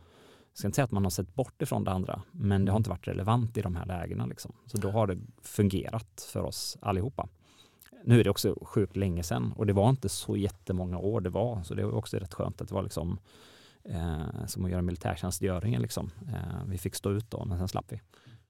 jag 0.52 0.58
ska 0.58 0.68
inte 0.68 0.76
säga 0.76 0.86
att 0.86 0.92
man 0.92 1.04
har 1.04 1.10
sett 1.10 1.36
bort 1.36 1.62
ifrån 1.62 1.84
det 1.84 1.92
andra, 1.92 2.22
men 2.32 2.66
det 2.66 2.72
har 2.72 2.78
inte 2.78 2.90
varit 2.90 3.08
relevant 3.08 3.58
i 3.58 3.62
de 3.62 3.76
här 3.76 3.86
lägena. 3.86 4.26
Liksom. 4.26 4.56
Så 4.66 4.78
då 4.78 4.92
har 4.92 5.08
det 5.08 5.18
fungerat 5.42 6.28
för 6.34 6.42
oss 6.42 6.78
allihopa. 6.82 7.28
Nu 8.06 8.20
är 8.20 8.24
det 8.24 8.30
också 8.30 8.56
sjukt 8.62 8.96
länge 8.96 9.24
sedan 9.24 9.52
och 9.56 9.66
det 9.66 9.74
var 9.74 9.90
inte 9.90 10.10
så 10.10 10.38
jättemånga 10.38 10.98
år 10.98 11.22
det 11.22 11.30
var, 11.30 11.64
så 11.64 11.74
det 11.74 11.86
var 11.86 11.94
också 11.94 12.18
rätt 12.18 12.34
skönt 12.34 12.62
att 12.62 12.68
det 12.68 12.74
var 12.74 12.84
liksom 12.84 13.20
eh, 13.84 14.46
som 14.48 14.66
att 14.66 14.72
göra 14.72 14.82
militärtjänstgöringen. 14.82 15.82
Liksom. 15.82 16.12
Eh, 16.28 16.66
vi 16.68 16.78
fick 16.78 16.96
stå 16.96 17.12
ut 17.12 17.32
då, 17.32 17.46
men 17.46 17.58
sen 17.58 17.68
slapp 17.68 17.86
vi. 17.90 18.02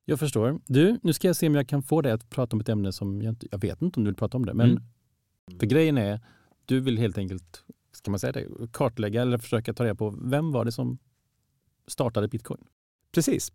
Jag 0.06 0.20
förstår. 0.20 0.60
Du, 0.66 1.00
nu 1.04 1.14
ska 1.14 1.28
jag 1.28 1.36
se 1.36 1.48
om 1.48 1.56
jag 1.56 1.68
kan 1.68 1.84
få 1.84 2.02
dig 2.02 2.12
att 2.12 2.30
prata 2.30 2.56
om 2.56 2.60
ett 2.60 2.70
ämne 2.70 2.92
som 2.92 3.22
jag 3.22 3.32
inte, 3.32 3.48
jag 3.52 3.62
vet 3.62 3.82
inte 3.82 4.00
om 4.00 4.04
du 4.04 4.10
vill 4.12 4.16
prata 4.16 4.38
om 4.38 4.46
det, 4.46 4.54
men 4.54 4.70
Mm. 4.70 5.60
för 5.60 5.66
grejen 5.66 5.98
är, 5.98 6.20
du 6.66 6.80
vill 6.80 6.98
helt 6.98 7.18
enkelt, 7.18 7.64
ska 7.92 8.12
man 8.12 8.20
säga 8.20 8.32
det, 8.32 8.48
kartlägga 8.74 9.22
eller 9.22 9.38
försöka 9.38 9.74
ta 9.74 9.84
reda 9.84 9.96
på 9.96 10.16
vem 10.22 10.52
var 10.52 10.66
det 10.66 10.72
som 10.72 10.98
startade 11.92 12.28
bitcoin? 12.28 12.64
Precis. 13.12 13.52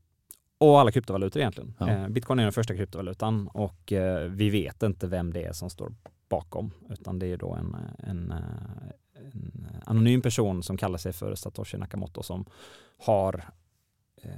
Och 0.59 0.81
alla 0.81 0.93
kryptovalutor 0.93 1.41
egentligen. 1.41 1.75
Ja. 1.79 1.89
Eh, 1.89 2.09
Bitcoin 2.09 2.39
är 2.39 2.43
den 2.43 2.53
första 2.53 2.75
kryptovalutan 2.75 3.49
och 3.49 3.93
eh, 3.93 4.29
vi 4.29 4.51
vet 4.51 4.83
inte 4.83 5.07
vem 5.07 5.33
det 5.33 5.45
är 5.45 5.53
som 5.53 5.71
står 5.71 5.95
bakom, 6.29 6.71
utan 6.91 7.19
det 7.19 7.27
är 7.27 7.37
då 7.37 7.53
en, 7.53 7.77
en, 7.99 8.31
eh, 8.31 8.39
en 9.15 9.67
anonym 9.85 10.23
person 10.23 10.63
som 10.63 10.77
kallar 10.77 10.99
sig 10.99 11.13
för 11.13 11.35
Satoshi 11.35 11.79
Nakamoto 11.79 12.23
som 12.23 12.45
har 12.99 13.45
eh, 14.23 14.31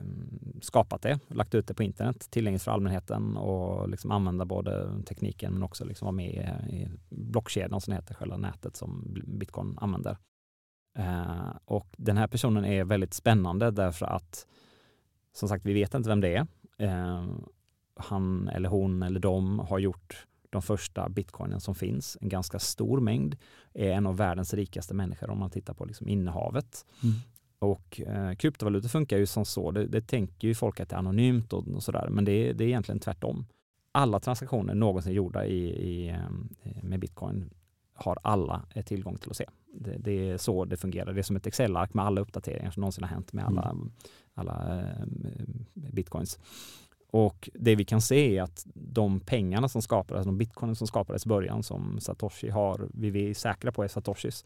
skapat 0.62 1.02
det, 1.02 1.18
lagt 1.28 1.54
ut 1.54 1.66
det 1.66 1.74
på 1.74 1.82
internet, 1.82 2.30
tillgängligt 2.30 2.62
för 2.62 2.70
allmänheten 2.70 3.36
och 3.36 3.88
liksom 3.88 4.10
använda 4.10 4.44
både 4.44 5.02
tekniken 5.06 5.52
men 5.52 5.62
också 5.62 5.84
liksom 5.84 6.06
vara 6.06 6.16
med 6.16 6.30
i, 6.30 6.76
i 6.76 6.88
blockkedjan 7.08 7.80
som 7.80 7.94
heter, 7.94 8.14
själva 8.14 8.36
nätet 8.36 8.76
som 8.76 9.04
bitcoin 9.26 9.78
använder. 9.80 10.16
Eh, 10.98 11.56
och 11.64 11.86
den 11.96 12.16
här 12.16 12.26
personen 12.26 12.64
är 12.64 12.84
väldigt 12.84 13.14
spännande 13.14 13.70
därför 13.70 14.06
att 14.06 14.46
som 15.32 15.48
sagt, 15.48 15.64
vi 15.64 15.72
vet 15.72 15.94
inte 15.94 16.08
vem 16.08 16.20
det 16.20 16.36
är. 16.36 16.46
Eh, 16.78 17.26
han 17.96 18.48
eller 18.48 18.68
hon 18.68 19.02
eller 19.02 19.20
de 19.20 19.58
har 19.58 19.78
gjort 19.78 20.26
de 20.50 20.62
första 20.62 21.08
bitcoinen 21.08 21.60
som 21.60 21.74
finns, 21.74 22.18
en 22.20 22.28
ganska 22.28 22.58
stor 22.58 23.00
mängd, 23.00 23.36
är 23.74 23.90
en 23.90 24.06
av 24.06 24.16
världens 24.16 24.54
rikaste 24.54 24.94
människor 24.94 25.30
om 25.30 25.38
man 25.38 25.50
tittar 25.50 25.74
på 25.74 25.84
liksom 25.84 26.08
innehavet. 26.08 26.86
Mm. 27.02 27.14
Och 27.58 28.00
eh, 28.00 28.34
kryptovalutor 28.34 28.88
funkar 28.88 29.18
ju 29.18 29.26
som 29.26 29.44
så, 29.44 29.70
det, 29.70 29.86
det 29.86 30.00
tänker 30.00 30.48
ju 30.48 30.54
folk 30.54 30.80
att 30.80 30.88
det 30.88 30.96
är 30.96 30.98
anonymt 30.98 31.52
och, 31.52 31.68
och 31.68 31.82
sådär, 31.82 32.08
men 32.10 32.24
det 32.24 32.32
är, 32.32 32.54
det 32.54 32.64
är 32.64 32.68
egentligen 32.68 33.00
tvärtom. 33.00 33.46
Alla 33.92 34.20
transaktioner 34.20 34.74
någonsin 34.74 35.12
gjorda 35.12 35.46
i, 35.46 35.64
i, 35.64 36.08
eh, 36.08 36.82
med 36.82 37.00
bitcoin 37.00 37.50
har 37.98 38.18
alla 38.22 38.62
eh, 38.74 38.84
tillgång 38.84 39.16
till 39.18 39.30
att 39.30 39.36
se. 39.36 39.46
Det, 39.74 39.98
det 39.98 40.30
är 40.30 40.38
så 40.38 40.64
det 40.64 40.76
fungerar. 40.76 41.12
Det 41.12 41.20
är 41.20 41.22
som 41.22 41.36
ett 41.36 41.46
Excel-ark 41.46 41.94
med 41.94 42.04
alla 42.04 42.20
uppdateringar 42.20 42.70
som 42.70 42.80
någonsin 42.80 43.04
har 43.04 43.10
hänt 43.10 43.32
med 43.32 43.44
alla, 43.44 43.76
alla 44.34 44.80
eh, 44.80 45.06
bitcoins. 45.74 46.38
Och 47.10 47.50
det 47.54 47.74
vi 47.74 47.84
kan 47.84 48.00
se 48.00 48.38
är 48.38 48.42
att 48.42 48.66
de 48.74 49.20
pengarna 49.20 49.68
som 49.68 49.82
skapades, 49.82 50.26
de 50.26 50.38
bitcoinen 50.38 50.76
som 50.76 50.86
skapades 50.86 51.26
i 51.26 51.28
början 51.28 51.62
som 51.62 52.00
Satoshi 52.00 52.50
har, 52.50 52.88
vi 52.94 53.30
är 53.30 53.34
säkra 53.34 53.72
på 53.72 53.84
är 53.84 53.88
Satoshis, 53.88 54.44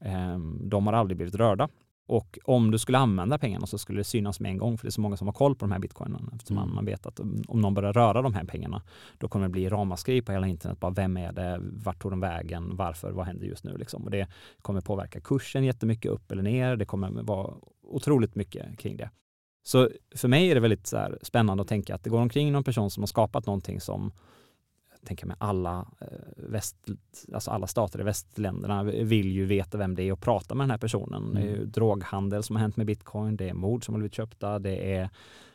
eh, 0.00 0.38
de 0.60 0.86
har 0.86 0.94
aldrig 0.94 1.16
blivit 1.16 1.34
rörda. 1.34 1.68
Och 2.08 2.38
om 2.44 2.70
du 2.70 2.78
skulle 2.78 2.98
använda 2.98 3.38
pengarna 3.38 3.66
så 3.66 3.78
skulle 3.78 4.00
det 4.00 4.04
synas 4.04 4.40
med 4.40 4.50
en 4.50 4.58
gång, 4.58 4.78
för 4.78 4.86
det 4.86 4.88
är 4.88 4.90
så 4.90 5.00
många 5.00 5.16
som 5.16 5.28
har 5.28 5.32
koll 5.32 5.54
på 5.54 5.64
de 5.66 5.72
här 5.72 5.78
bitcoinen. 5.78 6.30
Eftersom 6.34 6.58
Mm. 6.58 6.74
man, 6.74 6.84
vet 6.84 7.06
att 7.06 7.20
om 7.48 7.60
någon 7.60 7.74
börjar 7.74 7.92
röra 7.92 8.22
de 8.22 8.34
här 8.34 8.44
pengarna, 8.44 8.82
då 9.18 9.28
kommer 9.28 9.46
det 9.46 9.52
bli 9.52 9.68
ramaskri 9.68 10.22
på 10.22 10.32
hela 10.32 10.46
internet. 10.46 10.80
Bara 10.80 10.90
vem 10.90 11.16
är 11.16 11.32
det? 11.32 11.60
Vart 11.62 12.02
tog 12.02 12.12
de 12.12 12.20
vägen? 12.20 12.76
Varför? 12.76 13.10
Vad 13.12 13.26
händer 13.26 13.46
just 13.46 13.64
nu? 13.64 13.76
Liksom. 13.76 14.04
Och 14.04 14.10
det 14.10 14.28
kommer 14.62 14.80
påverka 14.80 15.20
kursen 15.20 15.64
jättemycket 15.64 16.10
upp 16.10 16.32
eller 16.32 16.42
ner. 16.42 16.76
Det 16.76 16.84
kommer 16.84 17.22
vara 17.22 17.54
otroligt 17.82 18.34
mycket 18.34 18.78
kring 18.78 18.96
det. 18.96 19.10
Så 19.62 19.90
för 20.16 20.28
mig 20.28 20.50
är 20.50 20.54
det 20.54 20.60
väldigt 20.60 20.86
så 20.86 21.08
spännande 21.22 21.60
att 21.60 21.68
tänka 21.68 21.94
att 21.94 22.04
det 22.04 22.10
går 22.10 22.20
omkring 22.20 22.52
någon 22.52 22.64
person 22.64 22.90
som 22.90 23.02
har 23.02 23.06
skapat 23.06 23.46
någonting 23.46 23.80
som 23.80 24.12
tänker 25.06 25.26
mig 25.26 25.36
alla, 25.40 25.86
eh, 26.00 26.06
väst, 26.36 26.76
alltså 27.34 27.50
alla 27.50 27.66
stater 27.66 28.00
i 28.00 28.02
västländerna 28.02 28.82
vill 28.82 29.32
ju 29.32 29.44
veta 29.44 29.78
vem 29.78 29.94
det 29.94 30.02
är 30.02 30.12
och 30.12 30.20
prata 30.20 30.54
med 30.54 30.64
den 30.64 30.70
här 30.70 30.78
personen. 30.78 31.34
Det 31.34 31.40
är 31.40 31.44
ju 31.44 31.66
droghandel 31.66 32.42
som 32.42 32.56
har 32.56 32.60
hänt 32.60 32.76
med 32.76 32.86
bitcoin, 32.86 33.36
det 33.36 33.48
är 33.48 33.54
mord 33.54 33.84
som 33.84 33.94
har 33.94 33.98
blivit 33.98 34.14
köpta, 34.14 34.58
det 34.58 34.94
är 34.94 35.10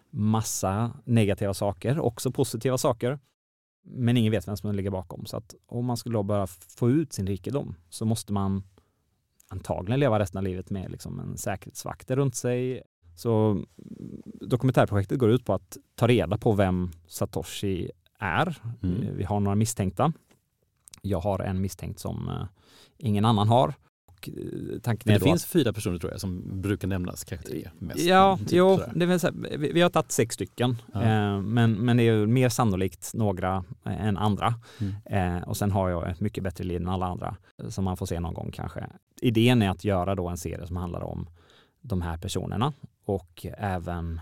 massa 0.10 0.92
negativa 1.06 1.54
saker, 1.54 2.00
också 2.00 2.32
positiva 2.32 2.78
saker. 2.78 3.20
Men 3.84 4.18
ingen 4.18 4.32
vet 4.32 4.48
vem 4.48 4.58
som 4.58 4.76
ligger 4.76 4.92
bakom. 4.92 5.26
Så 5.26 5.38
att 5.38 5.56
om 5.66 5.86
man 5.86 5.98
skulle 5.98 6.18
då 6.18 6.24
bara 6.24 6.48
få 6.48 6.90
ut 6.90 7.14
sin 7.14 7.28
rikedom 7.28 7.76
så 7.90 8.06
måste 8.06 8.34
man 8.34 8.64
antagligen 9.48 10.00
leva 10.00 10.20
resten 10.20 10.38
av 10.38 10.44
livet 10.44 10.70
med 10.70 10.92
liksom 10.92 11.20
en 11.20 11.38
säkerhetsvakter 11.38 12.16
runt 12.16 12.36
sig. 12.36 12.84
Så 13.16 13.52
mm, 13.52 13.66
dokumentärprojektet 14.26 15.20
går 15.20 15.30
ut 15.30 15.46
på 15.46 15.54
att 15.54 15.78
ta 15.96 16.08
reda 16.08 16.38
på 16.38 16.52
vem 16.52 16.92
Satoshi 17.08 17.92
är. 18.22 18.58
Mm. 18.84 19.04
Eh, 19.04 19.10
Vi 19.14 19.24
har 19.24 19.40
några 19.40 19.56
misstänkta. 19.56 20.14
Jag 21.02 21.20
har 21.20 21.40
en 21.40 21.62
misstänkt 21.62 22.00
som 22.00 22.30
eh, 22.30 22.46
ingen 22.98 23.26
annan 23.26 23.48
har. 23.48 23.74
Och 24.06 24.30
eh, 24.30 24.80
tanken 24.84 25.14
det 25.14 25.20
finns 25.20 25.46
fyra 25.46 25.74
personer 25.74 25.98
tror 26.00 26.12
jag 26.12 26.22
som 26.22 26.62
brukar 26.62 26.88
nämnas, 26.88 27.24
kanske 27.24 27.48
tre 27.48 27.70
mest. 27.80 28.00
Ja, 28.00 28.38
Typ 28.38 28.48
jo, 28.52 28.78
sådär. 28.78 28.92
det 28.96 29.06
vill 29.06 29.20
säga, 29.20 29.34
vi, 29.58 29.72
vi 29.72 29.82
har 29.82 29.90
tagit 29.90 30.12
sex 30.12 30.34
stycken, 30.36 30.78
Ja. 30.94 31.02
eh, 31.02 31.42
men, 31.42 31.74
men 31.74 31.98
det 31.98 32.04
är 32.04 32.14
ju 32.14 32.28
mer 32.28 32.50
sannolikt 32.50 33.12
några 33.14 33.64
eh, 33.86 34.06
än 34.06 34.18
andra. 34.18 34.54
Mm. 34.80 35.38
Eh, 35.38 35.44
och 35.48 35.58
sen 35.58 35.72
har 35.72 35.90
jag 35.90 36.10
ett 36.10 36.20
mycket 36.20 36.44
bättre 36.44 36.64
liv 36.64 36.82
än 36.82 36.88
alla 36.90 37.06
andra, 37.06 37.36
som 37.70 37.84
man 37.84 37.98
får 37.98 38.06
se 38.06 38.20
någon 38.20 38.34
gång 38.34 38.52
kanske. 38.54 38.88
Idén 39.22 39.62
är 39.62 39.70
att 39.70 39.84
göra 39.84 40.16
då 40.16 40.28
en 40.28 40.38
serie 40.38 40.68
som 40.68 40.76
handlar 40.78 41.02
om 41.02 41.28
de 41.82 42.02
här 42.02 42.18
personerna 42.18 42.74
och 43.06 43.46
även 43.58 44.20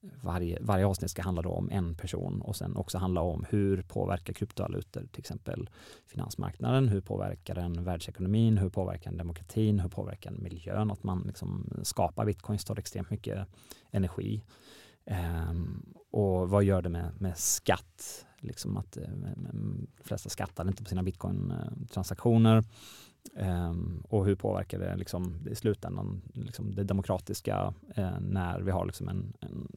varje, 0.00 0.58
varje 0.60 0.86
avsnitt 0.86 1.10
ska 1.10 1.22
handla 1.22 1.42
då 1.42 1.50
om 1.50 1.70
en 1.70 1.94
person 1.94 2.40
och 2.40 2.56
sen 2.56 2.76
också 2.76 2.98
handla 2.98 3.20
om 3.20 3.44
hur 3.50 3.82
påverkar 3.82 4.32
kryptovalutor 4.32 5.06
till 5.12 5.20
exempel 5.20 5.70
finansmarknaden, 6.06 6.88
hur 6.88 7.00
påverkar 7.00 7.54
den 7.54 7.84
världsekonomin, 7.84 8.58
hur 8.58 8.68
påverkar 8.68 9.10
den 9.10 9.18
demokratin, 9.18 9.80
hur 9.80 9.88
påverkar 9.88 10.30
den 10.30 10.42
miljön, 10.42 10.90
att 10.90 11.02
man 11.02 11.22
liksom 11.26 11.70
skapar 11.82 12.24
bitcoins 12.24 12.64
tar 12.64 12.78
extremt 12.78 13.10
mycket 13.10 13.46
energi. 13.90 14.42
Ehm, 15.08 15.94
och 16.10 16.50
vad 16.50 16.64
gör 16.64 16.82
det 16.82 16.88
med, 16.88 17.20
med 17.20 17.38
skatt? 17.38 18.26
Liksom 18.40 18.76
att 18.76 18.96
eh, 18.96 19.08
de 19.36 19.86
flesta 20.00 20.28
skattar 20.28 20.68
inte 20.68 20.82
på 20.82 20.88
sina 20.88 21.02
bitcoin-transaktioner. 21.02 22.64
Ehm, 23.36 24.02
och 24.08 24.26
hur 24.26 24.34
påverkar 24.34 24.78
det 24.78 24.96
liksom, 24.96 25.46
i 25.50 25.54
slutändan 25.54 26.22
liksom 26.34 26.74
det 26.74 26.84
demokratiska 26.84 27.74
eh, 27.94 28.20
när 28.20 28.60
vi 28.60 28.70
har 28.70 28.86
liksom 28.86 29.08
en, 29.08 29.32
en 29.40 29.68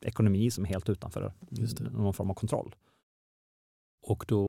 ekonomi 0.00 0.50
som 0.50 0.64
är 0.64 0.68
helt 0.68 0.88
utanför 0.88 1.32
någon 1.90 2.14
form 2.14 2.30
av 2.30 2.34
kontroll. 2.34 2.74
Och 4.02 4.24
då 4.28 4.48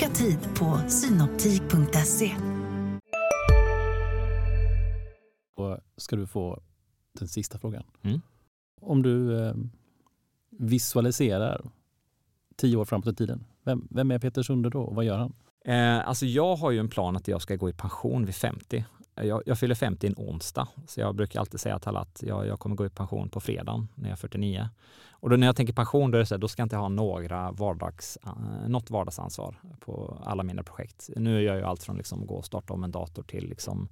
Boka 0.00 0.12
tid 0.12 0.38
på 0.58 0.80
synoptik.se. 0.88 2.36
Och 5.56 5.78
ska 5.96 6.16
du 6.16 6.26
få 6.26 6.62
den 7.18 7.28
sista 7.28 7.58
frågan. 7.58 7.82
Mm. 8.02 8.20
Om 8.80 9.02
du 9.02 9.38
eh, 9.38 9.54
visualiserar 10.50 11.70
tio 12.56 12.76
år 12.76 12.84
framåt 12.84 13.06
i 13.06 13.14
tiden, 13.14 13.44
vem, 13.64 13.88
vem 13.90 14.10
är 14.10 14.18
Peter 14.18 14.42
Sunde 14.42 14.70
då 14.70 14.82
och 14.82 14.94
vad 14.94 15.04
gör 15.04 15.18
han? 15.18 15.32
Eh, 15.64 16.08
alltså 16.08 16.26
jag 16.26 16.56
har 16.56 16.70
ju 16.70 16.78
en 16.78 16.88
plan 16.88 17.16
att 17.16 17.28
jag 17.28 17.42
ska 17.42 17.56
gå 17.56 17.68
i 17.68 17.72
pension 17.72 18.24
vid 18.24 18.34
50. 18.34 18.84
Eh, 19.20 19.26
jag, 19.26 19.42
jag 19.46 19.58
fyller 19.58 19.74
50 19.74 20.06
en 20.06 20.14
onsdag, 20.16 20.68
så 20.86 21.00
jag 21.00 21.14
brukar 21.14 21.40
alltid 21.40 21.60
säga 21.60 21.78
till 21.78 21.88
alla 21.88 22.00
att 22.00 22.22
jag, 22.26 22.46
jag 22.46 22.58
kommer 22.58 22.76
gå 22.76 22.86
i 22.86 22.90
pension 22.90 23.28
på 23.28 23.40
fredagen 23.40 23.88
när 23.94 24.08
jag 24.08 24.12
är 24.12 24.16
49. 24.16 24.68
Och 25.10 25.30
då 25.30 25.36
när 25.36 25.46
jag 25.46 25.56
tänker 25.56 25.72
pension, 25.72 26.10
då, 26.10 26.16
är 26.16 26.20
det 26.20 26.26
så 26.26 26.34
här, 26.34 26.40
då 26.40 26.48
ska 26.48 26.60
jag 26.60 26.64
inte 26.64 26.76
ha 26.76 26.88
några 26.88 27.52
vardags, 27.52 28.18
eh, 28.24 28.68
något 28.68 28.90
vardagsansvar 28.90 29.56
på 29.80 30.18
alla 30.24 30.42
mina 30.42 30.62
projekt. 30.62 31.10
Nu 31.16 31.42
gör 31.42 31.56
jag 31.56 31.68
allt 31.68 31.82
från 31.82 31.96
liksom 31.96 32.26
gå 32.26 32.34
och 32.34 32.44
starta 32.44 32.72
om 32.72 32.84
en 32.84 32.90
dator 32.90 33.22
till 33.22 33.48
liksom 33.48 33.88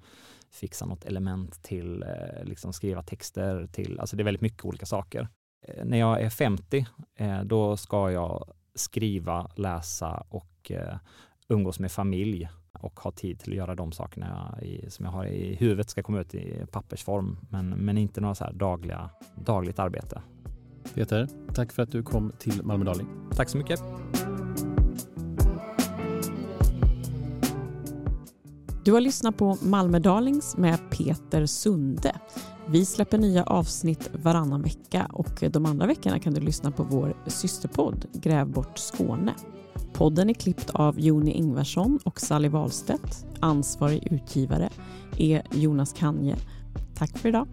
fixa 0.50 0.86
något 0.86 1.04
element 1.04 1.62
till 1.62 2.02
eh, 2.02 2.44
liksom 2.44 2.72
skriva 2.72 3.02
texter 3.02 3.68
till, 3.72 4.00
alltså 4.00 4.16
det 4.16 4.22
är 4.22 4.24
väldigt 4.24 4.42
mycket 4.42 4.64
olika 4.64 4.86
saker. 4.86 5.28
När 5.84 5.98
jag 5.98 6.20
är 6.20 6.30
50, 6.30 6.86
då 7.44 7.76
ska 7.76 8.10
jag 8.10 8.52
skriva, 8.74 9.50
läsa 9.56 10.24
och 10.28 10.72
umgås 11.48 11.78
med 11.78 11.92
familj 11.92 12.48
och 12.72 13.00
ha 13.00 13.10
tid 13.10 13.38
till 13.38 13.52
att 13.52 13.56
göra 13.56 13.74
de 13.74 13.92
sakerna 13.92 14.52
jag, 14.56 14.68
i, 14.68 14.90
som 14.90 15.04
jag 15.04 15.12
har 15.12 15.26
i 15.26 15.54
huvudet 15.54 15.90
ska 15.90 16.02
komma 16.02 16.20
ut 16.20 16.34
i 16.34 16.66
pappersform, 16.70 17.36
men, 17.50 17.68
men 17.68 17.98
inte 17.98 18.20
några 18.20 18.34
så 18.34 18.44
här 18.44 18.52
dagliga, 18.52 19.10
dagligt 19.34 19.78
arbete. 19.78 20.22
Peter, 20.94 21.28
tack 21.54 21.72
för 21.72 21.82
att 21.82 21.92
du 21.92 22.02
kom 22.02 22.32
till 22.38 22.62
Malmö 22.64 22.84
Darling. 22.84 23.06
Tack 23.30 23.48
så 23.48 23.58
mycket. 23.58 23.80
Du 28.84 28.92
har 28.92 29.00
lyssnat 29.00 29.36
på 29.36 29.56
Malmö 29.62 29.98
Darlings 29.98 30.56
med 30.56 30.78
Peter 30.90 31.46
Sunde. 31.46 32.20
Vi 32.68 32.84
släpper 32.84 33.18
nya 33.18 33.44
avsnitt 33.44 34.10
varannan 34.12 34.62
vecka 34.62 35.10
och 35.12 35.50
de 35.50 35.66
andra 35.66 35.86
veckorna 35.86 36.18
kan 36.18 36.34
du 36.34 36.40
lyssna 36.40 36.70
på 36.70 36.82
vår 36.82 37.14
systerpodd 37.26 38.06
Gräv 38.12 38.48
bort 38.48 38.78
Skåne. 38.78 39.34
Podden 39.98 40.30
är 40.30 40.34
klippt 40.34 40.70
av 40.70 41.00
Joni 41.00 41.32
Ingvarsson 41.32 41.98
och 42.04 42.20
Sally 42.20 42.48
Wahlstedt. 42.48 43.26
Ansvarig 43.40 44.08
utgivare 44.12 44.68
är 45.16 45.42
Jonas 45.52 45.92
Kanje. 45.92 46.36
Tack 46.94 47.18
för 47.18 47.28
idag. 47.28 47.46